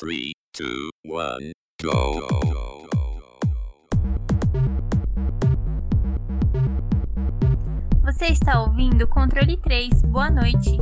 [0.00, 1.52] 3, 2, 1,
[1.82, 2.26] go.
[8.02, 10.02] Você está ouvindo Controle 3.
[10.04, 10.78] Boa noite.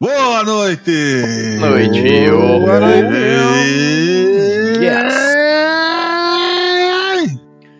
[0.00, 1.56] Boa noite!
[1.58, 2.30] Boa noite.
[2.30, 3.16] Boa noite!
[4.80, 5.14] Yes.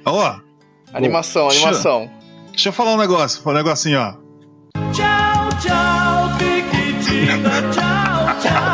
[0.04, 0.40] Ó,
[0.92, 2.10] Animação, Deixa- animação.
[2.50, 4.14] deixa eu falar um negócio, um negocinho, ó.
[4.92, 8.72] Tchau, tchau, Piquitina, tchau, tchau.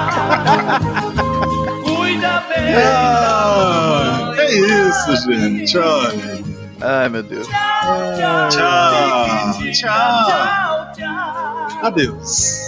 [1.85, 2.75] Cuida bem.
[2.77, 5.77] Ah, é isso, gente.
[5.77, 6.45] Olha.
[6.81, 7.47] Ai, meu Deus.
[7.47, 9.73] Tchau, Tchau, tchau.
[9.75, 11.87] tchau, tchau.
[11.87, 12.64] Adeus.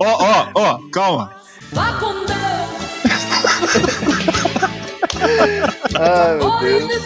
[0.00, 1.30] Ó, ó, ó, calma.
[1.72, 2.38] Vá com Deus.
[6.00, 6.98] Ai, meu Deus.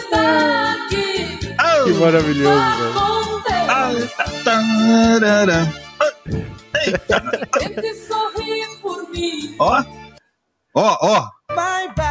[1.83, 3.69] Que maravilhoso, velho.
[3.69, 3.91] Ah,
[4.45, 5.67] tarará.
[7.59, 9.55] Sempre sorri por mim.
[9.59, 9.83] Ó,
[10.75, 11.29] ó, ó.
[11.53, 12.05] Bye, bye.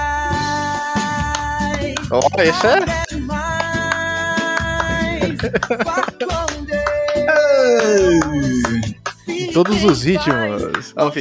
[2.11, 2.78] Ó, esse é?
[7.81, 9.53] Ei.
[9.53, 10.95] Todos os ritmos.
[10.97, 11.12] Não,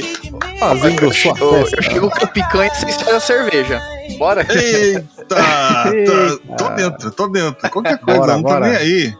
[0.58, 1.82] Fazendo sua Ô, eu festa.
[1.82, 3.82] chego com picanha sem ser a cerveja.
[4.18, 4.42] Bora?
[4.42, 5.36] Eita,
[5.94, 6.38] Eita.
[6.56, 7.70] tô dentro, tô dentro.
[7.70, 8.66] Qualquer coisa, Bora, não tô bora.
[8.68, 9.14] nem aí.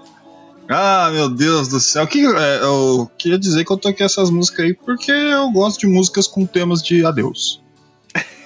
[0.69, 2.07] Ah, meu Deus do céu.
[2.07, 5.87] Que, é, eu queria dizer que eu toquei essas músicas aí porque eu gosto de
[5.87, 7.61] músicas com temas de adeus.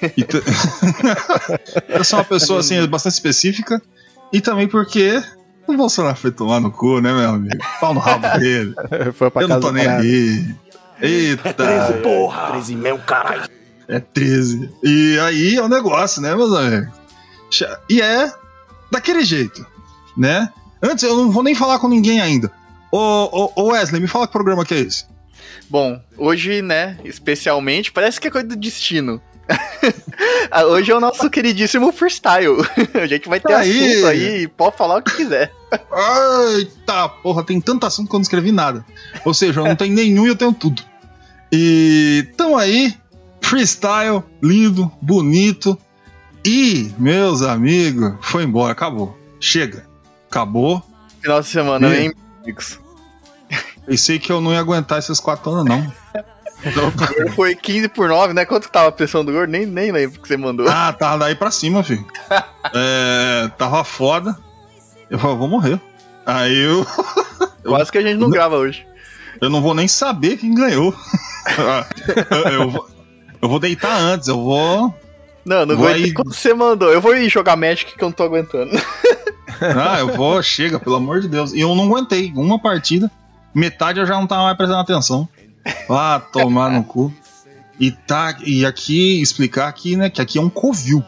[1.88, 3.80] Eu sou uma pessoa assim, bastante específica.
[4.32, 5.22] E também porque
[5.74, 7.56] o Bolsonaro foi tomar no cu, né, meu amigo?
[7.80, 8.74] Pau no rabo dele.
[9.14, 10.02] Foi pra Eu não casa tô nem parada.
[10.02, 10.54] aí.
[11.00, 11.54] Eita.
[12.02, 12.50] Porra.
[12.52, 13.48] 13 mil, caralho.
[13.88, 14.70] É 13.
[14.82, 16.88] E aí é o negócio, né, meus amigos?
[17.88, 18.32] E é
[18.90, 19.64] daquele jeito,
[20.16, 20.50] né?
[20.82, 22.50] Antes, eu não vou nem falar com ninguém ainda.
[22.90, 25.04] Ô, ô, ô Wesley, me fala que programa que é esse.
[25.68, 29.20] Bom, hoje, né, especialmente, parece que é coisa do destino.
[30.50, 32.56] Ah, hoje é o nosso queridíssimo freestyle.
[32.94, 33.92] A gente vai ter Aí.
[33.92, 35.52] assunto aí e pode falar o que quiser.
[35.72, 38.84] Eita, porra, tem tanto assunto que eu não escrevi nada.
[39.24, 40.82] Ou seja, eu não tenho nenhum e eu tenho tudo.
[41.52, 42.94] E tamo aí,
[43.40, 45.78] freestyle, lindo, bonito.
[46.44, 49.18] E, meus amigos, foi embora, acabou.
[49.40, 49.84] Chega,
[50.30, 50.82] acabou.
[51.20, 52.04] Final de semana, Ih.
[52.04, 52.12] hein,
[52.42, 52.78] amigos?
[53.84, 55.92] Pensei que eu não ia aguentar esses quatro anos, não.
[56.64, 56.92] Então,
[57.34, 58.44] Foi 15 por 9, né?
[58.44, 59.50] Quanto que tava a pressão do gordo?
[59.50, 60.66] Nem, nem lembro que você mandou.
[60.68, 62.04] Ah, tava daí pra cima, filho.
[62.74, 64.36] É, tava foda.
[65.10, 65.80] Eu eu vou morrer.
[66.24, 66.86] Aí eu,
[67.64, 68.86] Quase que a gente não grava hoje.
[69.40, 70.94] eu não vou nem saber quem ganhou.
[72.30, 72.88] eu, eu vou,
[73.42, 74.94] eu vou deitar antes, eu vou.
[75.44, 76.92] Não, não Vai- aguentei quando você mandou.
[76.92, 78.70] Eu vou ir jogar Magic que eu não tô aguentando.
[79.58, 81.54] Ah, eu vou, chega, pelo amor de Deus.
[81.54, 82.30] E eu não aguentei.
[82.36, 83.10] Uma partida,
[83.54, 85.26] metade eu já não tava mais prestando atenção.
[85.88, 87.10] Ah, tomar no cu.
[87.80, 88.36] E tá.
[88.44, 90.10] E aqui, explicar aqui, né?
[90.10, 91.02] Que aqui é um covil.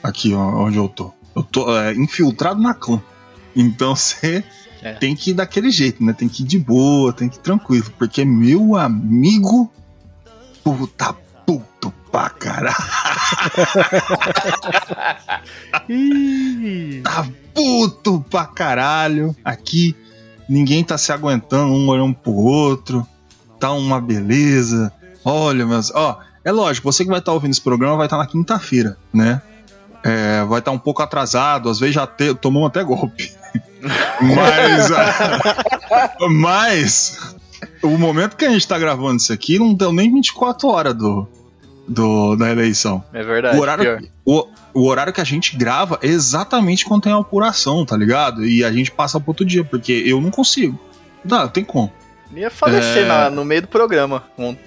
[0.00, 1.12] Aqui ó, onde eu tô.
[1.34, 3.02] Eu tô é, infiltrado na clã.
[3.58, 4.42] Então você
[4.80, 4.92] É.
[4.94, 6.12] tem que ir daquele jeito, né?
[6.12, 7.92] Tem que ir de boa, tem que ir tranquilo.
[7.98, 9.70] Porque meu amigo.
[10.64, 11.14] Puta
[11.46, 12.76] puto pra caralho.
[17.02, 19.34] Tá puto pra caralho.
[19.44, 19.94] Aqui
[20.48, 23.06] ninguém tá se aguentando, um olhando pro outro.
[23.58, 24.92] Tá uma beleza.
[25.24, 25.90] Olha, meus.
[25.94, 29.42] Ó, é lógico, você que vai estar ouvindo esse programa vai estar na quinta-feira, né?
[30.04, 33.32] É, vai estar um pouco atrasado, às vezes já te- tomou até golpe.
[34.20, 34.88] Mas.
[36.30, 37.36] mas.
[37.82, 41.26] O momento que a gente tá gravando isso aqui não deu nem 24 horas do,
[41.86, 43.02] do, da eleição.
[43.12, 43.56] É verdade.
[43.56, 47.84] O horário, o, o horário que a gente grava é exatamente quando tem a apuração,
[47.86, 48.44] tá ligado?
[48.44, 50.78] E a gente passa pro outro dia, porque eu não consigo.
[51.24, 51.92] Não, tem como.
[52.34, 53.08] Ia falecer É.
[53.08, 54.24] na- no meio do programa.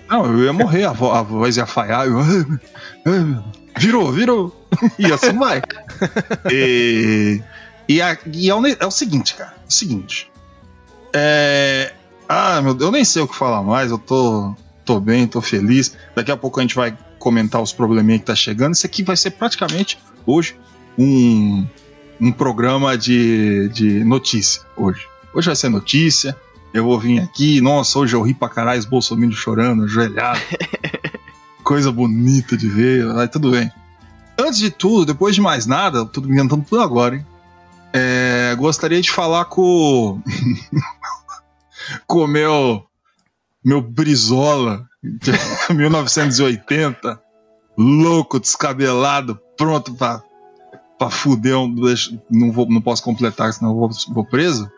[0.09, 2.05] Não, eu ia morrer, a, vo- a voz ia falhar.
[2.07, 2.19] Eu,
[3.77, 4.60] virou, virou.
[4.97, 5.61] E assim vai.
[6.51, 7.41] E,
[7.87, 9.53] e, a- e é, o, é o seguinte, cara.
[9.63, 10.31] É o seguinte.
[11.13, 11.93] É.
[12.27, 13.91] Ah, meu Deus, eu nem sei o que falar mais.
[13.91, 15.95] Eu tô, tô bem, tô feliz.
[16.15, 18.73] Daqui a pouco a gente vai comentar os probleminhas que tá chegando.
[18.73, 20.55] Isso aqui vai ser praticamente hoje
[20.97, 21.65] um,
[22.19, 24.61] um programa de, de notícia.
[24.77, 25.05] Hoje.
[25.33, 26.35] Hoje vai ser notícia.
[26.73, 30.39] Eu vou vir aqui, nossa, hoje eu ri pra caralho, os bolsominions chorando, ajoelhado.
[31.63, 33.69] Coisa bonita de ver, vai tudo bem.
[34.37, 37.25] Antes de tudo, depois de mais nada, tô inventando tudo agora, hein?
[37.93, 40.21] É, gostaria de falar com.
[42.07, 42.85] com o meu.
[43.63, 45.31] Meu Brizola, de
[45.73, 47.21] 1980.
[47.77, 50.21] Louco, descabelado, pronto pra,
[50.97, 51.57] pra fuder.
[51.57, 51.75] Um,
[52.29, 54.69] não, vou, não posso completar, senão vou, vou preso.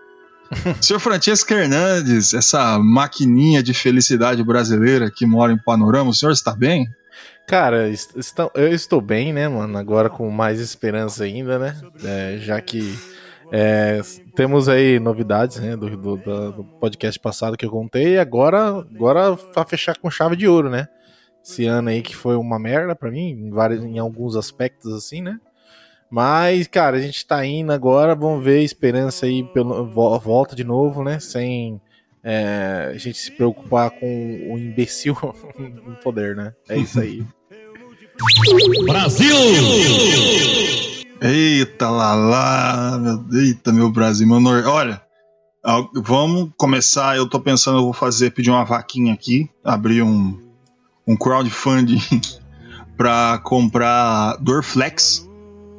[0.82, 6.54] Senhor Francesco Hernandes, essa maquininha de felicidade brasileira que mora em Panorama, o senhor está
[6.54, 6.88] bem?
[7.48, 9.78] Cara, est- estão- eu estou bem, né, mano?
[9.78, 11.76] Agora com mais esperança ainda, né?
[12.04, 12.94] É, já que
[13.52, 14.02] é,
[14.36, 19.36] temos aí novidades, né, do, do- do podcast passado que eu contei, e agora, agora
[19.36, 20.88] pra fechar com chave de ouro, né?
[21.46, 25.22] Esse ano aí que foi uma merda pra mim, em, vários, em alguns aspectos assim,
[25.22, 25.38] né?
[26.10, 30.64] Mas, cara, a gente tá indo agora, vamos ver esperança aí, pelo, vo- volta de
[30.64, 31.20] novo, né?
[31.20, 31.82] Sem
[32.24, 34.06] é, a gente se preocupar com
[34.52, 35.16] o imbecil
[35.60, 36.54] no poder, né?
[36.70, 37.26] É isso aí.
[41.22, 44.66] Eita lá lá, meu, eita meu Brasil, meu nor...
[44.66, 45.02] Olha,
[45.94, 47.18] vamos começar.
[47.18, 50.40] Eu tô pensando, eu vou fazer, pedir uma vaquinha aqui, abrir um,
[51.08, 52.02] um crowdfunding
[52.96, 55.28] pra comprar Dorflex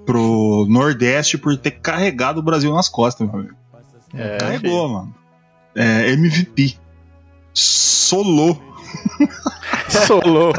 [0.04, 3.54] pro Nordeste por ter carregado o Brasil nas costas, meu amigo.
[4.12, 5.14] É, Carregou, mano.
[5.74, 6.76] É, MVP.
[7.52, 8.60] Solou.
[10.06, 10.52] Solou.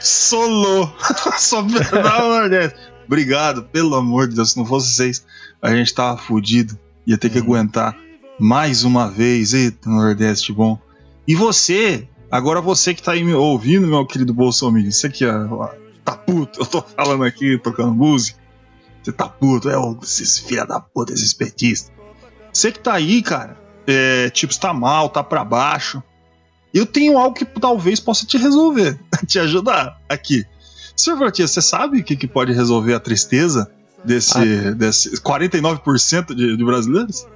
[0.00, 0.92] Solou.
[1.38, 2.78] Só pra o Nordeste.
[3.06, 4.52] Obrigado, pelo amor de Deus.
[4.52, 5.24] Se não fosse vocês,
[5.60, 6.78] a gente tava fudido.
[7.06, 7.96] Ia ter que aguentar
[8.38, 9.52] mais uma vez.
[9.52, 10.78] Eita, Nordeste bom.
[11.26, 15.68] E você, agora você que tá aí me ouvindo, meu querido Bolsonaro, você que ó,
[16.04, 18.40] tá puto, eu tô falando aqui, tocando música.
[19.02, 21.92] Você tá puto, é esses filha da puta, esses petistas.
[22.52, 23.56] Você que tá aí, cara,
[23.86, 26.02] é, tipo, está mal, tá pra baixo.
[26.72, 30.44] Eu tenho algo que talvez possa te resolver, te ajudar aqui.
[30.96, 33.70] Senhor Vartias, você sabe o que, que pode resolver a tristeza
[34.04, 37.26] desse, desse 49% de, de brasileiros?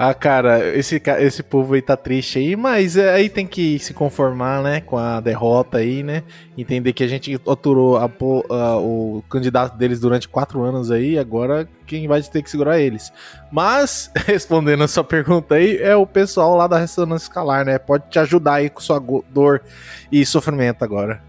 [0.00, 3.92] Ah, cara, esse, esse povo aí tá triste aí, mas é, aí tem que se
[3.92, 6.22] conformar, né, com a derrota aí, né?
[6.56, 11.68] Entender que a gente aturou a a- o candidato deles durante quatro anos aí, agora
[11.84, 13.12] quem vai ter que segurar eles.
[13.50, 17.76] Mas, respondendo a sua pergunta aí, é o pessoal lá da ressonância escalar, né?
[17.76, 19.60] Pode te ajudar aí com sua dor
[20.12, 21.20] e sofrimento agora.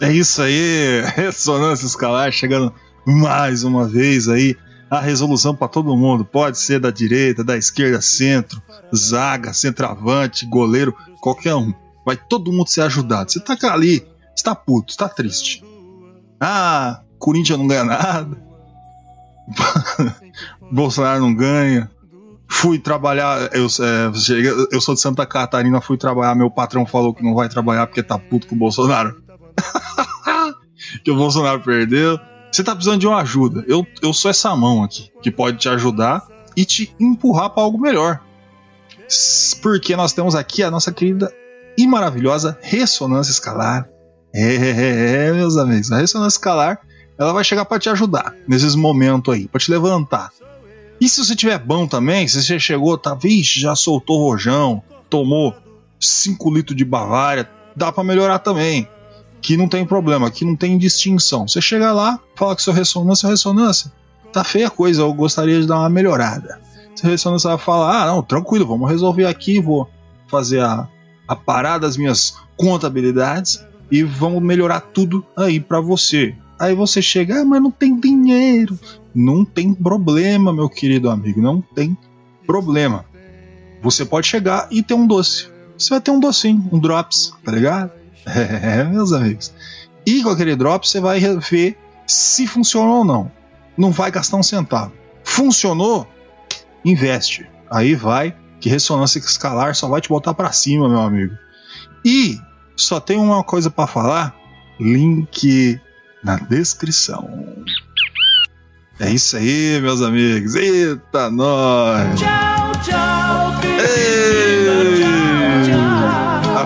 [0.00, 2.72] É isso aí, ressonância escalar chegando
[3.06, 4.56] mais uma vez aí.
[4.90, 8.60] A resolução para todo mundo pode ser da direita, da esquerda, centro,
[8.94, 11.72] zaga, centroavante, goleiro, qualquer um.
[12.04, 13.30] Vai todo mundo ser ajudado.
[13.30, 14.04] Você tá ali,
[14.34, 15.62] está puto, está triste.
[16.40, 18.36] Ah, Corinthians não ganha nada.
[20.72, 21.88] Bolsonaro não ganha.
[22.48, 24.10] Fui trabalhar, eu, é,
[24.72, 26.34] eu sou de Santa Catarina, fui trabalhar.
[26.34, 29.22] Meu patrão falou que não vai trabalhar porque tá puto com o Bolsonaro.
[31.04, 32.18] que o Bolsonaro perdeu.
[32.60, 33.64] Você tá precisando de uma ajuda.
[33.66, 36.22] Eu, eu sou essa mão aqui que pode te ajudar
[36.54, 38.20] e te empurrar para algo melhor.
[39.62, 41.32] Porque nós temos aqui a nossa querida
[41.78, 43.88] e maravilhosa ressonância escalar.
[44.30, 45.90] É, é, é, é, meus amigos.
[45.90, 46.82] A ressonância escalar
[47.16, 50.30] ela vai chegar para te ajudar nesses momentos aí, para te levantar.
[51.00, 55.56] E se você tiver bom também, se você chegou, tá, vixe, já soltou rojão, tomou
[55.98, 58.86] 5 litros de Bavária, dá para melhorar também
[59.40, 61.48] que não tem problema, que não tem distinção.
[61.48, 63.92] Você chega lá, fala que sua ressonância é ressonância.
[64.32, 66.60] Tá feia a coisa, eu gostaria de dar uma melhorada.
[66.94, 69.88] Se ressonância vai falar, ah, não, tranquilo, vamos resolver aqui, vou
[70.28, 70.88] fazer a,
[71.26, 76.34] a parada das minhas contabilidades e vamos melhorar tudo aí pra você.
[76.58, 78.78] Aí você chega, ah, mas não tem dinheiro.
[79.14, 81.96] Não tem problema, meu querido amigo, não tem
[82.46, 83.04] problema.
[83.82, 85.48] Você pode chegar e ter um doce.
[85.76, 87.90] Você vai ter um docinho, um drops, tá ligado?
[88.32, 89.52] É, meus amigos.
[90.06, 93.30] E com aquele drop você vai ver se funcionou ou não.
[93.76, 94.92] Não vai gastar um centavo.
[95.24, 96.06] Funcionou?
[96.84, 97.48] Investe.
[97.70, 101.34] Aí vai, que ressonância escalar só vai te botar pra cima, meu amigo.
[102.04, 102.38] E
[102.76, 104.34] só tem uma coisa pra falar:
[104.78, 105.80] link
[106.22, 107.28] na descrição.
[108.98, 110.54] É isso aí, meus amigos.
[110.54, 112.20] Eita, nós!
[112.20, 113.60] Tchau, tchau!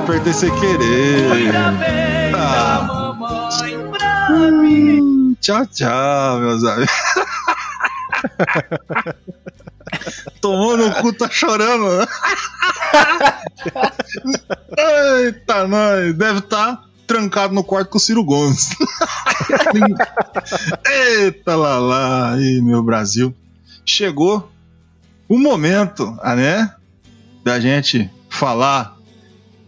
[0.04, 1.50] Apertei sem querer.
[2.36, 3.14] Ah.
[4.30, 6.92] Hum, Tchau, tchau, meus amigos.
[10.42, 12.06] Tomou no cu, tá chorando.
[14.76, 16.14] Eita, nós.
[16.14, 18.76] Deve estar trancado no quarto com o Ciro Gomes.
[20.86, 22.32] Eita lá lá.
[22.34, 23.34] Aí, meu Brasil.
[23.86, 24.52] Chegou
[25.26, 26.74] o momento, né?
[27.42, 28.93] Da gente falar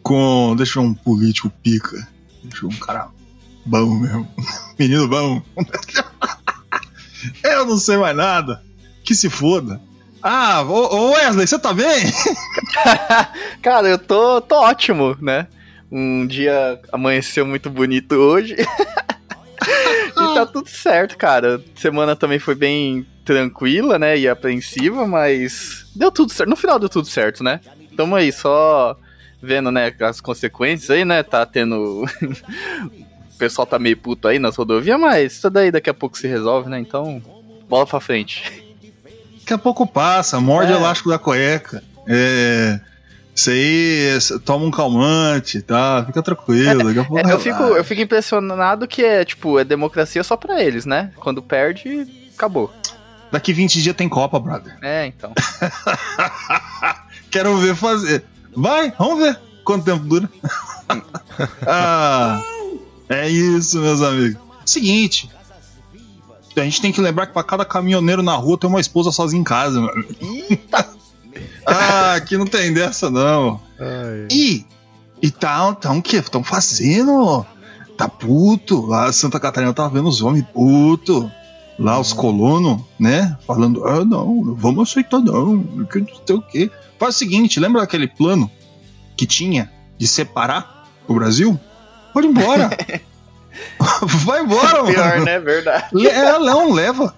[0.07, 0.55] com.
[0.57, 2.07] Deixa um político pica.
[2.45, 3.09] Deixa um cara
[3.65, 4.29] bom mesmo.
[4.79, 5.43] Menino bom.
[7.43, 8.63] Eu não sei mais nada.
[9.03, 9.81] que se foda.
[10.23, 11.87] Ah, ô Wesley, você tá bem?
[13.63, 15.47] Cara, eu tô, tô ótimo, né?
[15.91, 18.57] Um dia amanheceu muito bonito hoje.
[18.59, 21.63] e tá tudo certo, cara.
[21.77, 24.19] Semana também foi bem tranquila, né?
[24.19, 26.51] E apreensiva, mas deu tudo certo.
[26.51, 27.61] No final deu tudo certo, né?
[27.97, 28.97] Tamo aí só
[29.47, 31.23] vendo, né, as consequências aí, né?
[31.23, 32.05] Tá tendo.
[32.85, 36.27] o pessoal tá meio puto aí nas rodovias, mas isso daí daqui a pouco se
[36.27, 36.79] resolve, né?
[36.79, 37.23] Então,
[37.69, 38.43] bola pra frente.
[39.41, 40.75] Daqui a pouco passa, morde É.
[40.75, 41.83] o elástico da cueca.
[42.07, 42.81] É.
[43.35, 46.03] Isso aí, toma um calmante, tá?
[46.07, 46.89] Fica tranquilo.
[46.91, 51.13] É, eu, fico, eu fico impressionado que é, tipo, é democracia só pra eles, né?
[51.17, 52.73] Quando perde, acabou.
[53.31, 54.79] Daqui 20 dias tem Copa, brother.
[54.81, 55.35] É, então.
[57.31, 58.25] Quero ver fazer.
[58.57, 60.31] Vai, vamos ver quanto tempo dura.
[61.67, 62.41] ah,
[63.09, 64.41] é isso, meus amigos.
[64.65, 65.31] Seguinte.
[66.57, 69.41] A gente tem que lembrar que pra cada caminhoneiro na rua tem uma esposa sozinha
[69.41, 70.05] em casa, mano.
[71.67, 73.61] ah, aqui não tem dessa, não.
[73.79, 74.29] Ai.
[74.31, 74.65] E,
[75.21, 76.17] e tá, tá o quê?
[76.17, 77.45] Estão fazendo?
[77.99, 78.87] Tá puto.
[78.87, 81.31] Lá Santa Catarina tava vendo os homens puto.
[81.79, 83.37] Lá os colonos, né?
[83.47, 85.63] Falando, ah, não, não vamos aceitar não.
[85.85, 86.71] Que não sei o quê.
[86.99, 88.51] Faz o seguinte, lembra daquele plano
[89.17, 91.59] que tinha de separar o Brasil?
[92.13, 92.71] Pode ir embora.
[94.03, 94.95] Vai embora, mano.
[94.95, 95.39] Pior, né?
[95.39, 96.07] Verdade.
[96.07, 97.15] É, Leão, leva.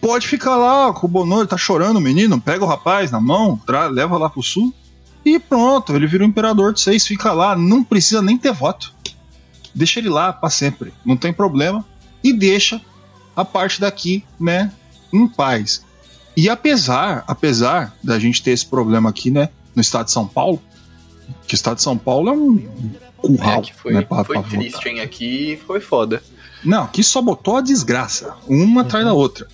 [0.00, 3.60] Pode ficar lá com o Bonoro, tá chorando o menino, pega o rapaz na mão,
[3.92, 4.74] leva lá pro sul
[5.24, 8.94] e pronto, ele vira o imperador de seis, fica lá, não precisa nem ter voto.
[9.74, 11.84] Deixa ele lá pra sempre, não tem problema.
[12.24, 12.80] E deixa
[13.36, 14.72] a parte daqui, né,
[15.12, 15.84] em paz.
[16.40, 20.58] E apesar, apesar da gente ter esse problema aqui, né, no estado de São Paulo,
[21.46, 22.58] que o estado de São Paulo é um
[23.18, 24.58] curral, É, foi, né, pra- foi pra votar.
[24.58, 25.00] triste, hein?
[25.00, 26.22] Aqui foi foda.
[26.64, 29.46] Não, aqui só botou a desgraça, uma atrás da outra.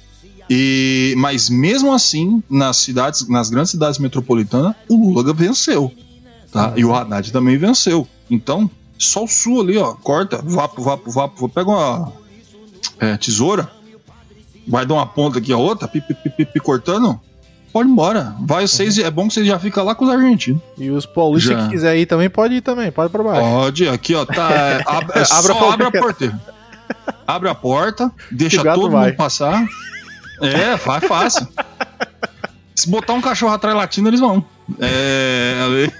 [0.48, 5.92] E, mas mesmo assim, nas cidades, nas grandes cidades metropolitanas, o Lula venceu.
[6.52, 6.72] Tá?
[6.76, 8.06] E o Haddad também venceu.
[8.30, 12.12] Então, só o sul ali, ó, corta, vapo, vapo, vapo, pega uma
[13.00, 13.70] é, tesoura,
[14.66, 17.20] vai dar uma ponta aqui a outra, pi, pi, pi, pi, pi, cortando,
[17.72, 18.34] pode ir embora.
[18.40, 20.60] Vai vocês, é bom que vocês já ficam lá com os argentinos.
[20.78, 23.40] E os paulistas que quiser ir também, pode ir também, pode pra baixo.
[23.42, 24.50] Pode, aqui ó, tá.
[24.50, 26.40] É, ab- é, Abra só abre a porta.
[27.26, 29.06] Abre a porta, deixa todo vai.
[29.08, 29.64] mundo passar.
[30.40, 31.46] É, vai fácil.
[32.74, 34.44] Se botar um cachorro atrás latindo, eles vão.
[34.78, 35.54] É.
[35.64, 35.92] ali.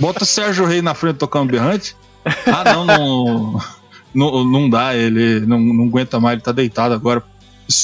[0.00, 1.94] Bota o Sérgio Rei na frente tocando berrante.
[2.46, 3.60] Ah, não, não.
[4.14, 7.22] Não, não dá, ele não, não aguenta mais, ele tá deitado agora.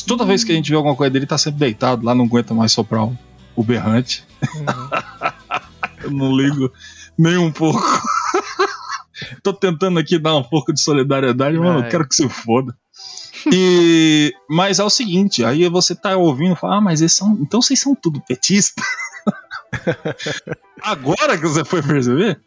[0.07, 2.25] Toda vez que a gente vê alguma coisa dele, ele tá sempre deitado lá, não
[2.25, 3.19] aguenta mais soprar o,
[3.55, 4.25] o berrante.
[6.03, 6.73] Eu não ligo
[7.17, 7.83] nem um pouco.
[9.43, 11.57] Tô tentando aqui dar um pouco de solidariedade.
[11.57, 11.89] Eu Ai.
[11.89, 12.75] quero que se foda.
[13.53, 17.39] E, mas é o seguinte, aí você tá ouvindo e fala, ah, mas eles são.
[17.41, 18.83] Então vocês são tudo petista.
[20.83, 22.41] Agora que você foi perceber?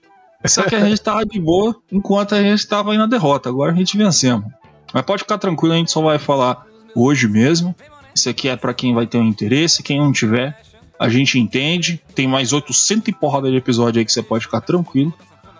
[0.45, 3.49] Só que a gente tava de boa enquanto a gente tava aí na derrota.
[3.49, 4.45] Agora a gente vencemos.
[4.93, 7.75] Mas pode ficar tranquilo, a gente só vai falar hoje mesmo.
[8.13, 10.59] Isso aqui é pra quem vai ter um interesse, quem não tiver,
[10.99, 12.01] a gente entende.
[12.13, 15.13] Tem mais 800 e porrada de episódio aí que você pode ficar tranquilo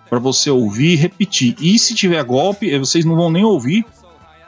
[0.09, 1.55] pra você ouvir e repetir.
[1.59, 3.85] E se tiver golpe, vocês não vão nem ouvir,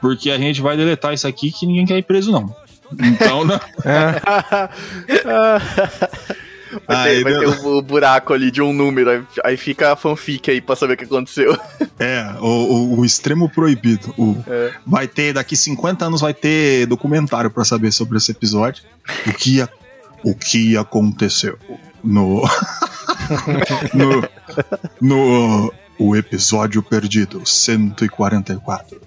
[0.00, 2.54] porque a gente vai deletar isso aqui que ninguém quer ir preso não.
[3.00, 3.58] Então, né?
[6.86, 9.96] Vai, Aí, ter, vai ter o, o buraco ali de um número, aí, fica a
[9.96, 11.56] fanfic aí pra saber o que aconteceu.
[11.98, 14.12] É, o, o- o extremo proibido.
[14.18, 14.72] O, É.
[14.86, 18.82] Vai ter, daqui 50 anos, vai ter documentário pra saber sobre esse episódio.
[19.26, 19.68] O que, a-
[20.24, 21.58] o que aconteceu
[22.02, 22.42] no.
[23.94, 24.28] no.
[25.00, 25.72] No.
[25.98, 29.00] O episódio perdido, 144.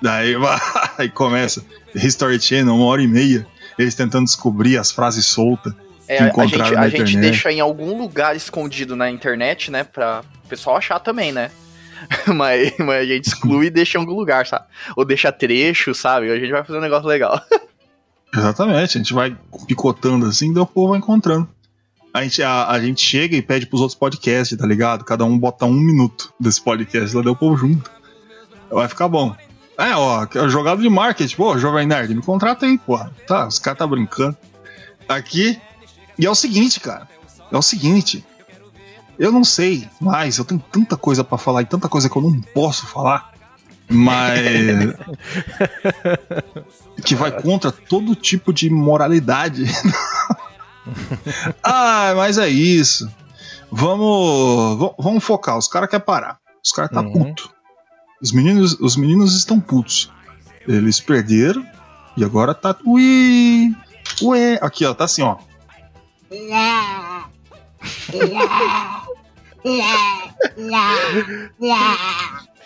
[0.00, 1.62] Daí vai, começa.
[1.94, 3.46] History Channel, uma hora e meia.
[3.78, 5.74] Eles tentando descobrir as frases soltas.
[6.12, 9.84] É, a gente, a gente deixa em algum lugar escondido na internet, né?
[9.84, 11.50] Pra o pessoal achar também, né?
[12.34, 14.66] mas, mas a gente exclui e deixa em algum lugar, sabe?
[14.96, 16.30] Ou deixa trecho, sabe?
[16.30, 17.40] A gente vai fazer um negócio legal.
[18.34, 21.48] Exatamente, a gente vai picotando assim, daí o povo vai encontrando.
[22.14, 25.04] A gente, a, a gente chega e pede pros outros podcasts, tá ligado?
[25.04, 27.90] Cada um bota um minuto desse podcast, lá daí o povo junto.
[28.70, 29.34] Vai ficar bom.
[29.78, 32.98] É, ó, é jogada de marketing, pô, Jovem Nerd, me contrata aí, pô.
[33.26, 34.36] Tá, os caras tá brincando.
[35.08, 35.60] Aqui.
[36.18, 37.08] E é o seguinte, cara.
[37.50, 38.24] É o seguinte.
[39.18, 42.22] Eu não sei mais, eu tenho tanta coisa pra falar e tanta coisa que eu
[42.22, 43.30] não posso falar.
[43.88, 44.40] Mas.
[47.04, 49.64] que vai contra todo tipo de moralidade.
[51.62, 53.10] ah, mas é isso.
[53.70, 55.56] Vamos, va- vamos focar.
[55.58, 56.38] Os caras querem parar.
[56.64, 57.12] Os caras tá Uhum.
[57.12, 57.50] puto.
[58.20, 60.10] Os meninos, os meninos estão putos.
[60.66, 61.64] Eles perderam
[62.16, 62.76] e agora tá.
[62.84, 63.74] Ui!
[64.22, 65.36] Ué, aqui, ó, tá assim, ó.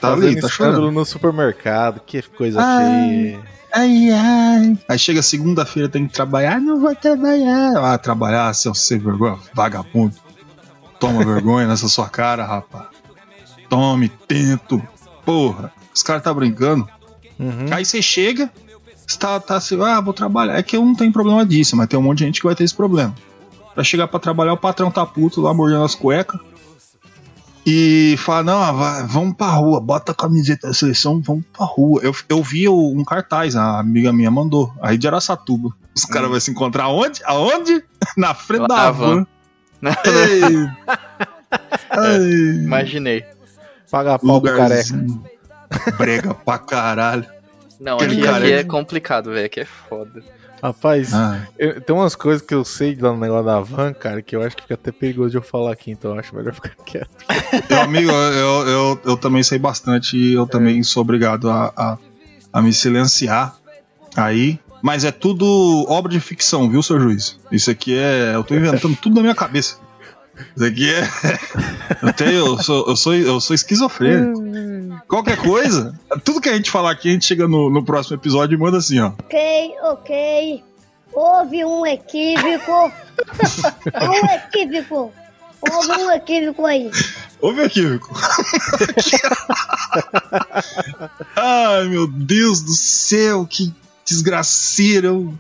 [0.00, 0.92] Tá ali, tá escândalo chorando.
[0.92, 2.84] no supermercado, que coisa Ai.
[2.84, 3.40] feia.
[3.72, 4.78] Ai, ai.
[4.88, 6.60] Aí chega segunda-feira, tem que trabalhar.
[6.60, 7.74] Não vou trabalhar.
[7.76, 10.14] Ah, trabalhar, seu sem vergonha, vagabundo.
[10.98, 12.86] Toma vergonha nessa sua cara, rapaz.
[13.68, 14.82] Tome, tento.
[15.24, 16.88] Porra, os caras tá brincando.
[17.38, 17.66] Uhum.
[17.70, 18.50] Aí você chega,
[19.06, 20.58] você tá, tá assim, ah, vou trabalhar.
[20.58, 22.54] É que eu não tenho problema disso, mas tem um monte de gente que vai
[22.54, 23.14] ter esse problema.
[23.76, 26.40] Vai chegar pra trabalhar, o patrão tá puto lá, mordendo as cuecas.
[27.68, 32.00] E fala, não, vai, vamos pra rua, bota a camiseta da seleção, vamos pra rua.
[32.02, 35.70] Eu, eu vi o- um cartaz, a amiga minha mandou, aí de Araçatuba.
[35.94, 37.20] Os caras vão se encontrar onde?
[37.24, 37.82] Aonde?
[38.16, 39.26] Na frente Lá da na van.
[39.82, 40.76] Ai.
[42.64, 43.24] Imaginei.
[43.90, 45.06] Paga pau do careca.
[45.98, 47.26] Brega pra caralho.
[47.80, 49.46] Não, aqui, cara aqui é- é complicado, velho.
[49.46, 50.22] Aqui é foda.
[50.62, 51.46] Rapaz, Ai.
[51.58, 54.42] eu- tem umas coisas que eu sei lá no negócio da van, cara, que eu
[54.42, 57.08] acho que fica até perigoso de eu falar aqui, então eu acho melhor ficar quieto.
[57.68, 61.98] Meu amigo, eu, eu, eu também sei bastante e eu também sou obrigado a, a,
[62.52, 63.54] a me silenciar
[64.16, 64.58] aí.
[64.82, 67.38] Mas é tudo obra de ficção, viu, seu juiz?
[67.50, 68.34] Isso aqui é.
[68.34, 69.78] Eu tô inventando tudo na minha cabeça.
[70.54, 71.02] Isso aqui é.
[72.02, 74.42] Eu, tenho, eu, sou, eu, sou, eu sou esquizofrênico.
[75.08, 78.56] Qualquer coisa, tudo que a gente falar aqui, a gente chega no, no próximo episódio
[78.56, 79.08] e manda assim, ó.
[79.08, 80.64] Ok, ok.
[81.12, 82.92] Houve um equívoco.
[84.02, 85.12] um equívoco.
[85.70, 86.90] Houve um equívoco aí.
[87.40, 88.12] Ouve aqui, Rico.
[91.36, 95.08] Ai, meu Deus do céu, que desgraceira.
[95.08, 95.34] Eu...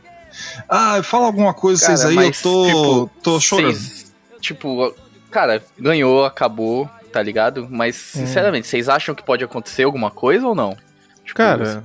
[0.68, 3.74] Ah, fala alguma coisa Cara, vocês aí, eu mas, tô, tipo, tô chorando.
[3.74, 4.94] Vocês, tipo,
[5.30, 7.66] cara, ganhou, acabou, tá ligado?
[7.70, 8.20] Mas, Hum.
[8.26, 10.76] sinceramente, vocês acham que pode acontecer alguma coisa ou não?
[11.24, 11.82] Tipo, Cara,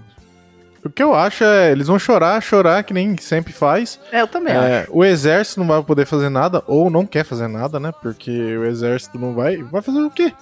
[0.84, 3.98] o que eu acho é, eles vão chorar, chorar, que nem sempre faz.
[4.12, 4.66] É, eu também acho.
[4.68, 7.94] É, o exército não vai poder fazer nada, ou não quer fazer nada, né?
[8.02, 9.56] Porque o exército não vai.
[9.64, 10.34] Vai fazer o quê?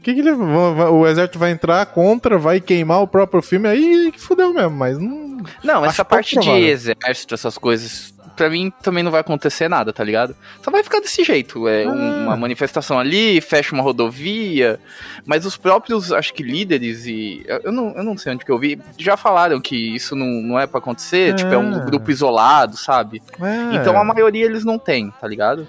[0.00, 4.10] O que, que ele, o exército vai entrar contra, vai queimar o próprio filme, aí
[4.12, 5.38] que fudeu mesmo, mas não.
[5.62, 9.92] Não, acho essa parte de exército, essas coisas, pra mim também não vai acontecer nada,
[9.92, 10.34] tá ligado?
[10.62, 11.66] Só vai ficar desse jeito.
[11.68, 11.88] É Ah.
[11.90, 14.78] um- uma manifestação ali, fecha uma rodovia.
[15.26, 17.44] Mas os próprios, acho que líderes e.
[17.46, 20.58] eu- não, eu não sei onde que eu vi, já falaram que isso não, não
[20.58, 21.78] é pra acontecer, tipo, é um Ah.
[21.80, 23.22] grupo isolado, sabe?
[23.40, 23.76] É.
[23.76, 25.66] Então a maioria eles não tem, tá ligado?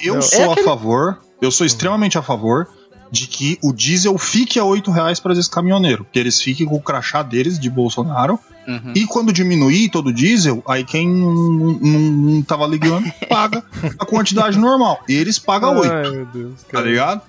[0.00, 0.22] Eu Não.
[0.22, 2.68] sou É a aquele- favor, eu sou extremamente a favor
[3.10, 6.06] de que o diesel fique a 8 reais para esses caminhoneiros.
[6.12, 8.38] Que eles fiquem com o crachá deles de Bolsonaro.
[8.66, 8.92] Uhum.
[8.96, 13.62] E quando diminuir todo o diesel, aí quem não, não, não tava ligando paga
[13.98, 15.00] a quantidade normal.
[15.08, 15.92] E eles pagam 8.
[15.92, 16.62] Ai, meu Deus.
[16.70, 17.22] tá ligado?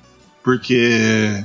[0.44, 1.44] Porque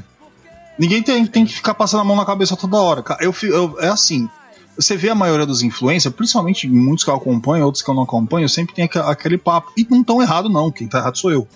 [0.78, 3.02] ninguém tem, tem que ficar passando a mão na cabeça toda hora.
[3.20, 4.28] Eu, eu- é assim,
[4.76, 8.02] você vê a maioria dos influencers, principalmente muitos que eu acompanho, outros que eu não
[8.04, 9.72] acompanho, sempre tem aque- aquele papo.
[9.76, 10.70] E não tão errado, não.
[10.70, 11.46] Quem tá errado sou eu.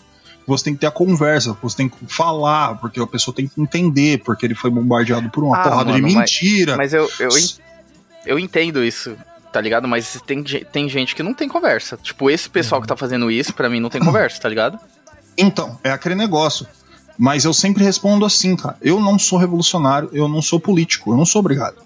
[0.46, 3.60] Você tem que ter a conversa, você tem que falar, porque a pessoa tem que
[3.60, 6.76] entender, porque ele foi bombardeado por uma Ah, porrada de mano, mas- mentira.
[6.76, 7.56] Mas eu, eu, en-
[8.26, 9.16] eu entendo isso,
[9.52, 9.88] tá ligado?
[9.88, 11.96] Mas tem, tem gente que não tem conversa.
[12.00, 14.78] Tipo, esse pessoal que tá fazendo isso, pra mim, não tem conversa, tá ligado?
[15.38, 16.66] Então, é aquele negócio.
[17.18, 18.78] Mas eu sempre respondo assim, cara.
[18.80, 21.76] Eu não sou revolucionário, eu não sou político, eu não sou obrigado.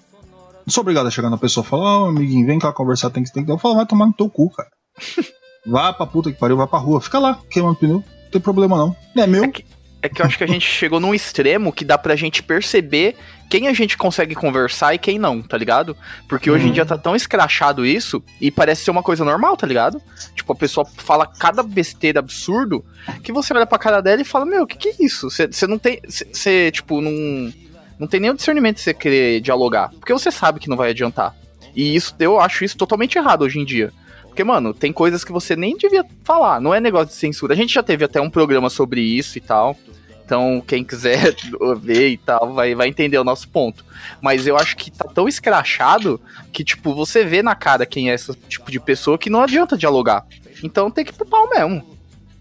[0.65, 3.25] Não sou obrigado a chegar na pessoa e falar, ô amiguinho, vem cá conversar, tem
[3.25, 3.51] que tem que.
[3.51, 4.69] Eu falo, vai tomar no teu cu, cara.
[5.67, 8.97] Vá pra puta que pariu, vai pra rua, fica lá, queimando pneu, tem problema não.
[9.17, 9.45] É meu.
[9.45, 9.65] É que,
[10.03, 13.17] é que eu acho que a gente chegou num extremo que dá pra gente perceber
[13.51, 15.97] quem a gente consegue conversar e quem não, tá ligado?
[16.29, 19.67] Porque hoje em dia tá tão escrachado isso e parece ser uma coisa normal, tá
[19.67, 20.01] ligado?
[20.37, 22.85] Tipo, a pessoa fala cada besteira absurdo
[23.25, 25.29] que você olha pra cara dela e fala, meu, o que que é isso?
[25.29, 26.01] Você não tem.
[26.07, 27.53] Você, tipo, não.
[27.99, 29.91] Não tem nenhum discernimento de você querer dialogar.
[29.91, 31.35] Porque você sabe que não vai adiantar.
[31.75, 33.93] E isso, eu acho isso totalmente errado hoje em dia.
[34.41, 36.63] Porque, mano, tem coisas que você nem devia falar.
[36.63, 37.53] Não é negócio de censura.
[37.53, 39.77] A gente já teve até um programa sobre isso e tal.
[40.25, 41.37] Então, quem quiser
[41.79, 43.85] ver e tal, vai, vai entender o nosso ponto.
[44.19, 46.19] Mas eu acho que tá tão escrachado
[46.55, 49.77] que, tipo, você vê na cara quem é esse tipo de pessoa que não adianta
[49.77, 50.25] dialogar.
[50.65, 51.85] Então tem que ir pro pau mesmo.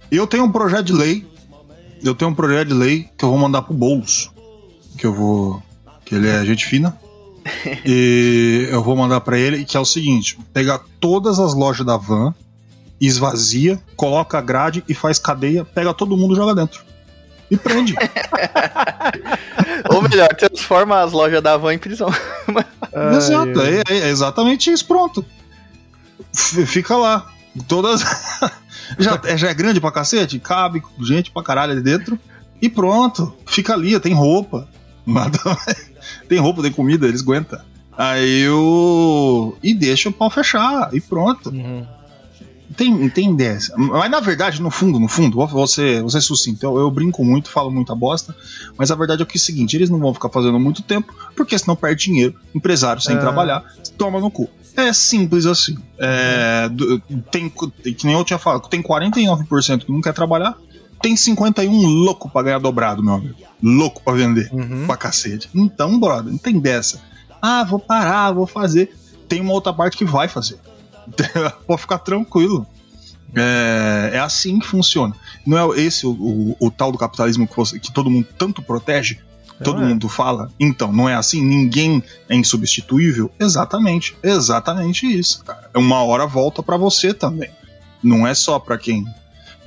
[0.10, 1.28] Eu tenho um projeto de lei.
[2.02, 4.32] Eu tenho um projeto de lei que eu vou mandar pro Boulos.
[4.98, 5.62] Que eu vou.
[6.06, 6.98] Que ele é gente fina.
[7.86, 11.98] E eu vou mandar pra ele, que é o seguinte: pegar todas as lojas da
[11.98, 12.34] van,
[13.00, 16.82] esvazia, coloca a grade e faz cadeia, pega todo mundo e joga dentro.
[17.52, 17.96] E prende.
[19.94, 22.10] Ou melhor, transforma as lojas da van em prisão.
[23.18, 25.26] Exato, é, é exatamente isso, pronto.
[26.34, 27.28] F- Fica lá.
[27.68, 28.02] Todas.
[29.00, 30.40] já, é- já é grande pra cacete?
[30.40, 32.20] Cabe gente pra caralho ali dentro.
[32.62, 33.34] E pronto.
[33.48, 34.68] Fica ali, tem roupa.
[35.06, 35.89] Nada mais.
[36.28, 37.60] Tem roupa, tem comida, eles aguentam.
[37.98, 39.58] Aí eu.
[39.62, 40.90] E deixa o pau fechar.
[40.94, 41.50] E pronto.
[41.50, 41.86] Uhum.
[42.78, 43.76] tem, tem dessa.
[43.78, 46.66] Mas na verdade, no fundo, no fundo, ser, vou ser sucinto.
[46.66, 48.34] Eu, eu brinco muito, falo muita bosta,
[48.78, 51.14] mas a verdade é que é o seguinte: eles não vão ficar fazendo muito tempo,
[51.36, 52.36] porque senão perde dinheiro.
[52.56, 53.20] Empresário sem É.
[53.20, 53.64] trabalhar,
[53.98, 54.50] toma no cu.
[54.78, 55.78] É simples assim.
[55.98, 56.70] É,
[57.32, 60.56] tem, que nem eu tinha falado, tem 49% que não quer trabalhar,
[61.02, 63.36] tem 51 louco pra ganhar dobrado, meu amigo.
[63.62, 64.86] Louco pra vender Uhum.
[64.88, 65.50] pra cacete.
[65.54, 67.02] Então, brother, não tem dessa.
[67.42, 68.96] Ah, vou parar, vou fazer.
[69.28, 70.60] Tem uma outra parte que vai fazer.
[71.68, 72.66] Pode ficar tranquilo.
[73.36, 75.16] É, é assim que funciona.
[75.46, 78.62] Não é esse o, o- o tal do capitalismo que, você- que todo mundo tanto
[78.62, 79.20] protege?
[79.64, 79.86] Todo é.
[79.86, 80.50] mundo fala?
[80.60, 81.42] Então, não é assim?
[81.44, 83.30] Ninguém é insubstituível?
[83.40, 84.16] Exatamente.
[84.24, 85.70] Exatamente isso, cara.
[85.76, 87.50] Uma hora volta pra você também.
[88.02, 89.06] Não é só pra quem,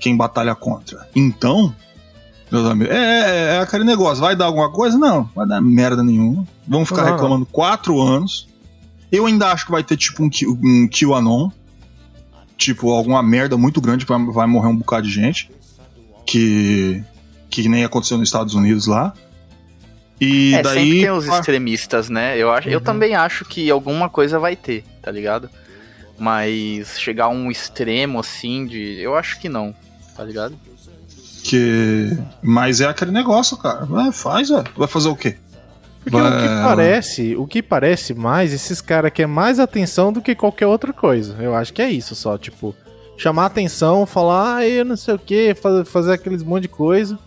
[0.02, 1.08] quem batalha contra.
[1.14, 1.72] Então,
[2.50, 4.20] meus amigos, é, é, é aquele negócio.
[4.20, 4.98] Vai dar alguma coisa?
[4.98, 6.44] Não, vai dar merda nenhuma.
[6.66, 7.12] Vamos ficar não.
[7.12, 8.48] reclamando quatro anos.
[9.12, 10.28] Eu ainda acho que vai ter tipo um,
[10.62, 11.50] um QAnon.
[12.58, 15.50] Tipo, alguma merda muito grande, vai, vai morrer um bocado de gente.
[16.26, 17.02] Que,
[17.48, 19.12] que nem aconteceu nos Estados Unidos lá.
[20.20, 20.78] E É, daí.
[20.84, 22.36] sempre tem os ah, extremistas, né?
[22.38, 22.84] Eu, acho, eu Uhum.
[22.84, 25.48] também acho que alguma coisa vai ter, tá ligado?
[26.18, 29.00] Mas chegar a um extremo assim de.
[29.00, 29.74] Eu acho que não,
[30.16, 30.54] tá ligado?
[31.44, 32.16] que...
[32.40, 33.84] Mas é aquele negócio, cara.
[33.84, 34.64] Vai, faz, velho.
[34.76, 35.36] Vai fazer o quê?
[36.04, 40.20] Porque o que Vai- parece, o que parece mais, esses caras querem mais atenção do
[40.20, 41.36] que qualquer outra coisa.
[41.40, 42.74] Eu acho que é isso só, tipo,
[43.16, 47.18] chamar atenção, falar, ah, eu não sei o que, fazer, fazer aqueles monte de coisa,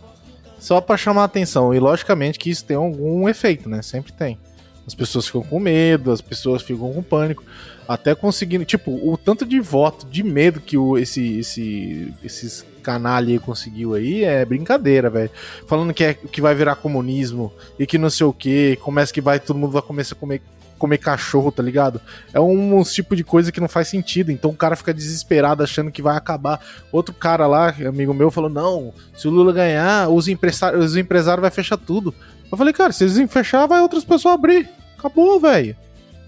[0.59, 1.73] só pra chamar atenção.
[1.73, 3.81] E logicamente que isso tem algum efeito, né?
[3.81, 4.37] Sempre tem.
[4.85, 7.43] As pessoas ficam com medo, as pessoas ficam com pânico,
[7.87, 13.29] até conseguindo, tipo, o tanto de voto, de medo que o, esse, esse, esses canalha
[13.29, 15.31] aí conseguiu aí é brincadeira, velho.
[15.67, 19.21] Falando que, é, que vai virar comunismo e que não sei o que, começa que
[19.21, 20.39] vai, todo mundo vai começar a comer,
[20.77, 21.99] comer cachorro, tá ligado?
[22.31, 24.31] É um, uns tipo de coisa que não faz sentido.
[24.31, 26.59] Então o cara fica desesperado achando que vai acabar.
[26.91, 31.41] Outro cara lá, amigo meu, falou: não, se o Lula ganhar, os empresários, os empresários
[31.41, 32.13] vai fechar tudo.
[32.51, 34.69] Eu falei, cara, se eles fechar, vai outras pessoas abrir.
[34.97, 35.75] Acabou, velho.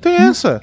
[0.02, 0.62] Tem essa.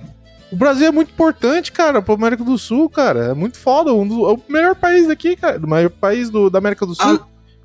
[0.55, 3.27] O Brasil é muito importante, cara, pro América do Sul, cara.
[3.31, 3.93] É muito foda.
[3.93, 5.59] Um do, é o melhor país daqui, cara.
[5.59, 7.21] O maior país do, da América do Sul.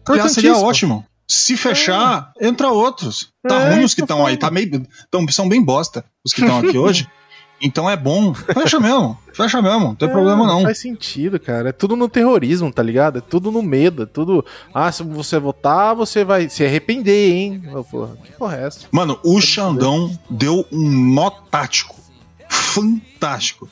[0.08, 1.06] Ah, seria ótimo.
[1.28, 3.30] Se fechar, entra outros.
[3.48, 4.36] Tá É, ruim os que estão aí.
[4.38, 4.88] Tá meio.
[5.12, 7.08] Tão, são bem bosta os que estão aqui hoje.
[7.62, 8.34] Então é bom.
[8.34, 9.16] Fecha mesmo.
[9.34, 9.80] Fecha mesmo.
[9.90, 10.64] Não tem É, problema não.
[10.64, 11.70] faz sentido, cara.
[11.70, 13.20] É tudo no terrorismo, tá ligado?
[13.20, 14.02] É tudo no medo.
[14.02, 14.44] É tudo.
[14.74, 17.62] Ah, se você votar, você vai se arrepender, hein?
[17.92, 18.88] Porra, que porra é essa?
[18.92, 22.00] Mano, o Xandão deu um nó tático.
[22.50, 23.70] Fantástico.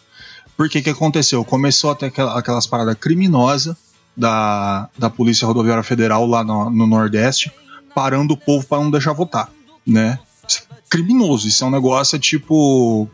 [0.56, 1.44] Porque que aconteceu?
[1.44, 3.76] Começou até aquela- aquelas paradas criminosas
[4.16, 7.52] da, da Polícia Rodoviária Federal lá no, no Nordeste,
[7.94, 9.52] parando o povo para não deixar votar,
[9.86, 10.18] né?
[10.48, 13.08] Isso é criminoso, isso é um negócio tipo.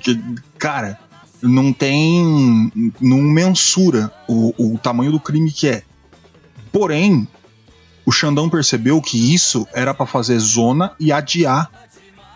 [0.00, 0.20] que,
[0.58, 0.98] cara,
[1.40, 2.70] não tem.
[3.00, 5.82] não mensura o, o tamanho do crime que é.
[6.70, 7.26] Porém,
[8.04, 11.70] o Xandão percebeu que isso era para fazer zona e adiar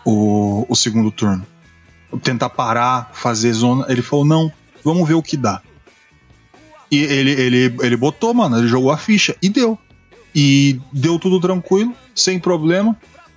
[0.05, 1.45] o, o segundo turno.
[2.23, 3.85] Tentar parar, fazer zona.
[3.89, 4.51] Ele falou: não,
[4.83, 5.61] vamos ver o que dá.
[6.89, 9.77] E ele, ele, ele botou, mano, ele jogou a ficha e deu.
[10.33, 12.95] E deu tudo tranquilo, sem problema.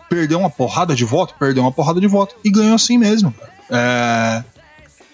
[0.08, 2.36] Perdeu uma porrada de voto, perdeu uma porrada de voto.
[2.44, 3.34] E ganhou assim mesmo.
[3.70, 4.44] É,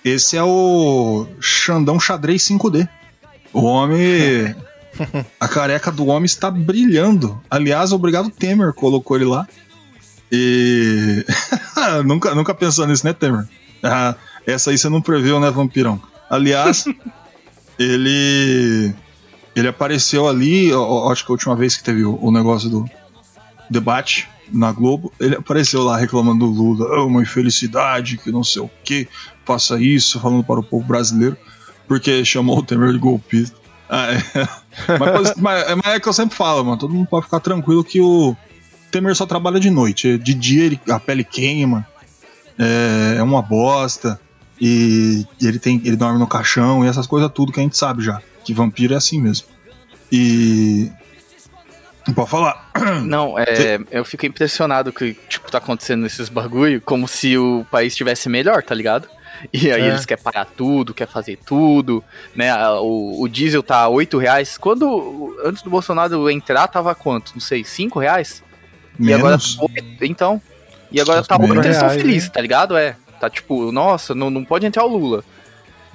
[0.04, 2.88] esse é o Xandão Xadrez 5D.
[3.52, 4.54] O homem.
[5.38, 7.40] A careca do homem está brilhando.
[7.50, 9.46] Aliás, obrigado Temer colocou ele lá.
[10.32, 11.24] E.
[12.04, 13.46] nunca, nunca pensou nisso, né, Temer?
[13.82, 14.14] Ah,
[14.46, 16.00] essa aí você não previu, né, vampirão?
[16.30, 16.84] Aliás,
[17.78, 18.94] ele.
[19.54, 22.68] Ele apareceu ali, ó, ó, acho que a última vez que teve o, o negócio
[22.68, 22.84] do
[23.70, 28.60] debate na Globo, ele apareceu lá reclamando do Lula, "Ah, uma infelicidade, que não sei
[28.60, 29.08] o que,
[29.46, 31.38] faça isso, falando para o povo brasileiro,
[31.88, 33.56] porque chamou o Temer de golpista.
[33.88, 34.18] Ah, é.
[35.00, 37.98] mas, mas- mas é que eu sempre falo, mano, todo mundo pode ficar tranquilo que
[38.00, 38.36] o
[38.90, 40.18] Temer só trabalha de noite.
[40.18, 41.87] De dia ele, a pele queima,
[42.59, 44.20] é, é uma bosta,
[44.61, 48.03] e ele, tem, ele dorme no caixão, e essas coisas tudo que a gente sabe
[48.03, 48.20] já.
[48.44, 49.46] Que vampiro é assim mesmo.
[50.11, 50.90] E.
[52.14, 52.70] Pode falar.
[53.05, 57.92] Não, é, eu fico impressionado que, tipo, tá acontecendo nesses bagulho como se o país
[57.92, 59.09] estivesse melhor, tá ligado?
[59.53, 59.88] E aí É.
[59.88, 62.03] eles querem parar tudo, quer fazer tudo,
[62.35, 62.57] né?
[62.79, 64.57] O, o diesel tá a 8 reais.
[64.57, 67.33] Quando, antes do Bolsonaro entrar, tava quanto?
[67.35, 68.42] Não sei, 5 reais?
[68.98, 69.59] E agora, Menos.
[69.61, 70.40] oito, então.
[70.90, 71.56] E agora tá Menos.
[71.56, 72.76] 8, eles estão felizes, tá ligado?
[72.76, 72.96] É.
[73.20, 75.24] Tá tipo, nossa, não, não pode entrar o Lula.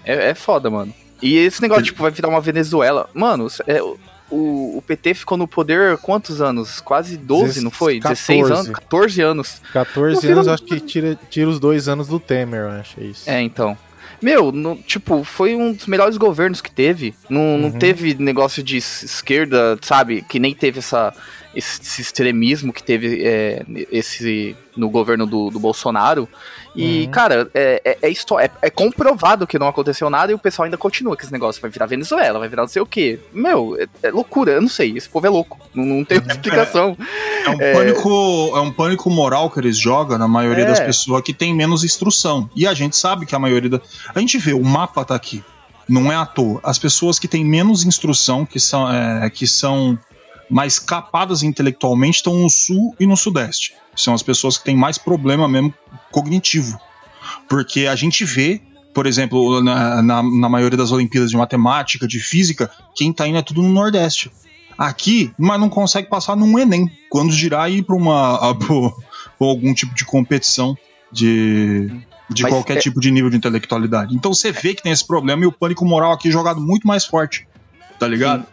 [0.04, 0.94] É, é foda, mano.
[1.22, 3.08] E esse negócio, tipo, vai virar uma Venezuela.
[3.14, 6.80] Mano, é, o, o PT ficou no poder quantos anos?
[6.82, 8.00] Quase 12, não foi?
[8.00, 8.68] 16 anos?
[8.70, 8.72] 14.
[8.74, 9.62] 14 anos.
[9.72, 13.00] 14 Não, anos, acho que tira, tira os dois anos do Temer, eu acho.
[13.00, 13.30] É isso.
[13.30, 13.78] É, então.
[14.20, 17.14] Meu, não- tipo, foi um dos melhores governos que teve.
[17.30, 17.78] Não, não Uhum.
[17.80, 20.24] teve negócio de es- esquerda, sabe?
[20.28, 21.14] Que nem teve essa,
[21.56, 26.28] esse, esse extremismo que teve é, esse no governo do, do Bolsonaro.
[26.74, 27.12] E, Uhum.
[27.12, 30.78] cara, é, é, é, é- é comprovado que não aconteceu nada e o pessoal ainda
[30.78, 31.62] continua com esse negócio.
[31.62, 33.20] Vai virar Venezuela, vai virar não sei o quê.
[33.34, 34.96] Meu, é, é loucura, eu não sei.
[34.96, 35.60] Esse povo é louco.
[35.76, 36.96] Não, não tem explicação.
[37.46, 38.10] É um, Pânico,
[38.56, 40.68] é um pânico moral que eles jogam na maioria É.
[40.68, 42.50] das pessoas que tem menos instrução.
[42.56, 43.82] E a gente sabe que a maioria da.
[44.16, 45.44] A gente vê, o mapa tá aqui.
[45.90, 46.62] Não é à toa.
[46.64, 50.00] As pessoas que têm menos instrução, que são, é, que são
[50.52, 53.74] mais capadas intelectualmente, estão no sul e no sudeste.
[53.96, 55.74] São as pessoas que têm mais problema mesmo
[56.12, 56.78] cognitivo.
[57.48, 58.62] Porque a gente vê,
[58.94, 63.38] por exemplo, na, na, na maioria das Olimpíadas de Matemática, de Física, quem tá indo
[63.38, 64.30] é tudo no Nordeste
[64.78, 66.90] aqui, mas não consegue passar num Enem.
[67.10, 70.76] Quando girar e ir para uma pra algum tipo de competição
[71.12, 71.90] de,
[72.30, 74.16] de Mas qualquer é- tipo de nível de intelectualidade.
[74.16, 76.88] Então você vê que tem esse problema e o pânico moral aqui é jogado muito
[76.88, 77.48] mais forte.
[78.00, 78.46] Tá ligado?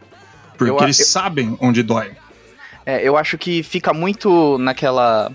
[0.59, 2.11] Porque Eu eles eu- sabem onde dói.
[2.85, 5.31] É, eu acho que fica muito naquela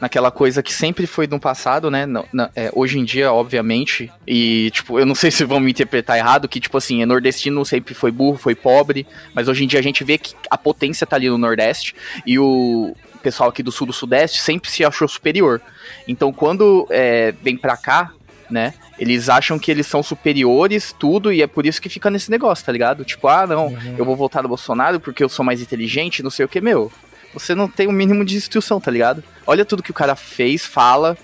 [0.00, 2.06] naquela coisa que sempre foi no passado, né?
[2.06, 5.70] Não- na- é, hoje em dia, obviamente, e tipo, eu não sei se vão me
[5.70, 9.66] interpretar errado, que tipo assim, é nordestino sempre foi burro, foi pobre, mas hoje em
[9.66, 11.94] dia a gente vê que a potência tá ali no Nordeste
[12.26, 15.60] e o pessoal aqui do Sul do Sudeste sempre se achou superior.
[16.08, 18.10] Então, quando é, vem pra cá,
[18.50, 18.74] né?
[18.98, 22.64] Eles acham que eles são superiores, tudo, e é por isso que fica nesse negócio,
[22.64, 23.04] tá ligado?
[23.04, 26.44] Tipo, ah, não, eu vou votar no Bolsonaro porque eu sou mais inteligente, não sei
[26.44, 26.90] o que, meu.
[27.32, 29.22] Você não tem o mínimo de instrução, tá ligado?
[29.46, 31.16] Olha tudo que o cara fez, fala,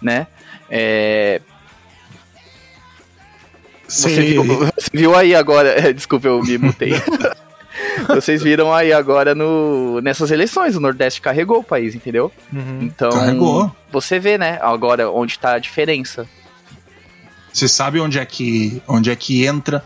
[0.00, 0.26] né?
[0.68, 1.40] É,
[3.86, 5.92] você, viu, você viu aí agora.
[5.92, 6.92] Desculpa, eu me mutei.
[8.08, 12.30] Vocês viram aí agora no, nessas eleições, o Nordeste carregou o país, entendeu?
[12.52, 12.78] Uhum.
[12.82, 13.74] Então, Carregou.
[13.90, 16.26] você vê, né, agora onde tá a diferença.
[17.54, 19.84] Você sabe onde é que, onde é que entra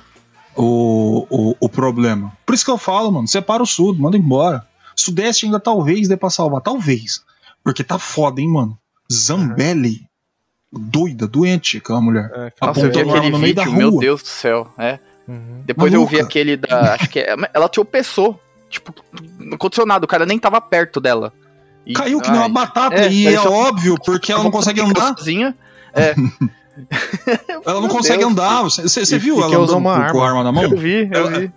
[0.56, 2.32] o, o, o problema.
[2.46, 4.66] Por isso que eu falo, mano, separa o sul, manda embora.
[4.96, 7.22] Sudeste ainda talvez dê pra salvar, talvez.
[7.62, 8.78] Porque tá foda, hein, mano.
[9.12, 10.08] Zambelli.
[10.72, 12.30] Doida, doente aquela mulher.
[12.34, 13.98] É, Nossa, eu vi aquele no meio da vídeo, meu.
[13.98, 14.70] Deus do céu.
[14.78, 14.98] É.
[15.28, 15.62] uhum.
[15.64, 16.28] Depois eu vi Maluca.
[16.28, 16.94] aquele da.
[16.94, 18.38] Acho que é, ela tropeçou.
[18.68, 18.94] Tipo,
[19.38, 21.32] não aconteceu nada, o cara nem tava perto dela.
[21.86, 22.96] E- Caiu que nem uma ai, batata.
[22.96, 25.16] é, e é parecia- óbvio, porque ela não consegue andar.
[25.16, 25.56] Sozinha.
[25.94, 26.14] É,
[27.64, 28.62] Ela não consegue Deus, andar.
[28.62, 30.40] Você E- viu e ela andando uma com, com a arma.
[30.40, 30.62] arma na mão?
[30.64, 31.52] eu vi, eu Ela- vi.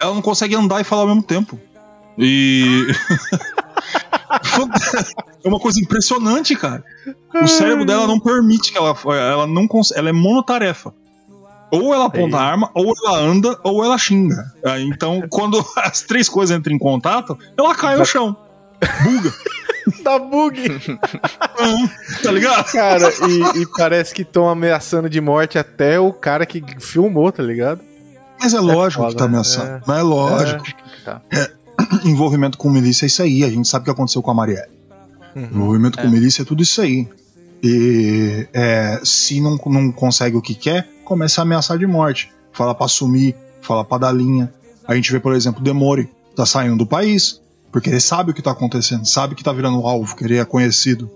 [0.00, 1.58] Ela não consegue andar e falar ao mesmo tempo.
[2.16, 2.86] E.
[5.44, 6.84] é uma coisa impressionante, cara.
[7.34, 8.96] O cérebro dela não permite que ela.
[9.06, 10.92] Ela não cons- Ela é monotarefa.
[11.70, 14.42] Ou ela aponta a arma, ou ela anda, ou ela xinga.
[14.80, 18.36] Então, quando as três coisas entram em contato, ela cai no chão.
[19.02, 19.32] Buga.
[20.02, 20.58] Dá bug!
[22.22, 22.64] Tá ligado?
[22.70, 27.42] Cara, e, e parece que estão ameaçando de morte até o cara que filmou, tá
[27.42, 27.80] ligado?
[28.40, 29.30] Mas é lógico foda, que tá né?
[29.30, 29.68] ameaçando.
[29.68, 29.80] É.
[29.86, 30.64] Mas é lógico.
[31.04, 31.20] Tá.
[32.04, 33.44] Envolvimento com milícia é isso aí.
[33.44, 34.70] A gente sabe o que aconteceu com a Marielle.
[35.34, 35.44] Uhum.
[35.44, 37.08] Envolvimento com milícia é tudo isso aí.
[37.62, 42.30] E é, se não, não consegue o que quer, começa a ameaçar de morte.
[42.52, 44.52] Fala pra sumir, fala pra dar linha.
[44.86, 47.40] A gente vê, por exemplo, Demore tá saindo do país,
[47.72, 50.44] porque ele sabe o que tá acontecendo, sabe que tá virando alvo, que ele é
[50.44, 51.10] conhecido.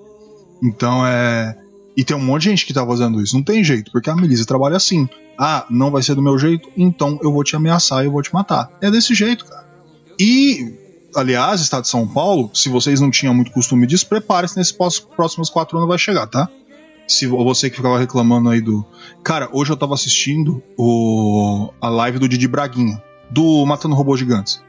[0.62, 1.56] Então é.
[1.96, 3.34] E tem um monte de gente que tá fazendo isso.
[3.36, 5.08] Não tem jeito, porque a milícia trabalha assim.
[5.38, 8.22] Ah, não vai ser do meu jeito, então eu vou te ameaçar e eu vou
[8.22, 8.70] te matar.
[8.80, 9.66] É desse jeito, cara.
[10.18, 10.74] E
[11.14, 15.50] aliás, Estado de São Paulo, se vocês não tinham muito costume disso, prepare-se nesses próximos
[15.50, 16.48] quatro anos vai chegar, tá?
[17.08, 18.84] Se vo- você que ficava reclamando aí do.
[19.22, 21.70] Cara, hoje eu tava assistindo o...
[21.80, 24.62] a live do Didi Braguinha, do Matando Robôs Gigantes.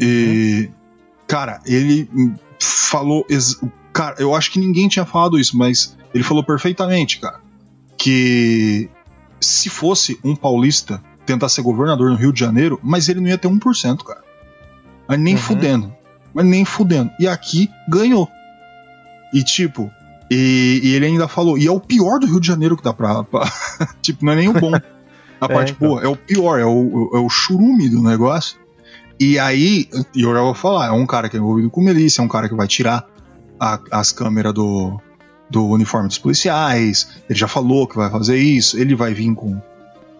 [0.00, 0.68] E.
[1.26, 2.08] Cara, ele
[2.60, 3.26] falou.
[3.92, 7.40] Cara, eu acho que ninguém tinha falado isso, mas ele falou perfeitamente, cara.
[7.96, 8.88] Que
[9.40, 13.38] se fosse um paulista tentar ser governador no Rio de Janeiro, mas ele não ia
[13.38, 14.22] ter 1%, cara.
[15.08, 15.40] Mas nem Uhum.
[15.40, 15.94] fudendo.
[16.34, 17.10] Mas nem fudendo.
[17.18, 18.28] E aqui ganhou.
[19.34, 19.90] E tipo,
[20.30, 22.92] e, e ele ainda falou, e é o pior do Rio de Janeiro que dá
[22.92, 23.24] pra.
[23.24, 23.50] pra-
[24.02, 24.72] tipo, não é nem o bom.
[25.38, 25.88] A É, parte então.
[25.88, 28.58] boa, é o pior, é o, é o churume do negócio.
[29.18, 32.24] E aí, eu já vou falar, é um cara que é envolvido com milícia, é
[32.24, 33.06] um cara que vai tirar
[33.58, 35.00] a- as câmeras do,
[35.50, 37.08] do uniforme dos policiais.
[37.28, 39.60] Ele já falou que vai fazer isso, ele vai vir com.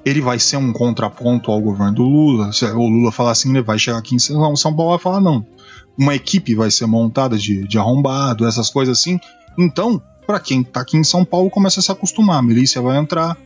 [0.05, 2.53] Ele vai ser um contraponto ao governo do Lula.
[2.53, 5.45] Se o Lula falar assim, ele vai chegar aqui em São Paulo vai falar não.
[5.99, 9.19] Uma equipe vai ser montada de, de arrombado, essas coisas assim.
[9.59, 12.39] Então, pra quem tá aqui em São Paulo, começa a se acostumar.
[12.39, 13.37] A milícia vai entrar.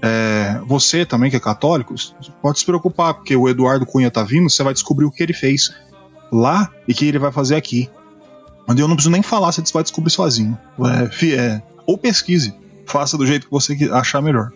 [0.00, 1.94] É, você também, que é católico,
[2.40, 5.32] pode se preocupar, porque o Eduardo Cunha tá vindo, você vai descobrir o que ele
[5.32, 5.74] fez
[6.30, 7.90] lá e o que ele vai fazer aqui.
[8.66, 10.56] Mas eu não preciso nem falar, você vai descobrir sozinho.
[10.80, 12.54] É, é, ou pesquise,
[12.86, 14.52] faça do jeito que você achar melhor.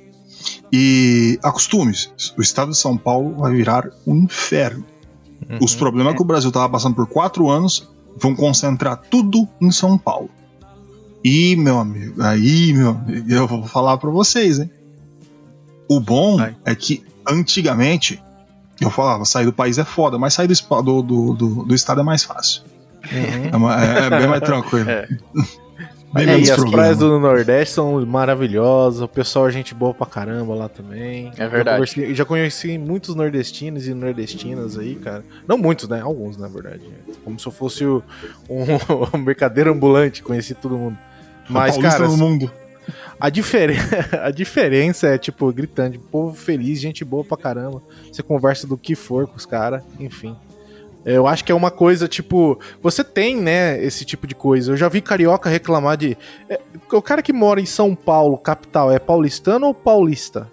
[0.73, 4.85] E acostume-se, o estado de São Paulo vai virar um inferno.
[5.61, 9.99] Os problemas que o Brasil tava passando por quatro anos vão concentrar tudo em São
[9.99, 10.31] Paulo.
[11.25, 14.71] E, meu amigo, aí, meu amigo, eu vou falar pra vocês, hein?
[15.89, 16.55] O bom Vai.
[16.65, 18.23] é que antigamente
[18.81, 22.01] eu falava, sair do país é foda, mas sair do, do, do, do, do estado
[22.01, 22.63] é mais fácil.
[23.53, 24.89] É, ma- é- é bem mais tranquilo.
[24.89, 25.09] É.
[26.15, 26.73] Bem É, e as problema.
[26.77, 31.33] praias do Nordeste são maravilhosas, o pessoal é gente boa pra caramba lá também.
[31.39, 31.87] É verdade.
[31.87, 35.25] Já conheci, já conheci muitos nordestinos e nordestinas aí, cara.
[35.49, 36.03] Não muitos, né?
[36.03, 36.83] Alguns, na verdade.
[37.25, 38.03] Como se eu fosse o-
[38.47, 38.63] um,
[39.17, 40.99] um mercadeiro ambulante, conheci todo mundo.
[41.49, 42.53] Mas, Paulista cara, no mundo.
[43.27, 43.77] A, diferen...
[44.23, 47.83] a diferença é, tipo, gritante, povo feliz, gente boa pra caramba.
[48.11, 50.37] Você conversa do que for com os caras, enfim.
[51.05, 54.73] Eu acho que é uma coisa, tipo, você tem, né, esse tipo de coisa.
[54.73, 56.17] Eu já vi carioca reclamar de.
[56.49, 56.61] é,
[56.93, 60.49] o cara que mora em São Paulo, capital, é paulistano ou paulista?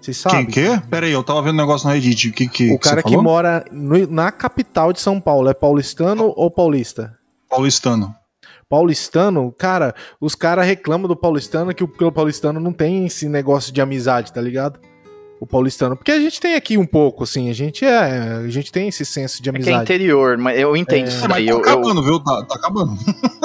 [0.00, 0.46] Vocês sabem?
[0.46, 0.86] Quem que?
[0.88, 2.28] Pera aí, eu tava vendo um negócio no Reddit.
[2.28, 3.22] O que, que, O que cara que falou?
[3.22, 7.16] mora no- na capital de São Paulo, é paulistano ou paulista?
[7.48, 8.14] Paulistano.
[8.68, 13.80] Paulistano, cara, os caras reclamam do paulistano que o, paulistano não tem esse negócio de
[13.80, 14.78] amizade, tá ligado?
[15.40, 15.96] O paulistano.
[15.96, 17.98] Porque a gente tem aqui um pouco, assim, a gente é.
[18.44, 19.82] A gente tem esse senso de É que é amizade.
[19.82, 21.08] interior, mas eu entendo É.
[21.08, 21.46] isso É, mas daí.
[21.46, 22.20] tá Eu, eu- acabando, viu?
[22.20, 22.92] Tá, tá acabando.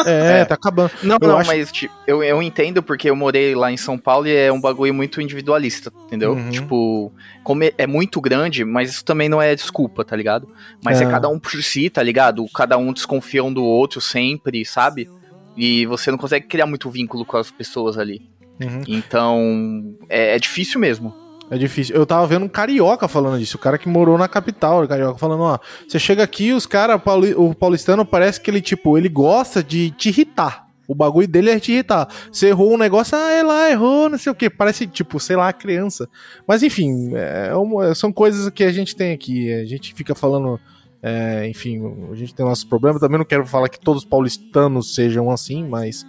[0.06, 0.46] É, É.
[0.46, 0.92] tá acabando.
[1.04, 3.98] Não, Eu não, acho- mas tipo, eu, eu entendo porque eu morei lá em São
[3.98, 6.34] Paulo e é um bagulho muito individualista, entendeu?
[6.34, 6.50] Uhum.
[6.52, 7.12] Tipo,
[7.44, 10.48] como é, é muito grande, mas isso também não é desculpa, tá ligado?
[10.84, 11.04] Mas é.
[11.06, 11.10] É.
[11.10, 12.46] cada um por si, tá ligado?
[12.56, 15.10] Cada um desconfia um do outro sempre, sabe?
[15.58, 18.22] E você não consegue criar muito vínculo com as pessoas ali.
[18.62, 18.84] Uhum.
[18.88, 21.14] Então, é, é difícil mesmo.
[21.52, 21.96] É difícil.
[21.96, 25.18] Eu tava vendo um carioca falando disso, o cara que morou na capital, o carioca
[25.18, 27.02] falando, ó, você chega aqui, os caras,
[27.36, 30.68] o paulistano parece que ele, tipo, ele gosta de te irritar.
[30.88, 32.08] O bagulho dele é te irritar.
[32.32, 34.50] Você errou um negócio, ah, é lá, errou, não sei o quê.
[34.50, 36.10] Parece, tipo, sei lá, criança.
[36.48, 39.54] Mas, enfim, é uma- são coisas que a gente tem aqui.
[39.54, 40.60] A gente fica falando,
[41.04, 41.80] é, enfim,
[42.12, 43.00] a gente tem nossos problemas.
[43.00, 46.04] Também não quero falar que todos os paulistanos sejam assim, mas,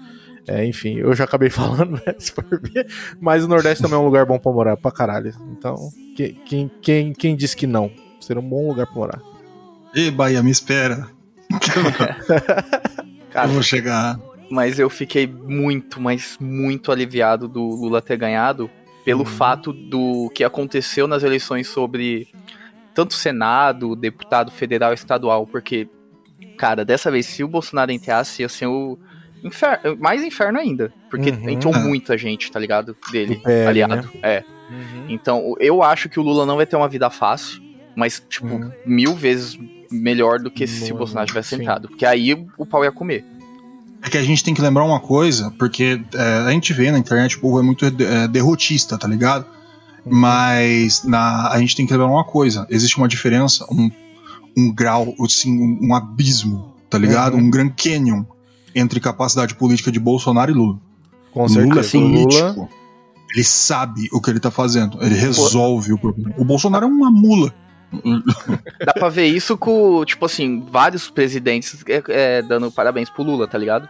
[0.50, 2.86] é, enfim, eu já acabei falando, né, se for ver.
[3.20, 5.32] Mas o Nordeste também é um lugar bom pra morar, pra caralho.
[5.52, 5.76] Então,
[6.16, 7.90] que- quem, quem, quem disse que não?
[8.20, 9.20] Seria um bom lugar pra morar.
[9.94, 11.08] Ê, Bahia, me espera.
[13.30, 14.18] Cara, eu vou chegar.
[14.50, 18.70] mas eu fiquei muito, mas muito aliviado do Lula ter ganhado
[19.04, 22.28] pelo fato do que aconteceu nas eleições sobre
[22.94, 25.88] tanto Senado, deputado federal e estadual, porque,
[26.58, 28.98] cara, dessa vez, se o Bolsonaro entrasse, ia ser o
[29.42, 31.48] inferno, mais inferno ainda, porque Uhum.
[31.50, 31.79] entrou É.
[31.79, 32.96] muita gente, tá ligado?
[33.12, 33.94] Dele, PL, aliado.
[33.96, 34.20] né?
[34.22, 34.44] É.
[35.09, 37.61] Então, eu acho que o Lula não vai ter uma vida fácil,
[37.96, 38.70] mas, tipo, Uhum.
[38.87, 39.59] mil vezes
[39.90, 41.62] melhor do que se o Bolsonaro tivesse sim.
[41.62, 41.88] entrado.
[41.88, 43.24] Porque aí o pau ia comer.
[44.03, 46.98] É que a gente tem que lembrar uma coisa, porque é, a gente vê na
[46.98, 49.44] internet o povo é muito é, derrotista, tá ligado?
[50.07, 53.90] Mas na, a gente tem que lembrar uma coisa: existe uma diferença, um,
[54.57, 57.35] um grau, assim, um, um abismo, tá ligado?
[57.35, 57.40] Uhum.
[57.44, 58.24] Um Grand Canyon
[58.74, 60.78] entre capacidade política de Bolsonaro e Lula.
[61.33, 61.98] Com Lula é político.
[62.56, 62.68] Lula,
[63.35, 64.98] Ele sabe o que ele tá fazendo.
[65.02, 66.35] Ele resolve o problema.
[66.37, 67.54] O Bolsonaro é uma mula.
[68.85, 73.48] Dá pra ver isso com, tipo assim, vários presidentes é, é, dando parabéns pro Lula,
[73.48, 73.88] tá ligado?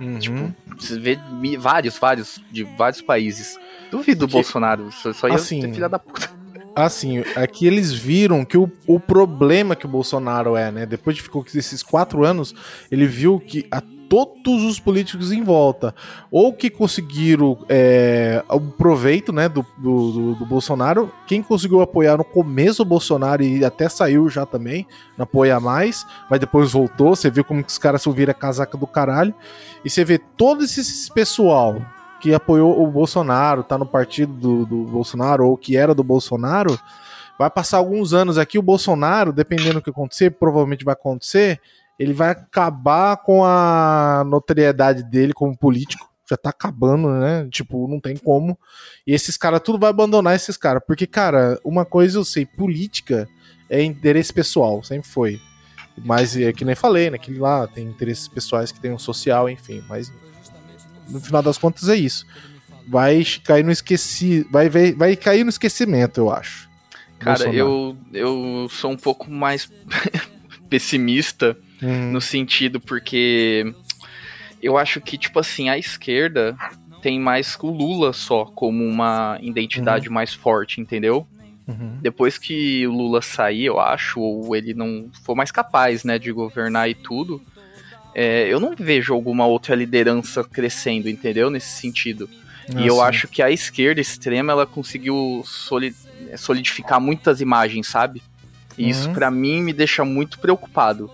[0.00, 0.18] Uhum.
[0.18, 1.18] Tipo, você vê
[1.58, 3.58] vários, vários, de vários países.
[3.90, 6.30] Duvido o Que- Bolsonaro, só, só ia Assim, ter filha da puta.
[6.74, 10.86] Assim, aqui eles viram que o, o problema que o Bolsonaro é, né?
[10.86, 12.54] Depois de ficou com esses quatro anos,
[12.90, 15.94] ele viu que a todos os políticos em volta,
[16.32, 22.24] ou que conseguiram é, o proveito, né, do, do, do- Bolsonaro, quem conseguiu apoiar no
[22.24, 24.84] começo o Bolsonaro e até saiu já também,
[25.16, 28.76] não apoia mais, mas depois voltou, você viu como que os caras viram a casaca
[28.76, 29.32] do caralho,
[29.84, 31.80] e você vê todo esse pessoal
[32.20, 36.76] que apoiou o Bolsonaro, tá no partido do, do Bolsonaro, ou que era do Bolsonaro,
[37.38, 41.60] vai passar alguns anos aqui, o Bolsonaro, dependendo do que acontecer, provavelmente vai acontecer,
[42.00, 46.08] ele vai acabar com a notoriedade dele como político.
[46.26, 47.46] Já tá acabando, né?
[47.50, 48.58] Tipo, não tem como.
[49.06, 50.82] E esses caras, tudo vai abandonar esses caras.
[50.86, 53.28] Porque, cara, uma coisa eu sei, política
[53.68, 55.38] é interesse pessoal, sempre foi.
[56.02, 57.18] Mas é que nem falei, né?
[57.18, 59.84] Que lá tem interesses pessoais que tem um social, enfim.
[59.86, 60.10] Mas
[61.06, 62.24] no final das contas é isso.
[62.88, 66.66] Vai cair no esqueci, vai, vai, vai cair no esquecimento, eu acho.
[67.18, 67.58] Cara, Bolsonaro.
[67.58, 69.70] eu, eu sou um pouco mais
[70.70, 73.64] pessimista Hum, no sentido porque
[74.62, 76.56] eu acho que, tipo assim, a esquerda
[77.02, 81.26] tem mais o Lula só como uma identidade mais forte, entendeu?
[81.66, 81.98] uhum.
[82.02, 86.30] Depois que o Lula sair, eu acho, ou ele não for mais capaz, né, de
[86.32, 87.40] governar e tudo,
[88.14, 91.48] é, eu não vejo alguma outra liderança crescendo, entendeu?
[91.50, 92.28] Nesse sentido.
[92.76, 93.08] E eu Ah, sim.
[93.08, 95.94] acho que a esquerda extrema ela conseguiu soli-
[96.36, 98.22] solidificar muitas imagens, sabe?
[98.78, 99.14] E isso Uhum.
[99.14, 101.10] pra mim me deixa muito preocupado,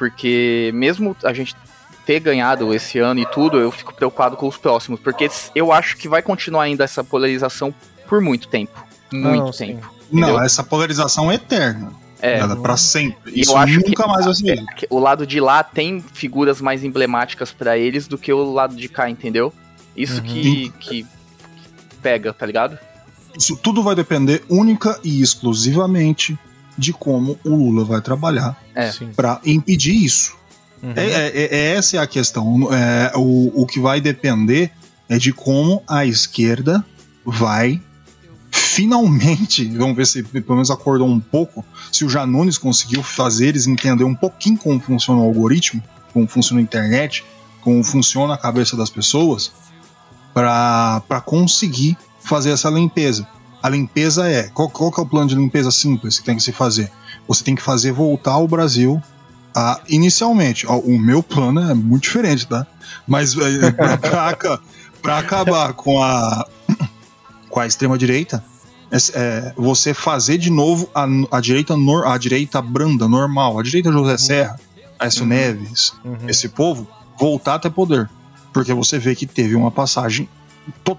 [0.00, 1.54] porque mesmo a gente
[2.06, 5.98] ter ganhado esse ano e tudo, eu fico preocupado com os próximos, porque eu acho
[5.98, 7.72] que vai continuar ainda essa polarização
[8.08, 8.82] por muito tempo,
[9.12, 9.92] muito não, tempo.
[10.10, 10.42] Não, Entendeu?
[10.42, 11.92] essa polarização é eterna.
[12.22, 13.30] É, é pra sempre.
[13.34, 14.64] E Isso eu acho nunca que- mais vai ser.
[14.74, 18.74] que o lado de lá tem figuras mais emblemáticas pra eles do que o lado
[18.74, 19.52] de cá, entendeu?
[19.94, 20.22] Isso Uhum.
[20.22, 21.06] que, que
[22.02, 22.78] pega, tá ligado?
[23.38, 26.38] Isso tudo vai depender única e exclusivamente
[26.80, 28.90] de como o Lula vai trabalhar É.
[29.14, 30.34] Pra impedir isso.
[30.82, 30.92] Uhum.
[30.96, 32.72] É, é- é- essa é a questão.
[32.72, 34.72] É, o, o que vai depender
[35.08, 36.84] é de como a esquerda
[37.24, 37.80] vai
[38.50, 43.66] finalmente, vamos ver se pelo menos acordou um pouco, se o Janones conseguiu fazer eles
[43.66, 47.22] entender um pouquinho como funciona o algoritmo, como funciona a internet,
[47.60, 49.52] como funciona a cabeça das pessoas,
[50.32, 53.26] para conseguir fazer essa limpeza.
[53.62, 56.42] A limpeza é, qual, qual que é o plano de limpeza simples que tem que
[56.42, 56.90] se fazer?
[57.28, 59.00] Você tem que fazer voltar o Brasil
[59.54, 62.66] a, inicialmente, ó, o meu plano é muito diferente, tá?
[63.06, 63.70] Mas é,
[65.02, 66.46] pra acabar com a,
[67.48, 68.44] com a extrema direita,
[68.90, 73.62] é, é, você fazer de novo a, a direita nor, a direita branda, normal, a
[73.62, 74.60] direita José Serra,
[74.98, 76.28] Aécio Neves, Uhum.
[76.28, 76.86] esse povo,
[77.18, 78.08] voltar até poder.
[78.52, 80.28] Porque você vê que teve uma passagem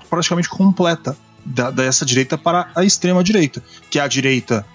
[0.09, 4.65] praticamente completa da- dessa direita para a extrema direita, que é a direita.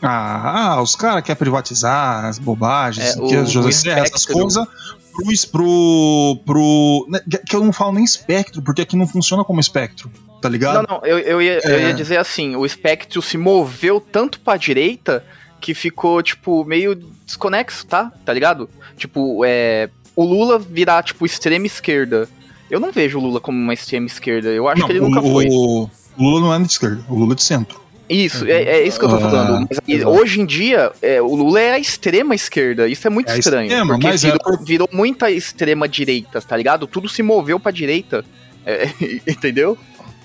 [0.00, 4.26] Ah, ah, os caras querem privatizar as bobagens, É, que o- José o Serra, essas
[4.26, 4.66] coisas.
[5.14, 7.06] Pro, pro, pro.
[7.10, 10.10] né, Que eu não falo nem espectro, porque aqui não funciona como espectro,
[10.40, 10.86] tá ligado?
[10.88, 11.88] Não, não, eu, eu, ia, eu É.
[11.88, 15.22] ia dizer assim, o espectro se moveu tanto pra direita
[15.60, 16.94] que ficou, tipo, meio
[17.26, 18.10] desconexo, tá?
[18.24, 18.68] Tá ligado?
[18.96, 22.28] Tipo, é, o Lula virar, tipo, extrema esquerda.
[22.72, 25.08] Eu não vejo o Lula como uma extrema esquerda, eu acho Não, que ele o,
[25.08, 25.46] nunca foi.
[25.50, 27.80] o- o Lula não é de esquerda, o Lula é de centro.
[28.08, 29.68] Isso, é, é isso que eu tô Ah, falando.
[30.06, 32.88] Hoje em dia, é, o Lula é a extrema esquerda.
[32.88, 33.66] Isso é muito É estranho.
[33.66, 36.86] extrema, porque mas é virou, virou muita extrema direita, tá ligado?
[36.86, 38.24] Tudo se moveu pra direita.
[38.64, 38.88] É,
[39.26, 39.76] entendeu?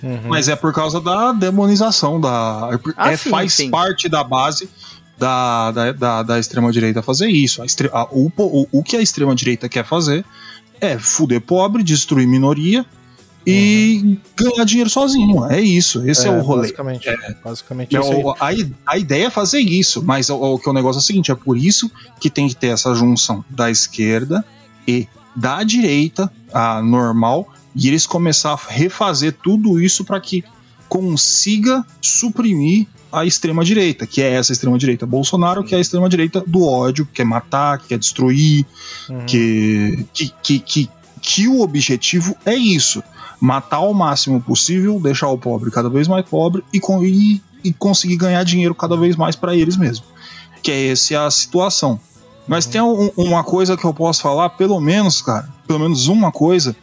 [0.04, 0.20] Uhum.
[0.28, 2.70] Mas é por causa da demonização da.
[2.72, 3.72] é Ah, é, sim, faz sim.
[3.72, 4.70] parte da base
[5.18, 7.64] da, da, da, da extrema-direita fazer isso.
[7.64, 10.24] A extre- a- o, o, o que a extrema-direita quer fazer
[10.82, 12.86] é fuder pobre, destruir minoria
[13.46, 15.46] e ganhar dinheiro sozinho.
[15.46, 16.06] É isso.
[16.08, 16.64] Esse é, o rolê.
[16.64, 17.08] Basicamente,
[17.44, 18.24] basicamente É, isso aí.
[18.24, 21.04] o- a, a ideia é fazer isso, mas o, o, que o negócio é o
[21.04, 24.44] seguinte: é por isso que tem que ter essa junção da esquerda
[24.88, 30.44] e da direita, a normal, e eles começar a refazer tudo isso para que
[30.90, 32.88] consiga suprimir
[33.20, 36.64] a extrema direita, que é essa extrema direita Bolsonaro, que é a extrema direita do
[36.66, 38.66] ódio, que quer matar, que quer destruir,
[39.10, 39.26] Uhum.
[39.26, 40.90] que, que, que, que,
[41.22, 43.02] que o objetivo é isso:
[43.40, 48.18] matar ao máximo possível, deixar o pobre cada vez mais pobre e, e, e conseguir
[48.18, 50.08] ganhar dinheiro cada vez mais para eles mesmos.
[50.62, 52.00] Que é essa a situação.
[52.48, 56.32] Mas tem um- uma coisa que eu posso falar, pelo menos, cara, pelo menos uma
[56.32, 56.76] coisa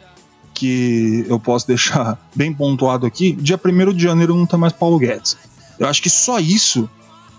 [0.53, 4.97] que eu posso deixar bem pontuado aqui: dia 1 de janeiro não tem mais Paulo
[4.97, 5.37] Guedes.
[5.79, 6.89] Eu acho que só isso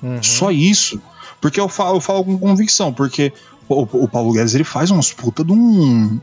[0.03, 0.23] Uhum.
[0.23, 1.01] só isso.
[1.41, 3.33] Porque eu falo, eu falo com convicção, porque
[3.69, 6.21] o, o Paulo Guedes ele faz uns puta de um.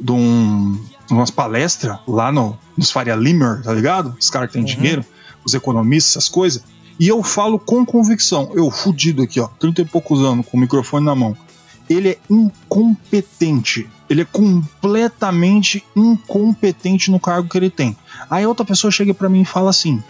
[0.00, 0.78] de um.
[1.10, 4.14] umas palestras lá no, nos Faria Limer, tá ligado?
[4.20, 4.68] Os caras que têm Uhum.
[4.68, 5.04] dinheiro,
[5.44, 6.62] os economistas, essas coisas.
[6.98, 10.60] E eu falo com convicção, eu fudido aqui, ó, 30 e poucos anos, com o
[10.60, 11.36] microfone na mão.
[11.88, 13.88] Ele é incompetente.
[14.08, 17.96] Ele é completamente incompetente no cargo que ele tem.
[18.30, 20.02] Aí outra pessoa chega pra mim e fala assim: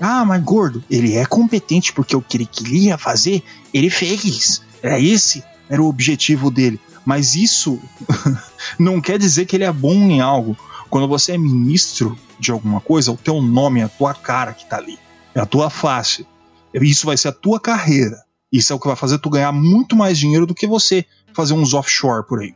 [0.00, 3.42] ah, mas gordo, ele é competente porque o que ele queria fazer,
[3.72, 4.62] ele fez.
[4.82, 6.80] Era esse, era o objetivo dele.
[7.04, 7.80] Mas isso
[8.78, 10.56] não quer dizer que ele é bom em algo.
[10.90, 14.66] Quando você é ministro de alguma coisa, o teu nome é a tua cara que
[14.66, 14.98] tá ali.
[15.34, 16.26] É a tua face.
[16.72, 18.22] Isso vai ser a tua carreira.
[18.52, 21.54] Isso é o que vai fazer tu ganhar muito mais dinheiro do que você fazer
[21.54, 22.54] uns offshore por aí.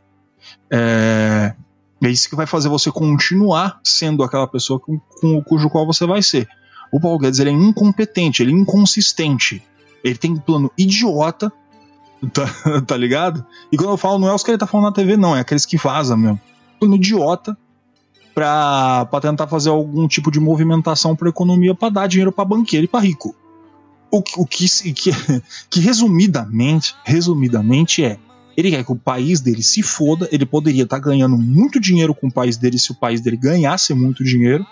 [0.71, 1.53] É,
[2.01, 6.05] é isso que vai fazer você continuar sendo aquela pessoa com, com, cujo qual você
[6.05, 6.47] vai ser.
[6.91, 9.63] O Paulo Guedes ele é incompetente, ele é inconsistente.
[10.03, 11.51] Ele tem um plano idiota,
[12.33, 13.45] tá, tá ligado?
[13.71, 15.41] E quando eu falo, não é os que ele tá falando na TV, não, é
[15.41, 16.39] aqueles que vazam mesmo.
[16.79, 17.57] Plano idiota
[18.33, 22.85] pra, pra tentar fazer algum tipo de movimentação pra economia pra dar dinheiro pra banqueiro
[22.85, 23.35] e pra rico.
[24.11, 25.11] O, o que, que,
[25.69, 28.17] que resumidamente, resumidamente é
[28.59, 32.27] ele quer que o país dele se foda, ele poderia estar ganhando muito dinheiro com
[32.27, 34.65] o país dele se o país dele ganhasse muito dinheiro,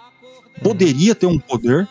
[0.61, 1.88] poderia ter um poder,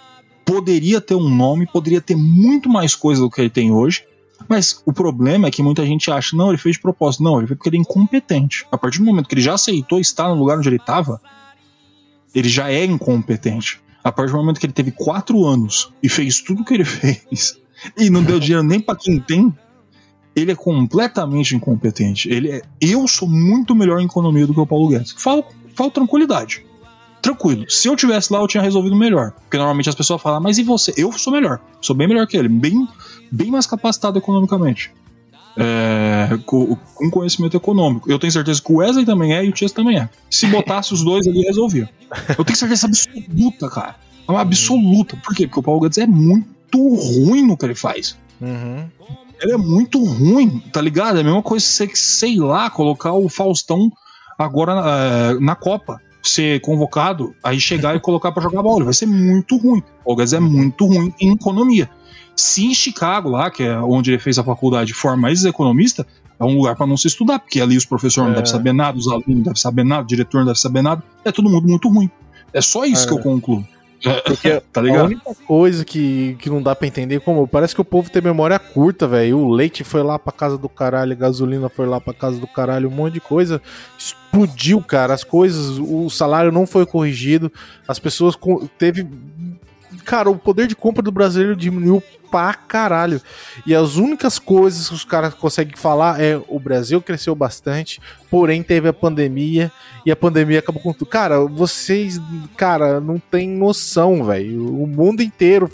[0.46, 4.04] poderia ter um nome, poderia ter muito mais coisa do que ele tem hoje.
[4.48, 7.24] Mas o problema é que muita gente acha, não, ele fez de propósito.
[7.24, 8.64] Não, ele fez porque ele é incompetente.
[8.70, 11.20] A partir do momento que ele já aceitou estar no lugar onde ele estava,
[12.34, 13.80] Ele já é incompetente.
[14.04, 16.84] A partir do momento que ele teve quatro anos e fez tudo o que ele
[16.86, 17.58] fez
[17.98, 19.52] e não deu dinheiro nem pra quem tem,
[20.34, 22.28] ele é completamente incompetente.
[22.28, 25.14] Ele é, eu sou muito melhor em economia do que o Paulo Guedes.
[25.16, 25.44] Falo,
[25.74, 26.65] falo tranquilidade.
[27.26, 27.68] Tranquilo.
[27.68, 29.32] Se eu tivesse lá, eu tinha resolvido melhor.
[29.32, 30.94] Porque normalmente as pessoas falam, mas e você?
[30.96, 31.58] Eu sou melhor.
[31.80, 32.48] Sou bem melhor que ele.
[32.48, 32.86] Bem,
[33.32, 34.92] bem mais capacitado economicamente.
[35.56, 38.08] É, com, com conhecimento econômico.
[38.08, 40.08] Eu tenho certeza que o Wesley também é e o Chess também é.
[40.30, 41.90] Se botasse os dois ali, resolvia.
[42.38, 43.96] Eu tenho certeza absoluta, cara.
[44.28, 45.16] É uma absoluta.
[45.16, 45.48] Por quê?
[45.48, 48.16] Porque o Paulo Guedes é muito ruim no que ele faz.
[48.40, 48.88] Uhum.
[49.40, 51.16] Ele é muito ruim, tá ligado?
[51.16, 53.90] É a mesma coisa que você, sei lá, colocar o Faustão
[54.38, 56.00] agora na Copa.
[56.28, 58.84] Ser convocado, aí chegar e colocar pra jogar bola.
[58.84, 59.82] Vai ser muito ruim.
[60.04, 61.88] O Guedes é muito ruim em economia.
[62.34, 66.06] Se em Chicago, lá, que é onde ele fez a faculdade, for mais economista,
[66.38, 68.34] é um lugar pra não se estudar, porque ali os professores não É.
[68.42, 71.02] devem saber nada, os alunos não devem saber nada, o diretor não deve saber nada.
[71.24, 72.10] É todo mundo muito ruim.
[72.52, 73.06] É só isso É.
[73.06, 73.64] que eu concluo.
[74.24, 75.06] Porque Tá a ligado?
[75.06, 78.58] única coisa que, que não dá pra entender como parece que o povo tem memória
[78.58, 79.38] curta, velho.
[79.38, 82.46] O leite foi lá pra casa do caralho, a gasolina foi lá pra casa do
[82.46, 83.60] caralho, um monte de coisa
[83.98, 85.14] explodiu, cara.
[85.14, 87.50] As coisas, o salário não foi corrigido,
[87.88, 88.36] as pessoas
[88.78, 89.06] teve
[90.06, 93.20] cara, o poder de compra do brasileiro diminuiu pra caralho.
[93.66, 98.00] E as únicas coisas que os caras conseguem falar é o Brasil cresceu bastante,
[98.30, 99.70] porém teve a pandemia
[100.04, 101.06] e a pandemia acabou com tudo.
[101.06, 102.20] Cara, vocês,
[102.56, 104.74] cara, não tem noção, velho.
[104.82, 105.70] O mundo inteiro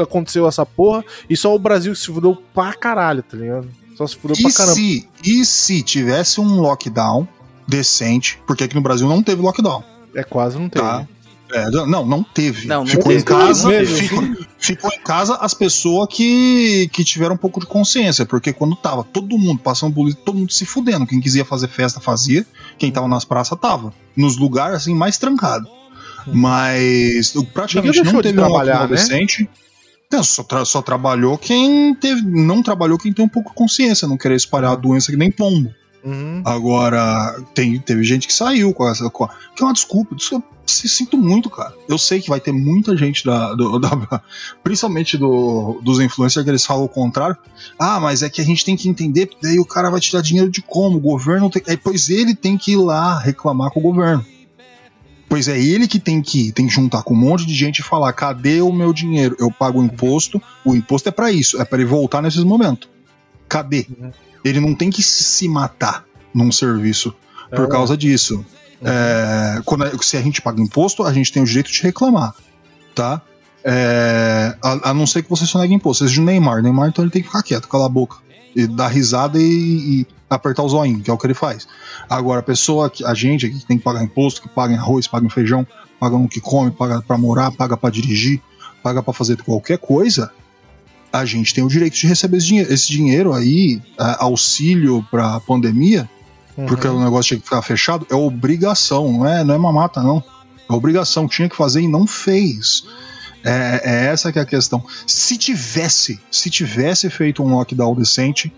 [0.00, 3.68] aconteceu essa porra e só o Brasil se fudeu pra caralho, tá ligado?
[3.96, 4.74] Só se fudeu E pra caramba.
[4.74, 7.28] se, e se tivesse um lockdown
[7.66, 9.82] decente, porque aqui no Brasil não teve lockdown,
[10.14, 10.84] É quase não teve.
[10.84, 11.06] tá?
[11.54, 12.66] É, não, não teve.
[12.66, 13.20] Não, não ficou teve.
[13.20, 14.22] em casa, ficou,
[14.58, 19.04] ficou em casa as pessoas que, que tiveram um pouco de consciência, porque quando tava
[19.04, 22.44] todo mundo passando por todo mundo se fudendo, quem quisia fazer festa fazia,
[22.76, 25.68] quem tava nas praças tava, nos lugares assim mais trancado.
[26.26, 28.96] Mas praticamente não teve um trabalhar, né?
[28.96, 29.48] decente.
[30.10, 34.08] Não, só, tra- só trabalhou quem teve, não trabalhou quem tem um pouco de consciência,
[34.08, 35.72] não querer espalhar a doença que nem pombo.
[36.04, 36.42] Uhum.
[36.44, 39.08] Agora, tem, teve gente que saiu com essa.
[39.08, 40.14] Com a- que é uma desculpa.
[40.14, 41.74] desculpa se sinto muito, cara.
[41.88, 43.54] Eu sei que vai ter muita gente da.
[43.54, 44.20] do- da-
[44.62, 47.36] principalmente do, dos influencers que eles falam o contrário.
[47.78, 50.22] Ah, mas é que a gente tem que entender, porque daí o cara vai tirar
[50.22, 50.96] dinheiro de como?
[50.96, 51.62] O governo tem.
[51.66, 54.24] É, pois ele tem que ir lá reclamar com o governo.
[55.28, 57.78] Pois é ele que tem que ir, tem que juntar com um monte de gente
[57.78, 59.36] e falar: cadê o meu dinheiro?
[59.38, 62.88] Eu pago o imposto, o imposto é pra isso, é pra ele voltar nesses momentos.
[63.48, 63.86] Cadê?
[64.44, 67.14] Ele não tem que se matar num serviço
[67.50, 67.68] por É.
[67.68, 68.44] causa disso.
[68.82, 72.34] É, quando se a gente paga imposto, a gente tem o direito de reclamar,
[72.94, 73.22] tá?
[73.64, 76.06] É, a, a não ser que você só negue imposto.
[76.06, 76.62] Seja o Neymar.
[76.62, 78.16] Neymar, então ele tem que ficar quieto, calar a boca.
[78.54, 79.42] E dar risada e,
[80.02, 81.66] e apertar o zoinho, que é o que ele faz.
[82.08, 85.06] Agora, a pessoa, a gente aqui que tem que pagar imposto, que paga em arroz,
[85.08, 85.66] paga em feijão,
[85.98, 88.40] paga no que come, paga pra morar, paga pra dirigir,
[88.82, 90.30] paga pra fazer qualquer coisa,
[91.20, 93.80] a gente tem o direito de receber esse dinheiro, esse dinheiro aí,
[94.18, 96.08] auxílio pra pandemia,
[96.56, 96.66] Uhum.
[96.66, 100.22] porque o negócio tinha que ficar fechado, é obrigação, não é, não é mamata, não.
[100.68, 102.84] É obrigação, tinha que fazer e não fez.
[103.42, 104.84] É, é essa que é a questão.
[105.06, 108.52] Se tivesse, se tivesse feito um lockdown decente,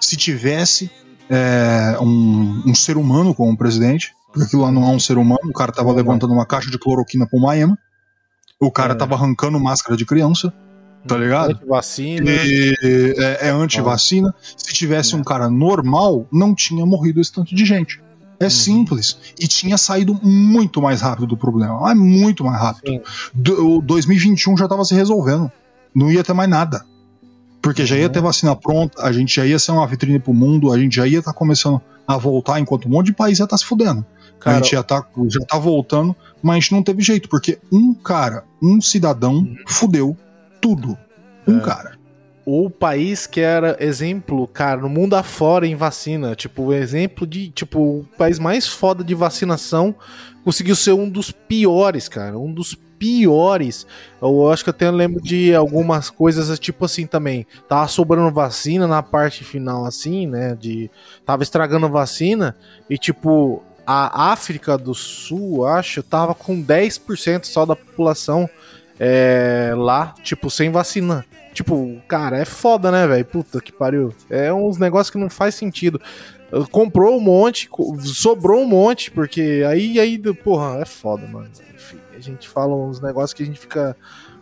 [0.00, 0.88] se tivesse
[1.28, 5.40] é, um, um ser humano como presidente, porque aquilo lá não é um ser humano,
[5.50, 7.74] o cara tava levantando uma caixa de cloroquina pro Miami,
[8.60, 8.96] o cara É.
[8.96, 10.52] tava arrancando máscara de criança,
[11.06, 11.58] tá ligado?
[11.66, 12.30] Vacina.
[12.30, 12.74] E
[13.18, 14.34] é, é anti-vacina.
[14.56, 15.16] Se tivesse É.
[15.16, 18.00] um cara normal, não tinha morrido esse tanto de gente.
[18.40, 19.16] É simples.
[19.38, 21.80] E tinha saído muito mais rápido do problema.
[21.80, 23.00] Mas muito mais rápido.
[23.32, 25.50] Do, o 2021 já tava se resolvendo.
[25.94, 26.84] Não ia ter mais nada.
[27.60, 30.72] Porque já ia ter vacina pronta, a gente já ia ser uma vitrine pro mundo,
[30.72, 33.56] a gente já ia estar começando a voltar, enquanto um monte de país ia estar
[33.56, 34.04] se fudendo.
[34.40, 37.60] Cara, a gente já tá, já tá voltando, mas a gente não teve jeito, porque
[37.70, 40.16] um cara, um cidadão, fudeu
[40.62, 40.96] tudo.
[41.46, 41.60] Um É.
[41.60, 41.98] cara.
[42.44, 47.78] o país que era exemplo, cara, no mundo afora em vacina, tipo, exemplo de, tipo,
[47.80, 49.94] o país mais foda de vacinação
[50.44, 53.86] conseguiu ser um dos piores, cara, um dos piores.
[54.20, 57.46] Eu acho que até lembro de algumas coisas tipo assim também.
[57.68, 60.90] Tava sobrando vacina na parte final assim, né, de
[61.24, 62.56] tava estragando vacina
[62.88, 68.48] e tipo a África do Sul, acho, tava com 10% só da população
[68.98, 71.24] é, lá, tipo, sem vacina.
[71.52, 73.24] Tipo, cara, é foda, né, velho?
[73.24, 74.14] Puta que pariu.
[74.30, 76.00] É uns negócios que não faz sentido.
[76.70, 77.68] Comprou um monte,
[78.04, 81.48] sobrou um monte, porque aí, aí, porra, é foda, mano.
[81.74, 83.96] Enfim, a gente fala uns negócios que a gente fica.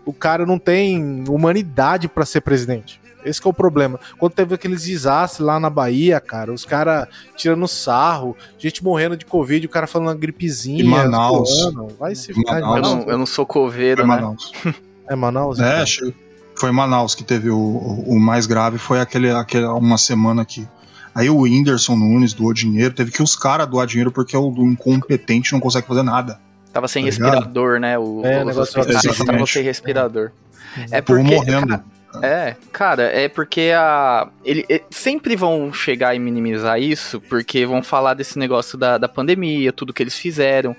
[0.04, 2.99] O cara não tem humanidade pra ser presidente.
[3.24, 3.98] Esse que é o problema.
[4.18, 9.24] Quando teve aqueles desastres lá na Bahia, cara, os caras tirando sarro, gente morrendo de
[9.24, 10.82] Covid, o cara falando uma gripezinha.
[10.82, 11.50] Em Manaus.
[11.50, 11.88] zoando.
[11.98, 12.60] Vai se Em ficar.
[12.60, 12.76] Manaus.
[12.76, 14.08] Eu não, eu não sou coveiro, né?
[14.08, 14.52] Manaus.
[15.08, 15.58] É Manaus?
[15.58, 16.12] É, então?
[16.56, 20.68] foi Manaus que teve o, o, o mais grave, foi aquele, aquele uma semana que.
[21.12, 24.62] Aí o Whindersson Nunes doou dinheiro, teve que os caras doar dinheiro porque o do
[24.62, 26.38] incompetente não consegue fazer nada.
[26.72, 27.32] Tava sem Tá ligado?
[27.32, 27.98] respirador, né?
[27.98, 30.30] O, É, os negócio estavam sem respirador.
[30.90, 31.82] É O povo porque, morrendo.
[32.22, 34.28] É, cara, é porque a.
[34.44, 39.08] Ele, ele- sempre vão chegar e minimizar isso, porque vão falar desse negócio da, da
[39.08, 40.74] pandemia, tudo que eles fizeram.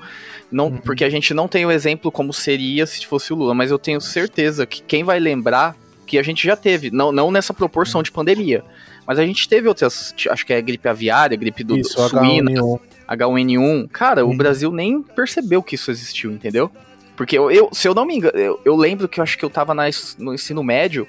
[0.51, 0.77] Não, Uhum.
[0.77, 3.79] Porque a gente não tem o exemplo como seria se fosse o Lula, mas eu
[3.79, 5.75] tenho certeza que quem vai lembrar
[6.05, 8.61] que a gente já teve, não, não nessa proporção de pandemia.
[9.07, 12.51] Mas a gente teve outras, acho que é gripe aviária, gripe do, Isso, do suína,
[12.51, 12.79] H1N1.
[13.07, 13.87] H1N1.
[13.91, 14.37] Cara, o Uhum.
[14.37, 16.69] Brasil nem percebeu que isso existiu, entendeu?
[17.15, 19.45] Porque eu, eu- se eu não me engano, eu, eu lembro que eu acho que
[19.45, 19.83] eu tava na
[20.17, 21.07] no ensino médio,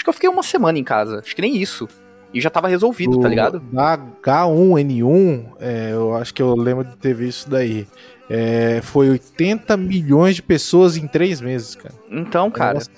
[0.00, 1.86] acho que eu fiquei uma semana em casa, acho que nem isso.
[2.32, 3.60] E já tava resolvido, Do- tá ligado?
[3.72, 7.86] Da H1N1, é, eu acho que eu lembro de ter visto isso daí.
[8.28, 11.92] É, foi 80 milhões de pessoas em três meses, cara.
[12.10, 12.90] Então, cara, Nossa,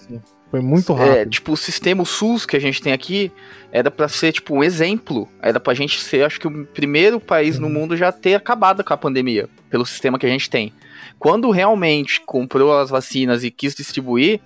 [0.50, 1.30] foi muito é, rápido.
[1.30, 3.32] tipo, o sistema SUS que a gente tem aqui
[3.72, 5.26] era pra ser, tipo, um exemplo.
[5.40, 7.62] Era pra gente ser, acho que, o primeiro país Uhum.
[7.62, 10.72] no mundo já ter acabado com a pandemia, pelo sistema que a gente tem.
[11.18, 14.40] Quando realmente comprou as vacinas e quis distribuir,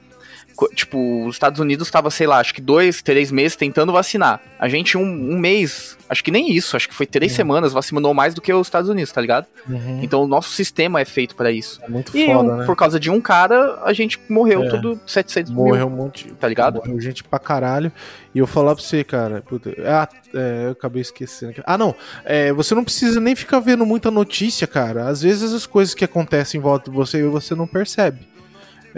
[0.75, 4.41] tipo, os Estados Unidos estava, sei lá, acho que dois, três meses tentando vacinar.
[4.59, 7.37] A gente, um, um mês, acho que nem isso, acho que foi três Uhum.
[7.37, 9.47] semanas, vacinou mais do que os Estados Unidos, tá ligado?
[9.69, 11.81] Uhum, Então o nosso sistema é feito pra isso.
[11.83, 12.67] é muito E foda, um- né?
[12.67, 14.69] por causa de um cara, a gente morreu É.
[14.71, 16.29] tudo 700 Morreu mil, um monte.
[16.33, 16.77] tá ligado?
[16.77, 17.93] Morreu gente pra caralho.
[18.35, 19.43] E eu falar pra você, cara.
[19.47, 21.55] puta, ah, é, eu acabei esquecendo.
[21.65, 21.95] Ah, não.
[22.25, 25.09] é, você não precisa nem ficar vendo muita notícia, cara.
[25.09, 28.19] Às vezes as coisas que acontecem em volta de você você não percebe.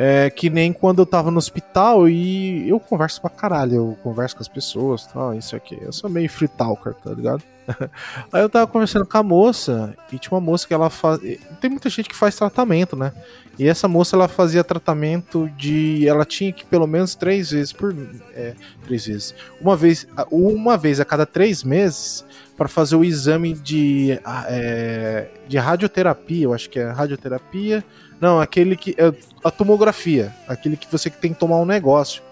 [0.01, 3.74] É que nem quando eu tava no hospital e eu converso pra caralho.
[3.74, 5.76] Eu converso com as pessoas tal, isso aqui.
[5.80, 7.42] Eu sou meio free talker, tá ligado?
[8.32, 11.20] Aí eu tava conversando com a moça e tinha uma moça que ela faz.
[11.61, 13.12] Tem muita gente que faz tratamento, né?
[13.59, 16.07] E essa moça ela fazia tratamento de.
[16.07, 17.92] Ela tinha que pelo menos três vezes por.
[18.34, 19.34] É, três vezes.
[19.61, 22.24] Uma vez, uma vez a cada três meses
[22.57, 26.44] para fazer o exame de, é, de radioterapia.
[26.44, 27.84] Eu acho que é radioterapia.
[28.20, 28.94] Não, aquele que.
[28.98, 29.12] É,
[29.44, 30.34] a tomografia.
[30.46, 32.22] Aquele que você tem que tomar um negócio.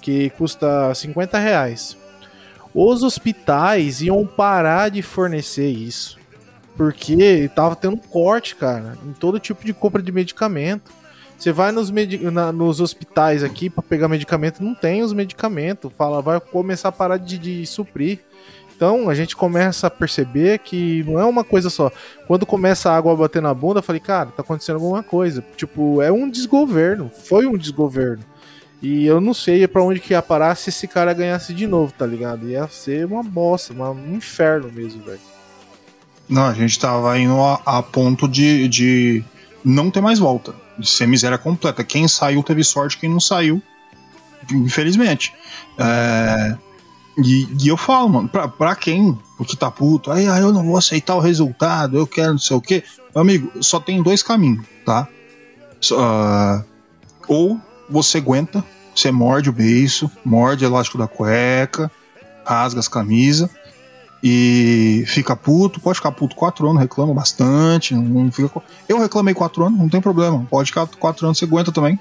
[0.00, 1.96] Que custa 50 reais.
[2.74, 6.18] Os hospitais iam parar de fornecer isso.
[6.76, 10.92] Porque tava tendo corte, cara, em todo tipo de compra de medicamento.
[11.38, 15.90] Você vai nos, medi- na- nos hospitais aqui pra pegar medicamento, não tem os medicamentos.
[15.96, 18.20] Fala, vai começar a parar de, de suprir.
[18.76, 21.90] Então a gente começa a perceber que não é uma coisa só.
[22.26, 25.42] Quando começa a água a bater na bunda, eu falei, cara, tá acontecendo alguma coisa.
[25.56, 27.10] Tipo, é um desgoverno.
[27.24, 28.22] Foi um desgoverno.
[28.82, 31.92] E eu não sei pra onde que ia parar se esse cara ganhasse de novo,
[31.96, 32.48] tá ligado?
[32.48, 35.18] Ia ser uma bosta, um inferno mesmo, velho.
[36.28, 39.24] Não, a gente tava indo a, a ponto de, de
[39.64, 40.54] não ter mais volta.
[40.78, 41.82] De ser miséria completa.
[41.82, 43.62] Quem saiu teve sorte, quem não saiu,
[44.52, 45.32] infelizmente.
[45.78, 46.56] É,
[47.18, 50.64] e, e eu falo, mano, pra, pra quem o que tá puto, aí eu não
[50.64, 52.82] vou aceitar o resultado, eu quero não sei o quê.
[53.14, 55.08] Amigo, só tem dois caminhos, tá?
[55.92, 56.62] Ah,
[57.26, 58.64] ou você aguenta,
[58.94, 61.90] você morde o beiço, morde o elástico da cueca,
[62.44, 63.48] rasga as camisas
[64.22, 68.62] e fica puto, pode ficar puto quatro anos, reclama bastante, não fica.
[68.88, 71.98] Eu reclamei quatro anos, não tem problema, pode ficar quatro anos, você aguenta também.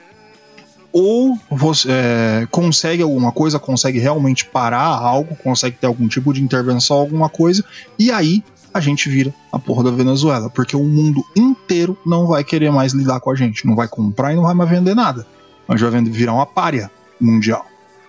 [0.98, 6.42] Ou você é, consegue alguma coisa, consegue realmente parar algo, consegue ter algum tipo de
[6.42, 7.66] intervenção, alguma coisa,
[8.00, 8.42] e aí
[8.74, 12.94] a gente vira a porra da Venezuela, porque o mundo inteiro não vai querer mais
[12.94, 15.28] lidar com a gente, não vai comprar e não vai mais vender nada.
[15.68, 16.90] A gente vai virar uma párea
[17.20, 17.66] mundial,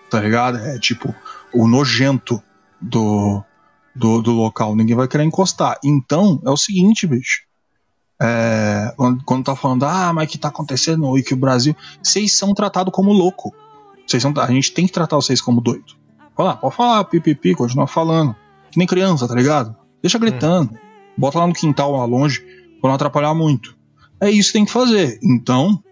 [0.08, 0.58] tá ligado?
[0.58, 1.12] É tipo
[1.52, 2.40] o nojento
[2.80, 3.42] do,
[3.96, 5.76] do, do local, ninguém vai querer encostar.
[5.82, 7.45] Então, é o seguinte, bicho.
[8.20, 8.94] É,
[9.24, 11.76] quando, tá falando, ah, mas que tá acontecendo e que o Brasil.
[12.02, 13.54] Vocês são tratados como louco.
[14.06, 15.94] Vocês são, a gente tem que tratar vocês como doido.
[16.36, 18.34] Fala, pode falar, pipipi, continua falando.
[18.70, 19.74] Que nem criança, tá ligado?
[20.02, 20.70] Deixa gritando.
[21.16, 22.40] Bota lá no quintal, lá longe,
[22.80, 23.76] pra não atrapalhar muito.
[24.20, 25.18] É isso que tem que fazer.
[25.22, 25.82] Então,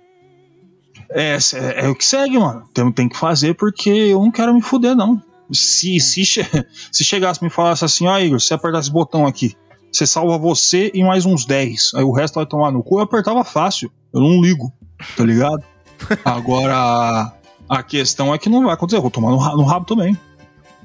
[1.10, 2.64] é, é, é o que segue, mano.
[2.72, 5.20] Tem, tem que fazer porque eu não quero me fuder, não.
[5.52, 6.46] Se, se, che-
[6.90, 9.54] se chegasse e me falasse assim, ó, Igor, se você apertar esse botão aqui,
[9.94, 11.92] você salva você e mais uns 10.
[11.94, 13.92] Aí o resto vai tomar no cu, eu apertava fácil.
[14.12, 14.72] Eu não ligo,
[15.16, 15.62] tá ligado?
[16.24, 17.32] Agora,
[17.68, 18.96] a, questão é que não vai acontecer.
[18.98, 20.18] Eu vou tomar no, ra- no rabo também.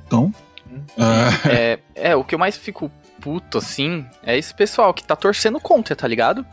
[0.05, 0.31] Então,
[0.95, 5.15] é, É, é, o que eu mais fico puto, assim, é esse pessoal que tá
[5.15, 6.45] torcendo contra, tá ligado?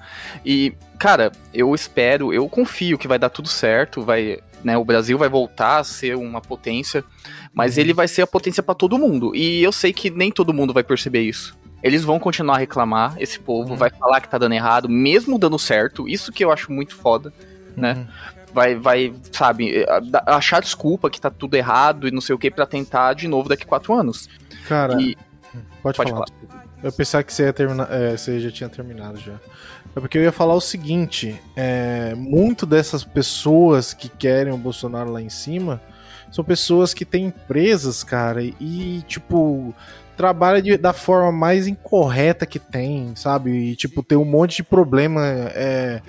[0.45, 4.39] E, cara, eu espero, eu confio que vai dar tudo certo, vai.
[4.65, 4.79] né?
[4.79, 7.05] O Brasil vai voltar a ser uma potência,
[7.53, 9.37] mas ele vai ser a potência pra todo mundo.
[9.37, 11.55] E eu sei que nem todo mundo vai perceber isso.
[11.83, 13.77] Eles vão continuar a reclamar, esse povo Uhum.
[13.77, 16.09] vai falar que tá dando errado, mesmo dando certo.
[16.09, 17.33] Isso que eu acho muito foda,
[17.77, 17.95] né?
[17.95, 18.07] Uhum.
[18.53, 19.85] Vai, vai, sabe,
[20.25, 23.49] achar desculpa que tá tudo errado e não sei o que pra tentar de novo
[23.49, 24.29] daqui quatro anos.
[24.67, 25.15] Cara, E
[25.83, 26.27] pode, pode falar.
[26.83, 27.89] Eu pensava que você ia terminar.
[27.91, 29.35] É, você já tinha terminado já.
[29.95, 35.11] É porque eu ia falar o seguinte: é, muito dessas pessoas que querem o Bolsonaro
[35.11, 35.81] lá em cima
[36.31, 39.75] são pessoas que têm empresas, cara, e, tipo,
[40.17, 43.51] trabalham de- da forma mais incorreta que tem, sabe?
[43.51, 46.01] E, tipo, tem um monte de problema é,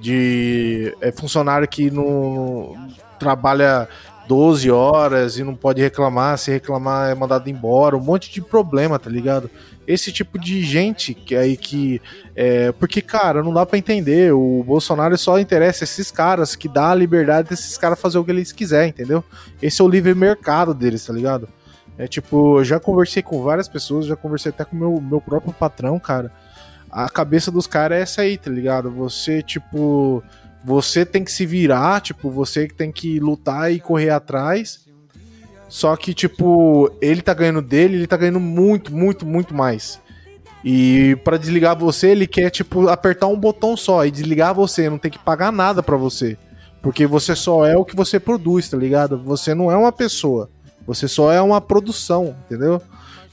[0.00, 2.76] de é, funcionário que não
[3.18, 3.88] trabalha
[4.26, 8.98] 12 horas e não pode reclamar, se reclamar é mandado embora, um monte de problema,
[8.98, 9.50] tá ligado?
[9.86, 12.00] Esse tipo de gente que aí que.
[12.36, 14.32] É, porque, cara, não dá pra entender.
[14.32, 18.30] O Bolsonaro só interessa esses caras que dá a liberdade desses caras fazer o que
[18.30, 19.24] eles quiserem, entendeu?
[19.60, 21.48] Esse é o livre mercado deles, tá ligado?
[22.02, 26.00] É tipo, já conversei com várias pessoas, já conversei até com meu, meu próprio patrão,
[26.00, 26.32] cara.
[26.90, 28.90] A cabeça dos caras é essa aí, tá ligado?
[28.90, 30.22] Você, tipo.
[30.64, 34.80] Você tem que se virar, tipo, você que tem que lutar e correr atrás.
[35.68, 40.00] Só que, tipo, ele tá ganhando dele, ele tá ganhando muito, muito, muito mais.
[40.64, 44.98] E pra desligar você, ele quer, tipo, apertar um botão só e desligar você, não
[44.98, 46.36] tem que pagar nada pra você.
[46.80, 49.18] Porque você só é o que você produz, tá ligado?
[49.18, 50.50] Você não é uma pessoa.
[50.86, 52.80] Você só é uma produção, entendeu?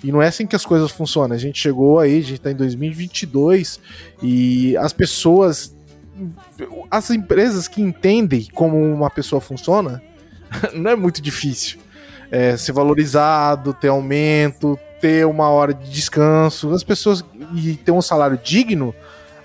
[0.04, 1.36] E não é assim que as coisas funcionam.
[1.36, 3.80] A gente chegou aí, a gente tá em 2022
[4.22, 5.76] e as pessoas.
[6.92, 10.02] As empresas que entendem como uma pessoa funciona,
[10.74, 11.80] não é muito difícil.
[12.32, 17.24] É, ser valorizado, ter aumento, ter uma hora de descanso, as pessoas
[17.56, 18.94] e ter um salário digno,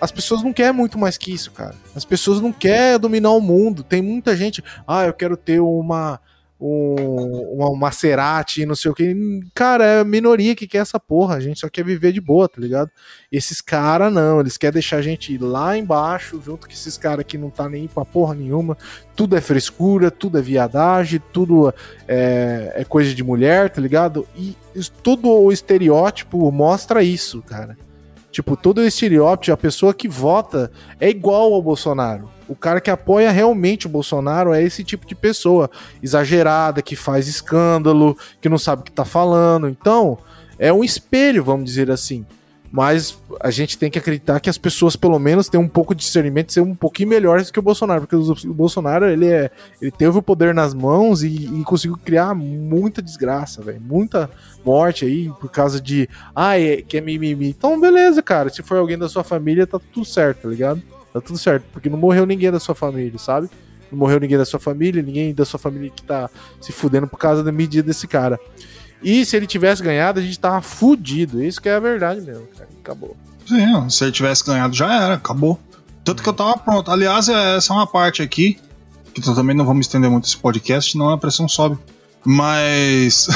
[0.01, 1.75] as pessoas não querem muito mais que isso, cara.
[1.95, 3.83] As pessoas não querem dominar o mundo.
[3.83, 6.21] Tem muita gente, ah, eu quero ter uma
[6.67, 9.15] um, uma Maserati, não sei o que.
[9.55, 11.35] Cara, é a minoria que quer essa porra.
[11.37, 12.91] A gente só quer viver de boa, tá ligado?
[13.31, 17.37] Esses caras não, eles querem deixar a gente lá embaixo, junto com esses caras que
[17.37, 18.79] não tá nem pra porra nenhuma.
[19.15, 21.73] Tudo é frescura, tudo é viadagem, tudo
[22.09, 24.27] é, é coisa de mulher, tá ligado?
[24.35, 24.57] E
[25.03, 27.77] todo o estereótipo mostra isso, cara.
[28.35, 30.69] Tipo, todo o estereótipo, a pessoa que vota
[30.99, 32.29] é igual ao Bolsonaro.
[32.49, 35.71] O cara que apoia realmente o Bolsonaro é esse tipo de pessoa
[36.03, 39.69] exagerada, que faz escândalo, que não sabe o que tá falando.
[39.69, 40.19] Então,
[40.59, 42.27] é um espelho, vamos dizer assim.
[42.75, 46.01] Mas a gente tem que acreditar que as pessoas, pelo menos, têm um pouco de
[46.01, 49.49] discernimento, ser um pouquinho melhores que o Bolsonaro, porque o Bolsonaro ele é,
[49.81, 54.29] ele teve o poder nas mãos e, e conseguiu criar muita desgraça, velho, muita
[54.67, 57.51] morte aí por causa de, ah, é, que é mimimi.
[57.51, 58.51] Então, beleza, cara.
[58.51, 60.83] Se for alguém da sua família, tá tudo certo, tá ligado?
[61.13, 63.49] Tá tudo certo, porque não morreu ninguém da sua família, sabe?
[63.89, 66.29] Não morreu ninguém da sua família, ninguém da sua família que tá
[66.61, 68.37] se fudendo por causa da medida desse cara.
[69.05, 71.45] E se ele tivesse ganhado, a gente tava fudido.
[71.45, 72.69] Isso que é a verdade mesmo, cara.
[72.81, 73.17] Acabou.
[73.47, 75.61] Sim, se ele tivesse ganhado já era, acabou.
[76.03, 76.91] Tanto que eu tava pronto.
[76.91, 78.59] Aliás, é- essa é uma parte aqui,
[79.15, 81.79] que também não vamos estender muito esse podcast, senão a pressão sobe.
[82.25, 83.29] Mas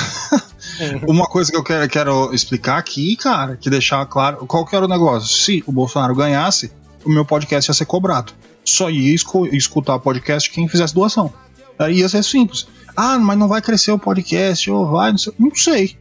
[1.06, 4.86] uma coisa que eu quero, quero explicar aqui, cara, que deixar claro, qual que era
[4.86, 5.28] o negócio?
[5.28, 6.72] Se o Bolsonaro ganhasse,
[7.04, 8.32] o meu podcast ia ser cobrado.
[8.64, 9.14] Só ia
[9.52, 11.32] escutar podcast quem fizesse doação.
[11.78, 12.66] Aí ia ser simples.
[13.00, 15.32] Ah, mas não vai crescer o podcast, ou vai, não sei.
[15.38, 15.96] Não sei.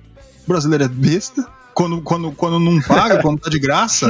[0.45, 1.45] O brasileiro é besta.
[1.73, 4.07] Quando, quando, quando não paga, quando tá de graça,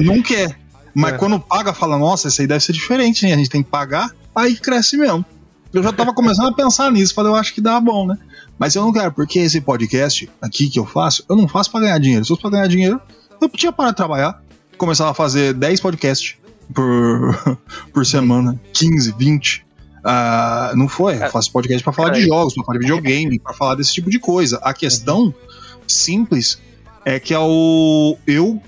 [0.00, 0.58] não quer.
[0.92, 1.16] Mas É.
[1.16, 3.32] quando paga, fala, nossa, isso aí deve ser diferente, hein?
[3.32, 5.24] A gente tem que pagar, aí cresce mesmo.
[5.72, 8.18] Eu já tava começando a pensar nisso, falei, eu acho que dá bom, né?
[8.58, 11.78] Mas eu não quero, porque esse podcast aqui que eu faço, eu não faço pra
[11.80, 12.24] ganhar dinheiro.
[12.24, 13.00] Se fosse pra ganhar dinheiro,
[13.40, 14.42] eu podia parar de trabalhar,
[14.76, 16.34] começar a fazer 10 podcasts
[16.74, 17.58] por,
[17.94, 19.64] por semana, 15, 20.
[20.10, 23.52] Ah, não foi, eu faço podcast pra falar de jogos, pra falar de videogame, pra
[23.52, 24.58] falar desse tipo de coisa.
[24.62, 25.34] A questão
[25.86, 26.58] simples
[27.04, 28.58] é que é o eu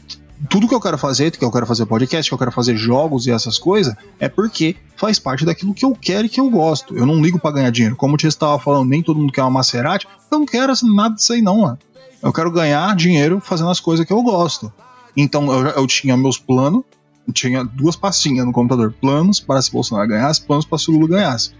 [0.50, 3.26] tudo que eu quero fazer, que eu quero fazer podcast, que eu quero fazer jogos
[3.26, 6.94] e essas coisas, é porque faz parte daquilo que eu quero e que eu gosto.
[6.94, 7.96] Eu não ligo pra ganhar dinheiro.
[7.96, 10.06] Como o Tia estava falando, nem todo mundo quer uma Maserati.
[10.30, 11.78] Eu não quero nada disso aí, não, mano.
[12.22, 14.70] Eu quero ganhar dinheiro fazendo as coisas que eu gosto.
[15.16, 16.84] Então eu, eu tinha meus planos,
[17.32, 21.08] tinha duas pastinhas no computador: planos para se Bolsonaro ganhasse, planos para se o Lula
[21.08, 21.52] ganhasse.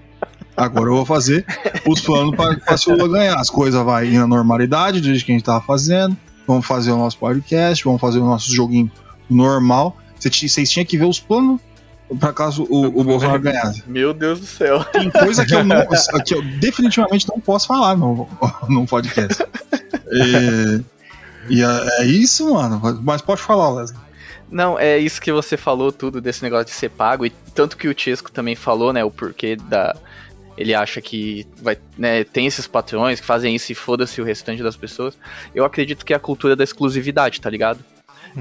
[0.56, 1.44] Agora eu vou fazer
[1.86, 3.36] os planos para se o Lula ganhar.
[3.38, 6.16] As coisas vão ir na normalidade, desde que a gente tava fazendo.
[6.46, 8.90] Vamos fazer o nosso podcast, vamos fazer o nosso joguinho
[9.28, 9.96] normal.
[10.18, 11.60] Vocês tinham que ver os planos
[12.18, 13.84] para caso o, o Bolsonaro ganhasse.
[13.86, 14.82] Meu Deus do céu.
[14.84, 15.86] Tem coisa que eu, não,
[16.26, 18.28] que eu definitivamente não posso falar no,
[18.68, 19.44] no podcast.
[20.10, 20.84] E,
[21.58, 22.80] e é, é isso, mano.
[23.02, 24.09] Mas pode falar, Wesley.
[24.51, 27.88] Não, é isso que você falou tudo desse negócio de ser pago e tanto que
[27.88, 29.94] o Chesco também falou, né, o porquê da
[30.57, 34.62] ele acha que vai, né, tem esses patrões que fazem isso e foda-se o restante
[34.62, 35.16] das pessoas.
[35.55, 37.82] Eu acredito que é a cultura da exclusividade, tá ligado?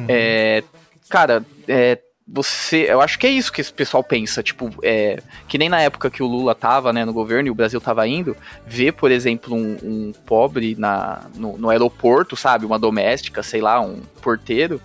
[0.07, 0.63] É,
[1.07, 1.97] cara, é,
[2.27, 2.85] você.
[2.89, 4.43] Eu acho que é isso que esse pessoal pensa.
[4.43, 7.55] Tipo, é, que nem na época que o Lula tava né, no governo e o
[7.55, 8.35] Brasil tava indo,
[8.67, 12.65] ver, por exemplo, um, um pobre na, no, no aeroporto, sabe?
[12.65, 14.79] Uma doméstica, sei lá, um porteiro.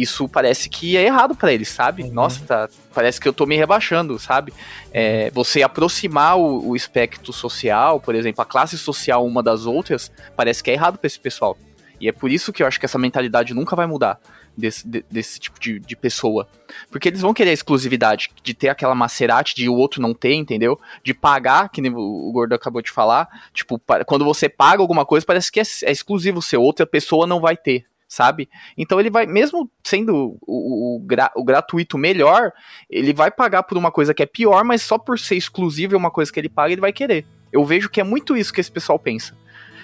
[0.00, 2.04] Isso parece que é errado pra eles, sabe?
[2.04, 4.52] Nossa, tá, parece que eu tô me rebaixando, sabe?
[4.92, 10.12] É, você aproximar o, o espectro social, por exemplo, a classe social uma das outras,
[10.36, 11.58] parece que é errado pra esse pessoal.
[12.00, 14.20] E é por isso que eu acho que essa mentalidade nunca vai mudar
[14.56, 16.48] desse, de- desse tipo de, de pessoa.
[16.92, 20.34] Porque eles vão querer a exclusividade, de ter aquela Maserati de o outro não ter,
[20.34, 20.78] entendeu?
[21.02, 23.28] De pagar, que o Gordo acabou de falar.
[23.52, 27.40] Tipo, quando você paga alguma coisa, parece que é, é exclusivo seu, outra pessoa não
[27.40, 27.84] vai ter.
[28.08, 28.48] Sabe?
[28.76, 32.52] Então ele vai, mesmo sendo o, o, gra- o gratuito melhor,
[32.88, 36.10] ele vai pagar por uma coisa que é pior, mas só por ser exclusivo uma
[36.10, 37.26] coisa que ele paga, ele vai querer.
[37.52, 39.36] Eu vejo que é muito isso que esse pessoal pensa.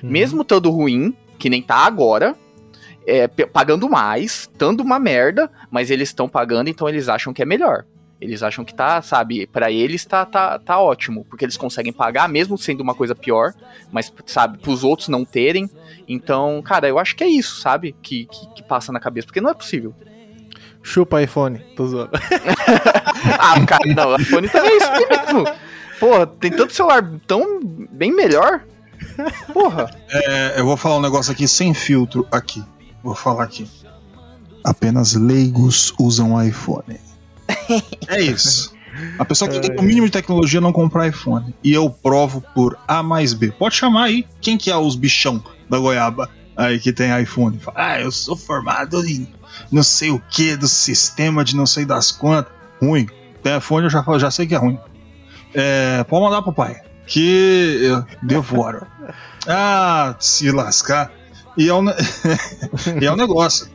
[0.02, 2.34] Mesmo estando ruim, que nem tá agora,
[3.06, 7.44] é, pagando mais, estando uma merda, mas eles estão pagando, então eles acham que é
[7.44, 7.84] melhor.
[8.24, 12.26] Eles acham que tá, sabe, pra eles tá, tá, tá ótimo, porque eles conseguem pagar,
[12.26, 13.52] mesmo sendo uma coisa pior,
[13.92, 15.68] mas, sabe, pros outros não terem.
[16.08, 19.42] Então, cara, eu acho que é isso, sabe, que, que, que passa na cabeça, porque
[19.42, 19.94] não é possível.
[20.82, 22.12] Chupa iPhone, tô zoando.
[23.38, 25.44] Ah, cara, não, o iPhone também é isso mesmo.
[25.98, 27.60] Porra, tem tanto celular tão
[27.90, 28.62] bem melhor.
[29.52, 29.90] Porra.
[30.10, 32.62] É, eu vou falar um negócio aqui sem filtro aqui.
[33.02, 33.66] Vou falar aqui.
[34.62, 37.00] Apenas leigos usam iPhone.
[38.08, 38.72] É isso.
[39.18, 41.54] A pessoa que tem o mínimo de tecnologia não compra iPhone.
[41.62, 43.50] E eu provo por A mais B.
[43.50, 44.26] Pode chamar aí.
[44.40, 47.58] Quem que é os bichão da goiaba aí que tem iPhone?
[47.58, 49.28] Fala, ah, eu sou formado em
[49.70, 52.52] não sei o que do sistema de não sei das quantas.
[52.80, 53.08] Ruim.
[53.42, 54.78] Tem iPhone, eu já, já sei que é ruim.
[55.52, 56.80] É, pode mandar pro pai.
[57.06, 58.86] Que eu devoro.
[59.46, 61.12] Ah, se lascar.
[61.54, 61.84] E é um,
[62.98, 63.68] e é um negócio.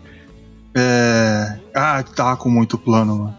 [0.74, 1.59] É...
[1.76, 3.38] Ah, tava com muito plano, mano.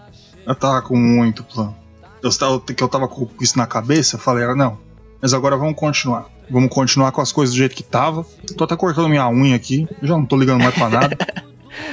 [0.50, 1.76] Eu tava com muito plano.
[2.20, 4.76] Eu tava, que eu tava com isso na cabeça, eu falei, ah, não.
[5.22, 6.26] Mas agora vamos continuar.
[6.50, 8.26] Vamos continuar com as coisas do jeito que tava.
[8.56, 9.86] Tô até cortando minha unha aqui.
[10.02, 11.16] Eu já não tô ligando mais pra nada.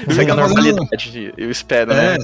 [0.08, 2.16] Eu já Segue a normalidade, eu espero, né?
[2.16, 2.18] É.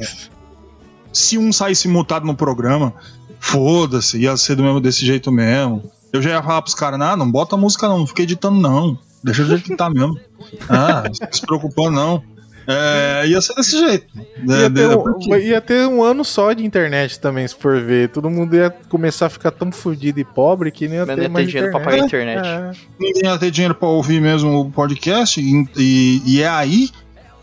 [1.14, 2.96] se um saísse mutado no programa,
[3.40, 5.84] foda-se, ia ser do mesmo desse jeito mesmo.
[6.12, 8.98] Eu já ia falar pros caras, não, não bota música não, não fica editando não.
[9.24, 10.20] Deixa do jeito que tá mesmo.
[10.68, 12.24] Ah, não se preocupando não.
[12.68, 14.06] É, ia ser desse jeito.
[14.16, 17.80] Ia É, ter, um, porque- ia ter um ano só de internet também, se for
[17.82, 18.10] ver.
[18.10, 21.24] Todo mundo ia começar a ficar tão fudido e pobre que nem ia ter não
[21.24, 22.02] ia mais ter dinheiro pra internet.
[22.02, 22.48] pagar a internet.
[22.48, 22.86] É.
[23.00, 26.90] ninguém ia ter dinheiro pra ouvir mesmo o podcast, e, e- e é aí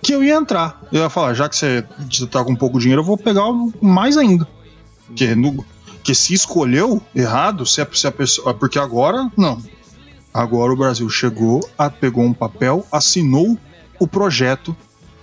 [0.03, 0.81] que eu ia entrar.
[0.91, 3.45] Eu ia falar, já que você, você tá com pouco dinheiro, eu vou pegar
[3.83, 4.49] mais ainda.
[5.14, 5.62] Que, no,
[6.03, 8.55] que se escolheu errado, se a, se a pessoa.
[8.55, 9.61] Porque agora, não.
[10.33, 13.59] Agora o Brasil chegou, a- pegou um papel, assinou
[13.99, 14.75] o projeto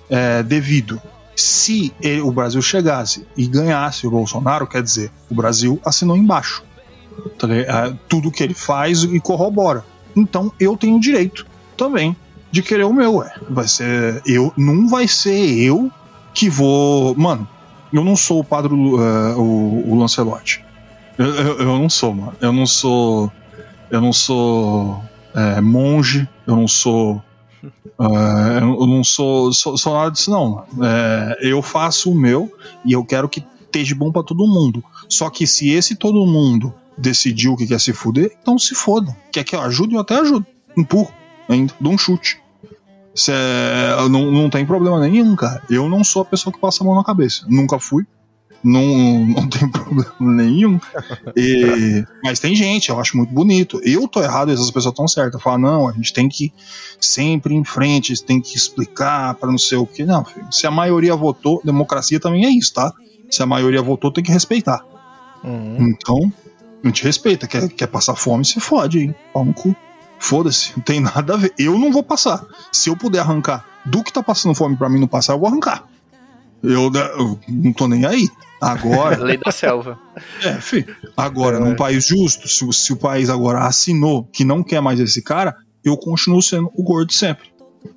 [0.09, 1.01] é, devido.
[1.35, 6.63] Se ele- o Brasil chegasse e ganhasse o Bolsonaro, quer dizer, o Brasil assinou embaixo.
[7.37, 7.47] Tá?
[7.53, 9.85] É, tudo que ele faz e corrobora.
[10.15, 11.45] Então eu tenho direito
[11.75, 12.15] também
[12.51, 13.33] de querer o meu, ué.
[13.49, 14.21] Vai ser.
[14.25, 15.91] Eu, não vai ser eu
[16.33, 17.15] que vou.
[17.15, 17.47] Mano,
[17.93, 20.63] eu não sou o padre eh, o, o Lancelotti.
[21.17, 22.33] Eu, eu, eu não sou, mano.
[22.41, 23.31] Eu não sou.
[23.89, 25.03] Eu não sou
[25.35, 27.23] eh, monge, eu não sou.
[27.99, 30.63] Eh, eu não sou, sou, sou nada disso, não.
[30.81, 32.51] Eh, eu faço o meu
[32.85, 34.83] e eu quero que esteja bom pra todo mundo.
[35.09, 39.15] Só que se esse todo mundo decidiu que quer se fuder, então se foda.
[39.31, 40.45] Quer que eu ajude, eu até ajudo.
[40.75, 41.11] Empurro
[41.47, 42.39] ainda, dou um chute.
[43.15, 43.31] Cê,
[44.11, 45.61] não, não tem problema nenhum, cara.
[45.69, 47.45] Eu não sou a pessoa que passa a mão na cabeça.
[47.49, 48.05] Nunca fui.
[48.63, 50.79] Não, não tem problema nenhum.
[51.35, 53.79] E- mas tem gente, eu acho muito bonito.
[53.83, 55.41] Eu tô errado, essas pessoas estão certas.
[55.41, 56.53] Falar, não, a gente tem que ir
[56.99, 60.03] sempre em frente, tem que explicar para não sei o que.
[60.05, 62.91] Não, filho, se a maioria votou, democracia também é isso, tá?
[63.29, 64.83] Se a maioria votou, tem que respeitar.
[65.43, 65.89] Uhum.
[65.89, 66.31] Então,
[66.83, 67.47] a gente respeita.
[67.47, 69.15] Quer, quer passar fome, se fode, hein?
[69.33, 69.75] Pau no cu.
[70.19, 71.53] Foda-se, não tem nada a ver.
[71.59, 72.43] Eu não vou passar.
[72.71, 75.47] Se eu puder arrancar do que tá passando fome pra mim não passar, eu vou
[75.47, 75.83] arrancar.
[76.63, 78.27] Eu, eu não tô nem aí.
[78.61, 79.99] Agora, Lei da selva.
[80.43, 80.85] é, fi,
[81.15, 84.99] agora, num país justo, se, o- se o país agora assinou que não quer mais
[84.99, 87.49] esse cara, eu continuo sendo o gordo sempre.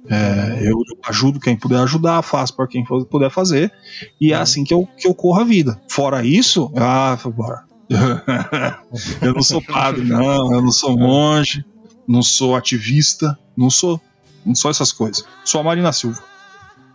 [0.08, 0.76] É, eu
[1.08, 3.72] ajudo quem puder ajudar, faço para quem puder fazer,
[4.20, 5.80] e é assim que eu, que eu corro a vida.
[5.88, 7.64] Fora isso, ah, bora.
[9.22, 11.64] eu não sou padre, não, eu não sou monge,
[12.06, 14.00] não sou ativista, não sou,
[14.44, 15.24] não sou essas coisas.
[15.44, 16.22] Sou a Marina Silva.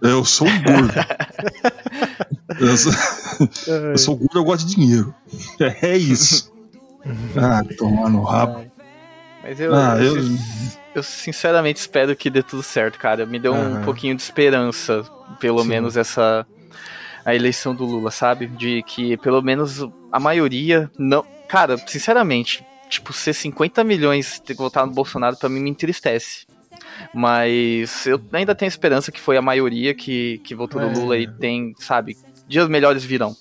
[0.01, 0.93] Eu sou um gordo.
[2.59, 2.91] eu, sou,
[3.91, 5.13] eu sou gordo, eu gosto de dinheiro.
[5.81, 6.51] É isso.
[7.37, 8.65] Ah, tomar no rabo.
[9.43, 10.37] Mas eu, Ah, eu, eu-
[10.95, 13.25] eu sinceramente espero que dê tudo certo, cara.
[13.25, 15.03] Me deu um pouquinho de esperança,
[15.39, 15.67] pelo Sim.
[15.67, 16.45] menos essa
[17.25, 18.47] a eleição do Lula, sabe?
[18.47, 24.61] De que pelo menos a maioria não, cara, sinceramente, tipo ser 50 milhões ter que
[24.61, 26.45] votar no Bolsonaro pra mim me entristece.
[27.13, 30.93] Mas eu ainda tenho esperança que foi a maioria que, que votou no É.
[30.93, 32.17] Lula e tem, sabe,
[32.47, 33.35] dias melhores virão.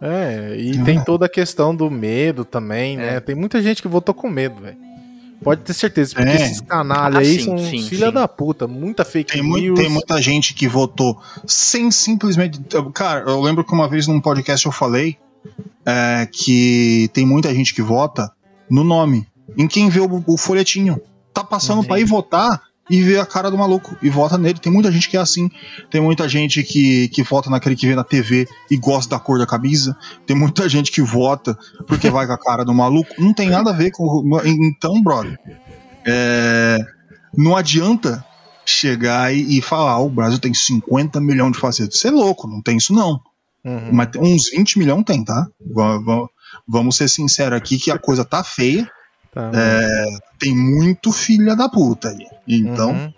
[0.00, 3.16] É, e tem toda a questão do medo também, né?
[3.16, 3.20] É.
[3.20, 4.76] Tem muita gente que votou com medo, velho.
[5.42, 6.34] Pode ter certeza, porque É.
[6.36, 8.12] esses canalhas Ah, aí sim, são sim, filha sim.
[8.12, 9.52] da puta, muita fake Tem, news.
[9.60, 12.58] muito, tem muita gente que votou sem simplesmente.
[12.94, 15.16] Cara, eu lembro que uma vez num podcast eu falei
[15.84, 18.30] é, que tem muita gente que vota
[18.70, 19.26] no nome,
[19.56, 20.98] em quem vê o, o folhetinho.
[21.34, 21.88] Tá passando Sim.
[21.88, 24.58] pra ir votar e vê a cara do maluco e vota nele.
[24.60, 25.50] Tem muita gente que é assim.
[25.90, 29.38] Tem muita gente que, que vota naquele que vê na TV e gosta da cor
[29.38, 29.96] da camisa.
[30.26, 33.10] Tem muita gente que vota porque vai com a cara do maluco.
[33.18, 34.22] Não tem nada a ver com.
[34.44, 35.38] Então, brother.
[36.06, 36.78] É,
[37.36, 38.24] não adianta
[38.64, 41.98] chegar e, e falar: "Ah, o Brasil tem 50 milhões de facetas.
[41.98, 43.20] Você é louco, não tem isso não.
[43.64, 43.90] Uhum.
[43.92, 45.46] Mas uns 20 milhões tem, tá?
[45.74, 46.28] Va- va-
[46.68, 48.88] Vamos ser sinceros aqui que a coisa tá feia.
[49.36, 50.06] Tá, É,
[50.38, 52.26] tem muito filha da puta aí.
[52.48, 53.12] Então uhum.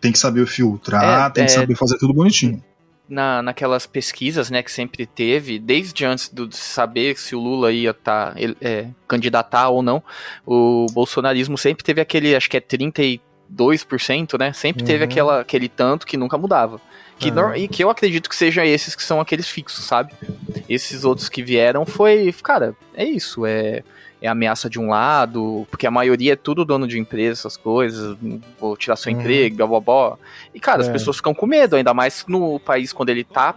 [0.00, 2.60] tem que saber filtrar, É, tem que é- saber fazer tudo bonitinho.
[3.08, 7.70] na, naquelas pesquisas, né, que sempre teve, desde antes do, de saber se o Lula
[7.70, 10.02] ia tá, ele- é, candidatar ou não,
[10.44, 14.52] o bolsonarismo sempre teve aquele, acho que é 32%, né?
[14.52, 15.10] Sempre teve Uhum.
[15.10, 16.80] aquela, aquele tanto que nunca mudava.
[17.18, 17.56] Que Ah.
[17.56, 20.12] e que eu acredito que sejam esses que são aqueles fixos, sabe?
[20.68, 23.82] Esses outros que vieram foi, cara, é isso, é,
[24.20, 28.16] é ameaça de um lado, porque a maioria é tudo dono de empresa, essas coisas,
[28.58, 29.20] vou tirar seu Uhum.
[29.20, 30.16] emprego, blá blá blá.
[30.54, 30.92] E, cara, as É.
[30.92, 33.54] pessoas ficam com medo, ainda mais no país quando ele tá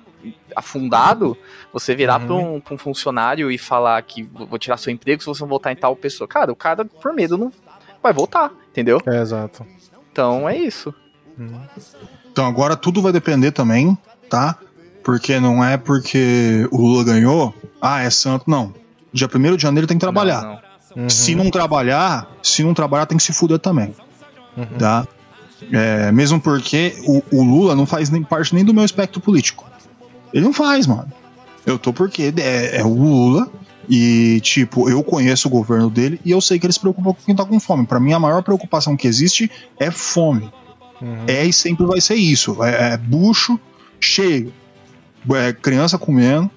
[0.55, 1.35] afundado,
[1.73, 2.25] você virar Uhum.
[2.27, 5.47] pra, um, pra um funcionário e falar que vou tirar seu emprego se você não
[5.49, 6.27] voltar em tal pessoa.
[6.27, 7.51] Cara, o cara, por medo, não
[8.03, 9.01] vai voltar, entendeu?
[9.07, 9.65] É, exato.
[10.11, 10.93] Então é isso.
[11.37, 11.61] Uhum.
[12.37, 13.97] Então agora tudo vai depender também,
[14.29, 14.55] tá?
[15.03, 18.75] Porque não é porque o Lula ganhou, ah, é santo, não.
[19.11, 20.43] Dia 1 de janeiro tem que trabalhar.
[20.43, 20.51] Não,
[20.97, 21.03] não.
[21.03, 21.09] Uhum.
[21.09, 23.91] Se não trabalhar, se não trabalhar, tem que se fuder também,
[24.55, 24.65] Uhum.
[24.77, 25.07] tá?
[25.71, 29.65] É, mesmo porque o, o Lula não faz nem parte nem do meu espectro político.
[30.31, 31.11] Ele não faz, mano.
[31.65, 33.49] Eu tô porque é, é o Lula
[33.89, 37.25] e, tipo, eu conheço o governo dele e eu sei que ele se preocupa com
[37.25, 37.87] quem tá com fome.
[37.87, 40.51] Pra mim, a maior preocupação que existe é fome.
[41.01, 41.25] Uhum.
[41.27, 42.63] É e sempre vai ser isso.
[42.63, 43.59] É, é bucho
[43.99, 44.53] cheio.
[45.35, 46.49] É criança comendo,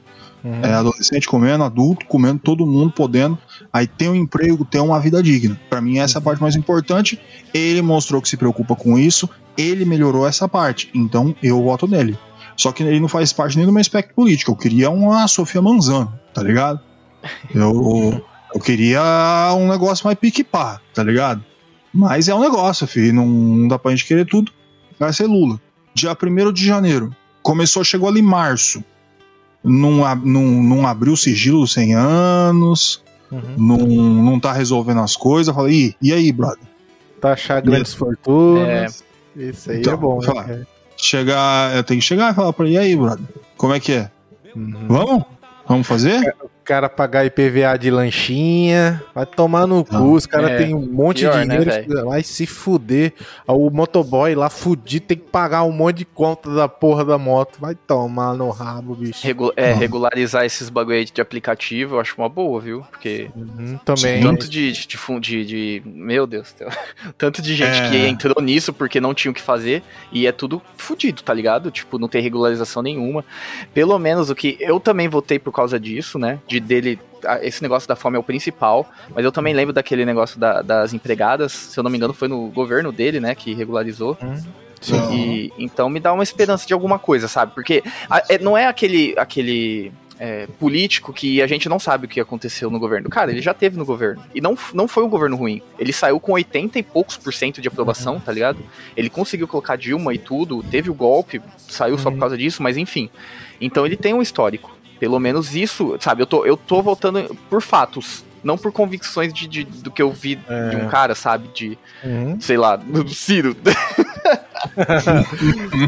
[0.43, 0.63] Uhum.
[0.63, 3.37] é adolescente comendo, adulto comendo, todo mundo podendo.
[3.73, 5.61] Aí ter um emprego, ter uma vida digna.
[5.69, 7.21] Pra mim, essa é a parte mais importante.
[7.53, 10.91] Ele mostrou que se preocupa com isso, ele melhorou essa parte.
[10.95, 12.19] Então eu voto nele.
[12.57, 14.51] Só que ele não faz parte nem do meu espectro político.
[14.53, 16.81] Eu queria uma Sofia Manzano, tá ligado?
[17.55, 18.23] Eu,
[18.55, 19.03] eu queria
[19.55, 21.45] um negócio mais pique-pá, tá ligado?
[21.93, 23.13] Mas é um negócio, filho.
[23.15, 24.53] Não, não dá pra gente querer tudo.
[24.99, 25.61] Vai ser Lula.
[25.95, 27.15] Dia 1 de janeiro.
[27.43, 28.85] Começou, chegou ali em março.
[29.63, 33.03] Não, não, não abriu o sigilo dos 100 anos.
[33.31, 33.55] Uhum.
[33.57, 33.79] Não,
[34.23, 35.49] não tá resolvendo as coisas.
[35.49, 36.59] Eu falei, "Ih, e aí, brother?
[37.21, 39.05] Taxar grandes fortunas.
[39.37, 40.19] Isso aí Então, é bom.
[40.21, 40.45] né, fala.
[40.45, 40.67] cara?
[40.97, 43.25] Chegar, eu tenho que chegar e falar pra ele, e aí, brother?
[43.57, 44.11] Como é que é?
[44.55, 44.87] Uhum.
[44.89, 45.25] Vamos?
[45.69, 46.35] Vamos fazer?
[46.71, 50.13] O cara pagar IPVA de lanchinha, vai tomar no cu, Não.
[50.13, 53.13] os caras É, têm um monte pior, de né, dinheiro, vai se fuder.
[53.45, 57.59] O motoboy lá fudido tem que pagar um monte de conta da porra da moto,
[57.61, 59.27] vai tomar no rabo, bicho.
[59.27, 62.83] Regu- é, regularizar esses bagulho aí de aplicativo, eu acho uma boa, viu?
[62.89, 64.23] Porque Uhum, também.
[64.23, 64.87] tanto de, de,
[65.21, 66.69] de- de- Meu Deus do céu.
[67.19, 67.91] Tanto de gente É.
[67.91, 71.69] que entrou nisso porque não tinha o que fazer e é tudo fudido, tá ligado?
[71.73, 73.25] Tipo, não tem regularização nenhuma.
[73.75, 74.57] Pelo menos o que.
[74.61, 76.39] Eu também votei por causa disso, né?
[76.47, 76.99] De dele.
[77.43, 80.95] Esse negócio da fome é o principal, mas eu também lembro daquele negócio da- das
[80.95, 84.17] empregadas, se eu não me engano, foi no governo dele, né, que regularizou.
[84.81, 85.13] Sim.
[85.13, 87.53] E então me dá uma esperança de alguma coisa, sabe?
[87.55, 89.93] Porque a- é- não é aquele aquele
[90.23, 93.09] é, político que a gente não sabe o que aconteceu no governo.
[93.09, 94.23] Cara, ele já teve no governo.
[94.35, 95.63] E não, não foi um governo ruim.
[95.79, 98.59] Ele saiu com 80 e poucos por cento de aprovação, tá ligado?
[98.95, 102.21] Ele conseguiu colocar Dilma e tudo, teve o golpe, saiu só por Uhum.
[102.21, 103.09] causa disso, mas enfim.
[103.59, 104.71] Então ele tem um histórico.
[105.01, 106.23] Pelo menos isso, sabe?
[106.23, 108.23] Eu tô, eu tô votando por fatos.
[108.45, 110.77] Não por convicções de, de- do que eu vi de É.
[110.83, 111.49] um cara, sabe?
[111.55, 112.41] De, Uhum.
[112.41, 113.55] sei lá, do Ciro.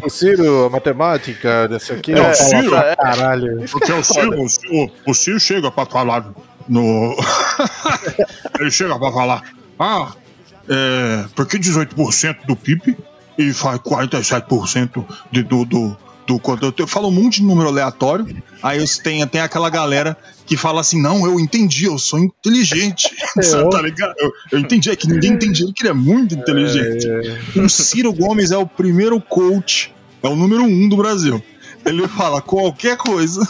[0.05, 2.71] O Ciro, a matemática, desse aqui, É, o Ciro.
[2.71, 3.65] pra caralho.
[3.71, 6.33] Porque o Ciro, o Ciro, o Ciro chega pra falar
[6.69, 7.15] no.
[8.59, 9.43] Ele chega pra falar.
[9.79, 10.13] Ah,
[10.69, 12.97] é, porque 18% do PIB
[13.39, 15.97] e faz 47% de, do, do,
[16.27, 19.69] do quando eu, eu falo um monte de número aleatório, aí eu tem, tem aquela
[19.69, 20.17] galera
[20.47, 23.11] que fala assim: não, eu entendi, eu sou inteligente.
[23.37, 24.15] Você tá ligado?
[24.19, 27.07] Eu, eu entendi, é que ninguém entendia que ele é muito inteligente.
[27.57, 31.43] O Ciro Gomes é o primeiro coach, é o número um do Brasil.
[31.85, 33.47] Ele fala qualquer coisa.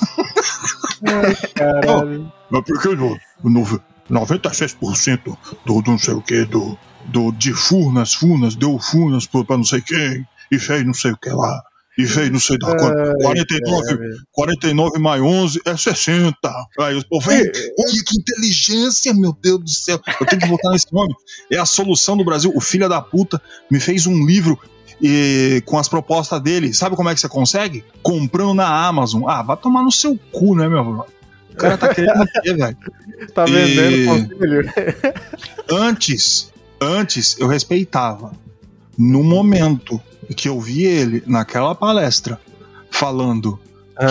[1.54, 2.32] Caralho.
[2.50, 3.64] Mas porque no, no
[4.10, 9.56] 96% do, do não sei o que, do, do, de Furnas, Furnas, deu Furnas pra
[9.56, 11.62] não sei quem, e fez não sei o que lá,
[11.98, 13.12] e fez não sei da quanto.
[13.22, 13.98] 49,
[14.32, 16.36] 49 mais 11 é 60.
[16.80, 20.00] Aí o povo, "Ei, olha que inteligência, meu Deus do céu.
[20.20, 21.14] Eu tenho que votar nesse nome.
[21.50, 22.50] É a solução do Brasil.
[22.54, 23.40] O filho da puta
[23.70, 24.58] me fez um livro
[25.02, 26.72] e, com as propostas dele.
[26.72, 27.84] Sabe como é que você consegue?
[28.02, 29.24] Comprando na Amazon.
[29.28, 31.04] Ah, vai tomar no seu cu, né, meu?
[31.52, 32.76] O cara tá querendo quê, velho?
[33.34, 34.72] Tá E- vendendo conselho?
[35.68, 38.32] Antes, antes eu respeitava.
[38.96, 40.00] No momento
[40.34, 42.38] que eu vi ele naquela palestra
[42.90, 43.58] falando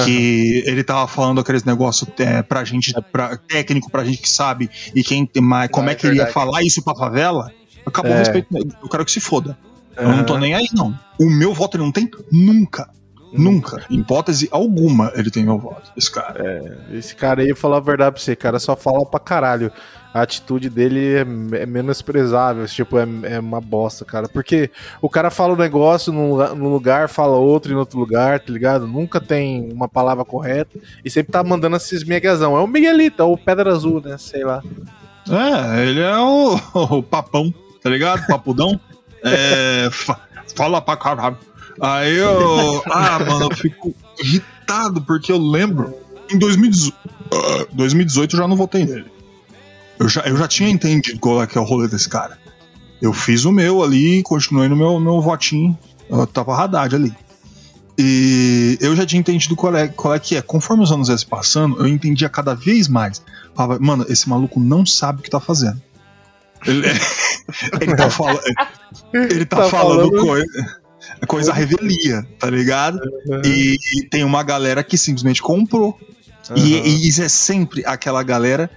[0.05, 4.69] que ele tava falando aqueles negócios é, pra gente, pra, técnico pra gente que sabe
[4.95, 7.51] e quem tem mais, como Ah, é é que ele ia falar isso pra favela,
[7.85, 8.15] acabou É.
[8.15, 8.47] o respeito.
[8.81, 9.57] Eu quero que se foda.
[9.97, 10.97] Eu não tô nem aí, não.
[11.19, 12.89] O meu voto ele não tem nunca.
[13.33, 13.83] Nunca.
[13.89, 15.91] Em hipótese alguma ele tem meu voto.
[15.97, 16.85] Esse cara.
[16.91, 19.71] Esse cara aí, falar a verdade pra você, cara, só fala pra caralho.
[20.13, 21.21] A atitude dele é,
[21.61, 24.27] é menosprezável, tipo, é, é uma bosta, cara.
[24.27, 24.69] Porque
[25.01, 28.51] o cara fala um negócio num, lugar- num lugar, fala outro em outro lugar, tá
[28.51, 28.85] ligado?
[28.85, 32.57] Nunca tem uma palavra correta e sempre tá mandando esses miguezão.
[32.57, 34.17] É o Miguelito, é o Pedra Azul, né?
[34.17, 34.61] Sei lá.
[35.29, 36.59] É, ele é o,
[36.97, 38.25] o papão, tá ligado?
[38.27, 38.79] Papudão.
[39.23, 40.19] É, fa-
[40.55, 41.37] fala pra caralho.
[41.79, 42.81] Aí eu.
[42.89, 45.93] Ah, mano, eu fico irritado porque eu lembro.
[46.33, 46.95] Em 2018,
[47.31, 49.05] ah, 2018 eu já não votei nele.
[50.01, 52.39] Eu já, eu já tinha entendido qual é que é o rolê desse cara.
[52.99, 55.77] Eu fiz o meu ali, continuei no meu, meu votinho.
[56.09, 57.13] Eu tava Haddad ali.
[57.97, 60.41] E eu já tinha entendido qual é, qual é que é.
[60.41, 63.21] Conforme os anos iam se passando, eu entendia cada vez mais.
[63.53, 65.79] Falava, mano, esse maluco não sabe o que tá fazendo.
[66.65, 66.87] Ele,
[67.79, 68.39] ele tá, fala,
[69.13, 70.79] ele tá, Tá falando, falando- coisa,
[71.27, 72.99] coisa revelia, tá ligado?
[73.45, 75.95] E, e tem uma galera que simplesmente comprou.
[76.55, 76.85] E, Aham.
[76.87, 78.69] e isso é sempre aquela galera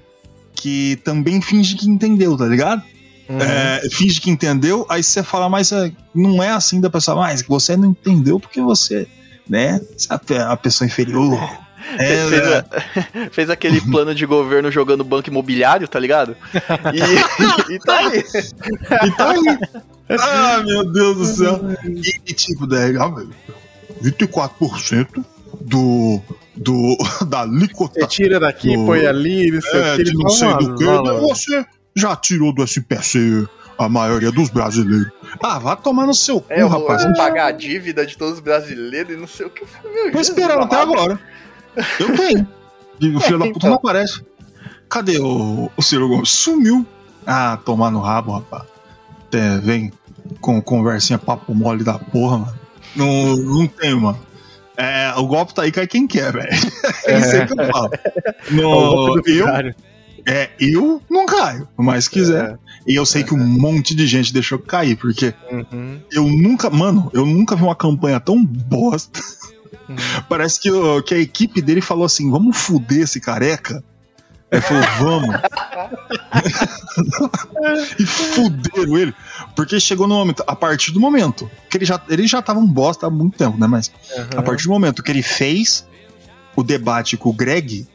[0.54, 2.82] que também finge que entendeu, tá ligado?
[3.28, 3.38] Uhum.
[3.40, 7.42] É, finge que entendeu, aí você fala, mas é, não é assim da pessoa, mas
[7.42, 9.06] você não entendeu porque você,
[9.48, 9.80] né,
[10.30, 11.38] é a pessoa inferior.
[11.98, 12.58] É, fez, é.
[12.58, 12.64] a-
[13.30, 16.34] fez aquele plano de governo jogando banco imobiliário, tá ligado?
[16.94, 16.96] E,
[17.74, 18.24] e tá aí.
[19.06, 19.58] E tá aí.
[20.08, 21.60] Ah, meu Deus do céu.
[21.84, 23.34] E, e tipo, daí, ah, velho,
[24.02, 25.24] 24%
[25.60, 26.22] do,
[26.56, 26.96] do,
[27.28, 30.02] da alíquota Você tira daqui, No- põe ali, não sei o é, que.
[30.04, 30.84] de ele não sei do que,
[31.20, 33.46] você já tirou do SPC
[33.78, 35.10] a maioria dos brasileiros.
[35.42, 37.02] Ah, vai tomar no seu cu, É, rapaz.
[37.02, 39.64] eu vou pagar a dívida de todos os brasileiros e não sei o que.
[39.84, 41.18] Meu, Tô esperando até agora.
[41.98, 42.46] Eu tenho.
[43.00, 43.70] E o filho da puta então.
[43.70, 44.22] não aparece.
[44.88, 46.30] Cadê o, o Ciro Gomes?
[46.30, 46.86] Sumiu.
[47.26, 48.62] Ah, tomar no rabo, rapaz.
[49.26, 49.92] Até vem
[50.40, 52.54] com conversinha papo mole da porra, mano.
[52.94, 54.18] Não, não tem, mano.
[54.76, 56.48] É, o golpe tá aí, cai quem quer, velho.
[57.06, 57.90] É isso aí que eu falo.
[57.94, 59.46] É No, eu,
[60.26, 62.58] é, eu não caio, mas se quiser.
[62.86, 66.00] E eu sei que um monte de gente deixou cair, porque Uhum.
[66.10, 69.20] eu nunca, mano, eu nunca vi uma campanha tão bosta.
[69.88, 69.96] Uhum.
[70.28, 70.70] Parece que,
[71.06, 73.82] que a equipe dele falou assim: vamos fuder esse careca.
[74.54, 75.34] Aí falou, vamos.
[77.98, 79.14] e fuderam ele.
[79.56, 82.66] Porque chegou no momento, a partir do momento, que ele já, ele já tava um
[82.66, 83.66] bosta há muito tempo, né?
[83.66, 83.90] Mas
[84.36, 85.86] a partir do momento que ele fez
[86.54, 87.86] o debate com o Greg,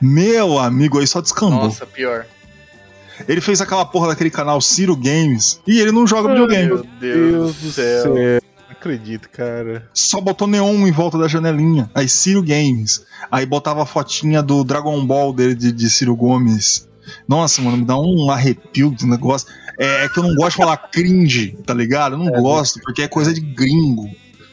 [0.00, 1.64] meu amigo, aí só descambou.
[1.64, 2.26] Nossa, pior.
[3.28, 6.68] Ele fez aquela porra daquele canal Ciro Games e ele não joga videogame.
[6.68, 8.14] Meu Deus, do céu.
[8.14, 8.47] Não
[8.78, 9.88] acredito, cara.
[9.92, 11.90] Só botou neon em volta da janelinha.
[11.94, 13.04] Aí Ciro Games.
[13.30, 16.88] Aí botava a fotinha do Dragon Ball dele de, de Ciro Gomes.
[17.26, 19.48] Nossa, mano, me dá um arrepio do negócio.
[19.78, 22.14] É, é que eu não gosto de falar cringe, tá ligado?
[22.14, 24.10] Eu não gosto, porque é coisa de gringo.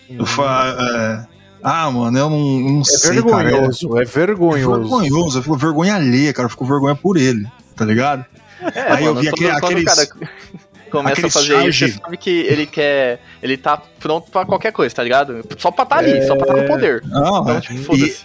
[0.10, 3.50] Eu fa- é, ah, mano, eu não, eu não É sei, cara.
[3.50, 4.82] É vergonhoso, é vergonhoso.
[4.82, 5.38] vergonhoso.
[5.40, 6.46] Eu fico vergonha alheia, cara.
[6.46, 7.46] Eu fico vergonha por ele,
[7.76, 8.24] tá ligado?
[8.74, 10.30] É, Aí eu mano, vi quando- aquele- aqueles- cara
[10.92, 11.86] começa a aqueles fazer charge.
[11.86, 13.22] isso, você sabe que ele quer.
[13.42, 15.44] Ele tá pronto pra qualquer coisa, tá ligado?
[15.58, 17.04] Só pra tá ali, só pra tá no poder.
[17.06, 17.62] Não, Então, é.
[17.62, 18.22] tipo, foda-se.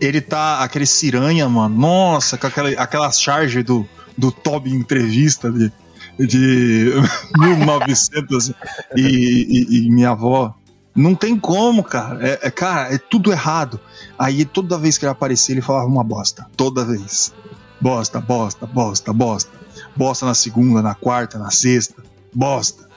[0.00, 1.76] ele tá aquele ciranha, mano.
[1.76, 5.70] Nossa, com aquela, aquela charge do, do Toby em entrevista de,
[6.18, 6.92] de
[7.38, 8.52] 1900
[8.96, 10.54] e, e, e minha avó.
[10.94, 12.26] Não tem como, cara.
[12.26, 13.78] É, é- cara, é tudo errado.
[14.18, 16.46] Aí toda vez que ele aparecia, ele falava uma bosta.
[16.56, 17.34] Toda vez.
[17.78, 19.50] Bosta, bosta, bosta, bosta.
[19.96, 22.02] Bosta na segunda, na quarta, na sexta.
[22.34, 22.88] Bosta.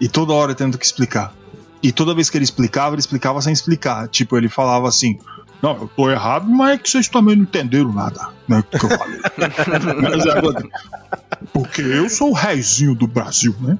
[0.00, 1.34] E toda hora tendo que explicar.
[1.82, 4.08] E toda vez que ele explicava, ele explicava sem explicar.
[4.08, 5.18] Tipo, ele falava assim:
[5.62, 8.62] Não, eu tô errado, mas é que vocês também não entenderam nada, né?
[8.70, 9.20] Que eu falei.
[10.00, 13.76] Mas é, porque eu sou o reizinho do Brasil, né?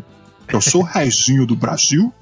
[0.48, 2.12] Eu sou o reizinho do Brasil.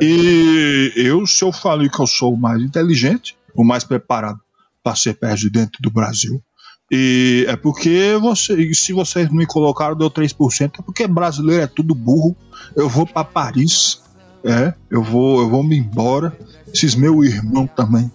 [0.00, 4.40] E eu, se eu falei que eu sou o mais inteligente, o mais preparado
[4.82, 6.42] para ser presidente do Brasil,
[6.90, 11.94] e é porque você, se vocês me colocaram, deu 3%, é porque brasileiro é tudo
[11.94, 12.34] burro.
[12.74, 14.00] Eu vou para Paris,
[14.44, 16.36] é, eu vou, eu vou me embora.
[16.72, 18.10] Esses meu irmão também.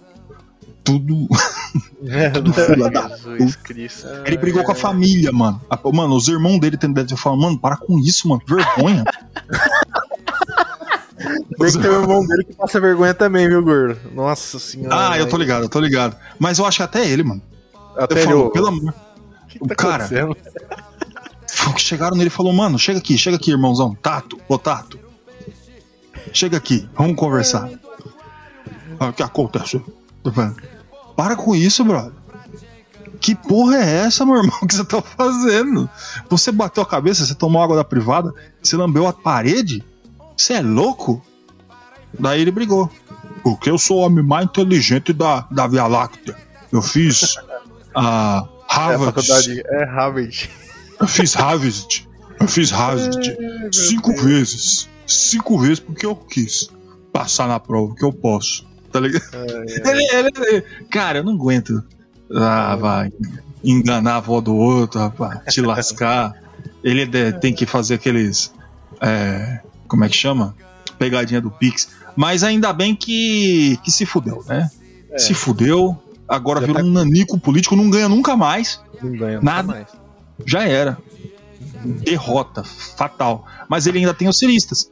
[0.83, 1.27] Tudo,
[2.33, 4.05] tudo filha da Jesus Cristo.
[4.25, 5.61] ele brigou com a família, mano.
[5.69, 8.41] A- Mano, os irmãos dele tem deve falar, mano, para com isso, mano.
[8.45, 9.03] que Vergonha.
[11.57, 13.97] Tem que ter o irmão dele que passa vergonha também, viu, gordo?
[14.13, 15.11] Nossa senhora.
[15.11, 16.17] ah, eu tô ligado, eu tô ligado.
[16.37, 17.41] Mas eu acho que até ele, mano.
[17.97, 18.93] Até eu ele, falo, pelo amor.
[19.59, 20.07] o tá cara?
[21.77, 23.95] Chegaram nele e falou, mano, chega aqui, chega aqui, irmãozão.
[24.01, 24.99] Tato, ô Tato.
[26.33, 27.69] Chega aqui, vamos conversar.
[28.99, 30.55] Ah, O que falando,
[31.15, 32.13] Para com isso, brother.
[33.19, 35.89] Que porra é essa, meu irmão, que você tá fazendo?
[36.29, 39.83] Você bateu a cabeça, você tomou água da privada, você lambeu a parede?
[40.35, 41.21] Você é louco?
[42.19, 42.89] Daí ele brigou.
[43.43, 46.35] Porque eu sou o homem mais inteligente da, da Via Láctea.
[46.71, 47.37] Eu fiz
[47.95, 49.05] a É a Harvard.
[49.05, 49.61] faculdade.
[49.65, 50.49] É Harvard.
[50.99, 52.07] Eu fiz Harvard.
[52.39, 53.37] Eu fiz Harvard
[53.71, 54.89] cinco vezes.
[55.05, 56.69] Cinco vezes porque eu quis
[57.11, 58.65] passar na prova, que eu posso.
[58.91, 59.23] Tá ligado?
[59.85, 61.83] Ele, ele- ele- cara, eu não aguento.
[62.35, 63.11] Ah, vai.
[63.63, 65.53] Enganar a avó do outro, rapaz.
[65.53, 66.33] Te lascar.
[66.83, 68.51] Ele tem que fazer aqueles.
[69.01, 70.55] é, como é que chama?
[70.97, 71.89] Pegadinha do Pix.
[72.15, 74.69] Mas ainda bem que, que se fudeu, né?
[75.17, 76.01] Se fudeu.
[76.27, 79.63] Agora Já virou tá- um nanico político, não ganha nunca mais Não ganha Nada.
[79.63, 79.87] nunca mais.
[80.45, 80.97] já era.
[81.85, 83.45] Derrota, fatal.
[83.67, 84.89] Mas ele ainda tem os ciristas.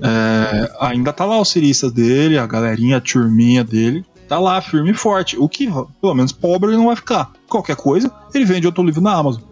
[0.00, 4.04] É, ainda tá lá os ciristas dele, a galerinha, a turminha dele.
[4.28, 5.36] Tá lá, firme e forte.
[5.38, 5.66] O que,
[6.00, 7.30] pelo menos, pobre ele não vai ficar.
[7.48, 9.42] Qualquer coisa, ele vende outro livro na Amazon.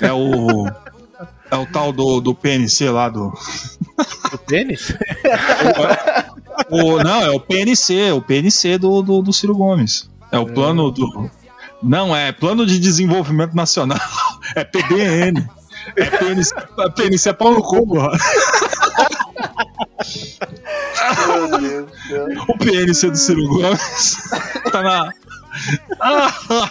[0.00, 0.66] É o.
[1.50, 3.32] É o tal do, do PNC lá do.
[4.32, 4.92] O tênis?
[6.70, 10.10] O, não, é o PNC, o PNC do, do, do Ciro Gomes.
[10.32, 11.30] É o plano do.
[11.82, 13.98] Não, é Plano de Desenvolvimento Nacional.
[14.54, 15.46] É PDN.
[15.96, 18.10] É PNC, é PNC é pau no cu, porra.
[21.26, 22.26] Meu Deus do céu.
[22.48, 24.16] O PNC do Ciro Gomes
[24.72, 25.12] tá na.
[26.00, 26.70] Ah,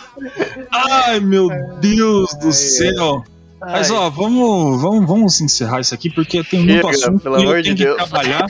[0.71, 1.49] ai, meu
[1.79, 3.23] Deus do céu.
[3.59, 7.43] Mas ó, vamos, vamos, vamos encerrar isso aqui porque tem muito Chega, assunto pelo e
[7.43, 7.95] amor de que Deus.
[7.97, 8.47] trabalhar.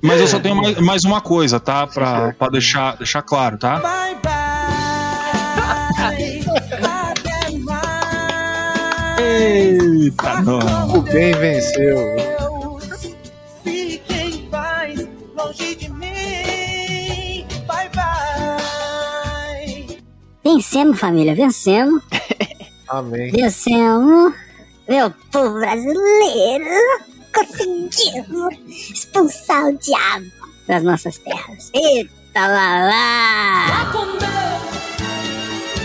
[0.00, 1.86] Mas eu só tenho mais, mais uma coisa, tá?
[1.86, 3.78] Pra, pra deixar, deixar claro, tá?
[3.80, 4.28] Bye bye.
[6.84, 9.20] Até mais.
[9.20, 10.94] Eita, não.
[10.94, 11.96] O bem venceu.
[12.16, 13.14] Deus,
[13.64, 17.44] fique em paz, longe de mim.
[17.66, 19.98] Bye bye.
[20.44, 22.02] Vencemos, família, vencemos.
[22.88, 23.30] Amém.
[23.32, 24.32] Vencemos.
[24.88, 26.64] Meu povo brasileiro.
[27.46, 28.54] Conseguimos
[28.92, 30.26] expulsar o diabo
[30.66, 31.70] das nossas terras.
[31.72, 33.92] Eita lá lá.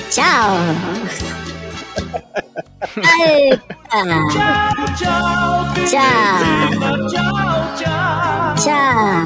[0.10, 0.58] Tchau.
[2.98, 3.70] Eita.
[3.94, 6.40] Tchau, tchau, Tchau.
[7.10, 7.34] tchau,
[7.78, 8.56] tchau.
[8.56, 9.26] Tchau.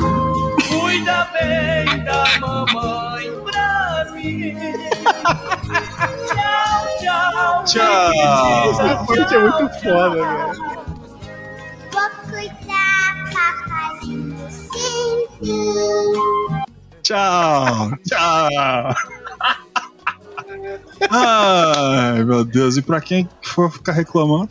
[0.67, 4.55] Cuida bem da mamãe pra mim.
[6.27, 7.63] Tchau, tchau.
[7.65, 8.71] Tchau.
[8.71, 10.86] Essa parte é muito foda, velho.
[11.91, 15.51] Vou cuidar, papazinho, sempre.
[17.03, 18.95] Tchau, tchau.
[21.09, 24.49] Ai, meu Deus, e pra quem for ficar reclamando,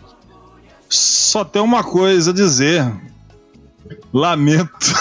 [0.88, 2.90] só tem uma coisa a dizer.
[4.12, 4.94] Lamento.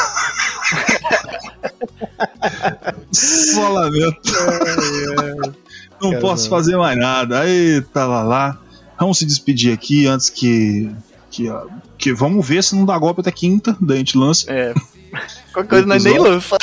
[3.11, 4.31] Só lamento.
[6.01, 6.21] Não Caramba.
[6.21, 7.47] posso fazer mais nada.
[7.47, 8.57] Eita lá lá.
[8.99, 10.91] Vamos se despedir aqui antes que.
[11.35, 11.65] Que, ó,
[11.97, 13.75] que vamos ver se não dá golpe até quinta.
[13.81, 14.49] Daí a gente lança.
[14.51, 14.73] É.
[15.51, 16.57] Qualquer coisa nós nem lança.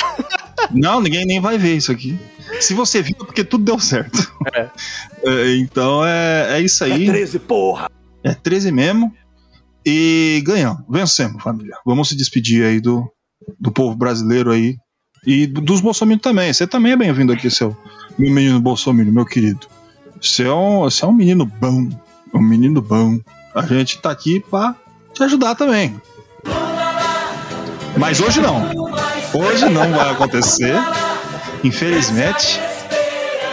[0.71, 2.17] Não, ninguém nem vai ver isso aqui.
[2.59, 4.31] Se você viu, é porque tudo deu certo.
[4.53, 4.69] É.
[5.25, 7.05] É, então é, é isso aí.
[7.05, 7.89] 13, porra.
[8.25, 9.09] É 13 mesmo.
[9.85, 10.83] E ganhamos.
[10.89, 11.77] Vencemos, família.
[11.85, 13.09] Vamos se despedir aí do,
[13.57, 14.75] do povo brasileiro aí.
[15.25, 16.51] E do- dos bolsominions também.
[16.51, 17.77] Você também é bem-vindo aqui, seu
[18.17, 19.65] meu menino bolsominion, meu querido.
[20.21, 21.87] Você é um, você é um menino bom.
[22.33, 23.17] Um menino bom.
[23.53, 24.75] A gente tá aqui pra
[25.13, 26.01] te ajudar também.
[27.97, 28.69] Mas hoje não.
[29.33, 30.75] Hoje não vai acontecer.
[31.63, 32.59] Infelizmente.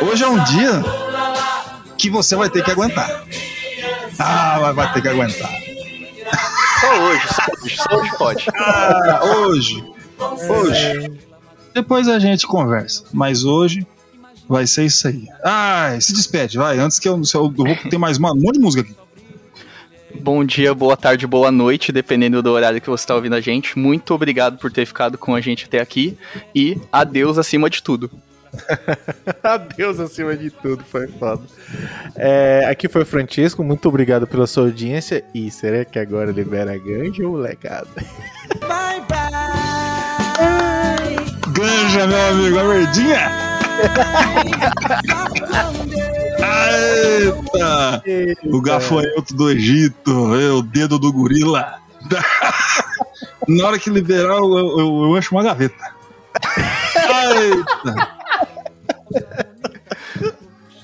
[0.01, 0.82] Hoje é um dia
[1.98, 3.24] que você vai ter que aguentar.
[4.18, 5.51] Ah, vai ter que aguentar.
[6.81, 8.47] Só hoje, só hoje, só hoje pode.
[8.56, 9.85] Ah, hoje.
[10.48, 11.20] Hoje.
[11.74, 13.05] Depois a gente conversa.
[13.12, 13.86] Mas hoje
[14.48, 15.28] vai ser isso aí.
[15.44, 16.78] Ai, se despede, vai.
[16.78, 18.97] Antes que eu, eu vou ter mais uma, um monte de música aqui.
[20.18, 23.78] Bom dia, boa tarde, boa noite, dependendo do horário que você está ouvindo a gente.
[23.78, 26.16] Muito obrigado por ter ficado com a gente até aqui
[26.54, 28.10] e adeus acima de tudo.
[29.44, 31.42] Adeus acima de tudo, foi foda.
[32.16, 35.22] É, aqui foi o Francisco, muito obrigado pela sua audiência.
[35.32, 37.88] E será que agora libera ganja ou legado?
[38.66, 39.30] Bye, bye.
[41.52, 43.30] Ganja, meu amigo, a verdinha.
[46.40, 48.02] Eita!
[48.46, 51.78] O gafanhoto do Egito, é, o dedo do gorila.
[53.48, 55.74] Na hora que liberar, eu, eu, eu encho uma gaveta.
[56.96, 58.20] Eita!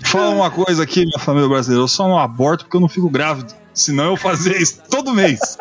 [0.05, 1.83] Fala uma coisa aqui, minha família brasileira.
[1.83, 3.53] Eu só não aborto porque eu não fico grávido.
[3.75, 5.59] Senão eu fazia isso todo mês.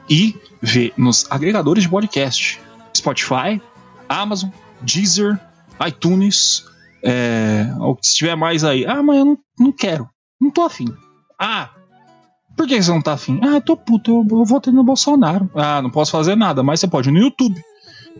[0.09, 2.59] e ver nos agregadores de podcast:
[2.95, 3.61] Spotify,
[4.07, 4.49] Amazon,
[4.81, 5.39] Deezer,
[5.85, 6.65] iTunes.
[7.03, 7.67] É,
[8.01, 10.09] se tiver mais aí, ah, mas eu não, não quero,
[10.41, 10.87] não tô afim.
[11.39, 11.69] Ah,
[12.57, 13.39] por que você não tá afim?
[13.43, 15.49] Ah, eu tô puto, eu, eu votei no Bolsonaro.
[15.53, 17.61] Ah, não posso fazer nada, mas você pode no YouTube.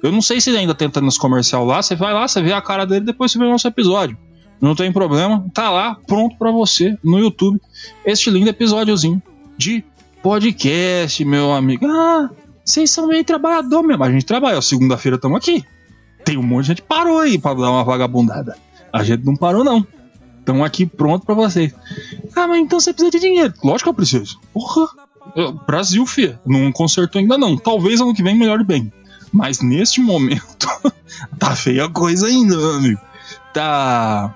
[0.04, 2.54] Eu não sei se ele ainda tenta nos comercial lá, você vai lá, você vê
[2.54, 4.16] a cara dele, depois você vê o nosso episódio.
[4.62, 7.60] Não tem problema, tá lá, pronto para você no YouTube.
[8.06, 9.22] Este lindo episódiozinho
[9.58, 9.84] de
[10.22, 11.86] podcast, meu amigo.
[11.88, 12.30] Ah,
[12.64, 14.04] vocês são meio trabalhador mesmo.
[14.04, 15.64] A gente trabalha, segunda-feira estamos aqui.
[16.26, 18.58] Tem um monte de gente parou aí pra dar uma vagabundada.
[18.92, 19.86] A gente não parou, não.
[20.40, 21.74] Estão aqui pronto para vocês.
[22.36, 23.54] Ah, mas então você precisa de dinheiro.
[23.64, 24.40] Lógico que eu preciso.
[24.54, 24.88] Porra.
[25.66, 26.40] Brasil, fia.
[26.46, 27.58] Não consertou ainda não.
[27.58, 28.92] Talvez ano que vem melhore bem.
[29.32, 30.68] Mas neste momento,
[31.38, 33.02] tá feia a coisa ainda, meu amigo.
[33.54, 34.34] Tá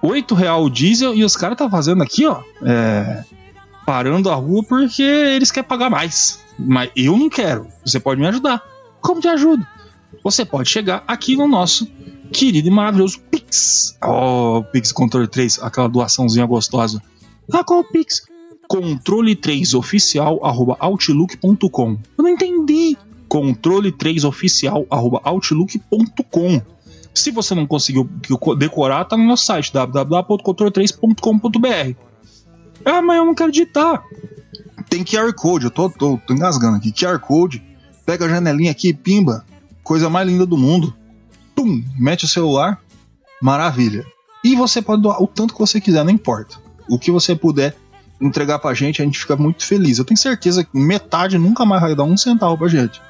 [0.00, 2.42] 8 real o diesel e os caras tá fazendo aqui, ó.
[2.64, 3.24] É,
[3.86, 6.40] parando a rua porque eles querem pagar mais.
[6.58, 7.66] Mas eu não quero.
[7.84, 8.62] Você pode me ajudar.
[9.00, 9.66] Como te ajudo?
[10.22, 11.88] Você pode chegar aqui no nosso
[12.32, 13.96] querido e maravilhoso Pix.
[14.02, 17.02] Oh, Pix Controle 3, aquela doaçãozinha gostosa.
[17.52, 18.22] Ah, qual o Pix?
[18.70, 21.98] Controle3oficial arroba outlook.com.
[22.16, 22.96] Eu não entendi.
[23.28, 26.62] Controle3oficial arroba outlook.com.
[27.14, 28.08] Se você não conseguiu
[28.56, 32.11] decorar, tá no nosso site www.controle3.com.br.
[32.84, 34.02] Ah, mas eu não quero digitar.
[34.88, 36.92] Tem QR Code, eu tô, tô, tô engasgando aqui.
[36.92, 37.62] QR Code,
[38.04, 39.44] pega a janelinha aqui, pimba.
[39.82, 40.94] Coisa mais linda do mundo.
[41.54, 42.80] Pum, mete o celular,
[43.40, 44.04] maravilha.
[44.44, 46.56] E você pode doar o tanto que você quiser, não importa.
[46.88, 47.76] O que você puder
[48.20, 49.98] entregar pra gente, a gente fica muito feliz.
[49.98, 53.00] Eu tenho certeza que metade nunca mais vai dar um centavo pra gente.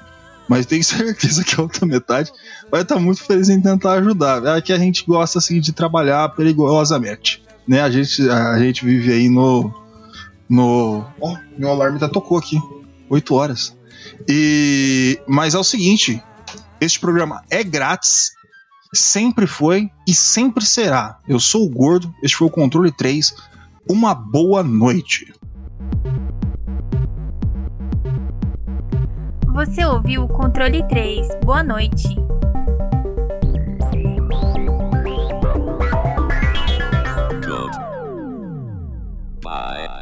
[0.48, 2.30] Mas tenho certeza que a outra metade
[2.70, 4.44] vai estar muito feliz em tentar ajudar.
[4.56, 7.42] É que a gente gosta assim de trabalhar perigosamente.
[7.66, 7.80] Né?
[7.80, 9.72] A, gente, a gente vive aí no.
[10.48, 11.04] no.
[11.20, 12.58] Ó, meu alarme até tocou aqui.
[13.08, 13.76] 8 horas.
[14.28, 15.20] E.
[15.26, 16.22] Mas é o seguinte:
[16.80, 18.32] este programa é grátis.
[18.94, 21.18] Sempre foi e sempre será.
[21.26, 23.34] Eu sou o Gordo, este foi o Controle 3.
[23.88, 25.32] Uma boa noite.
[29.54, 31.26] Você ouviu o Controle 3.
[31.42, 32.16] Boa noite.
[39.42, 40.01] Bye.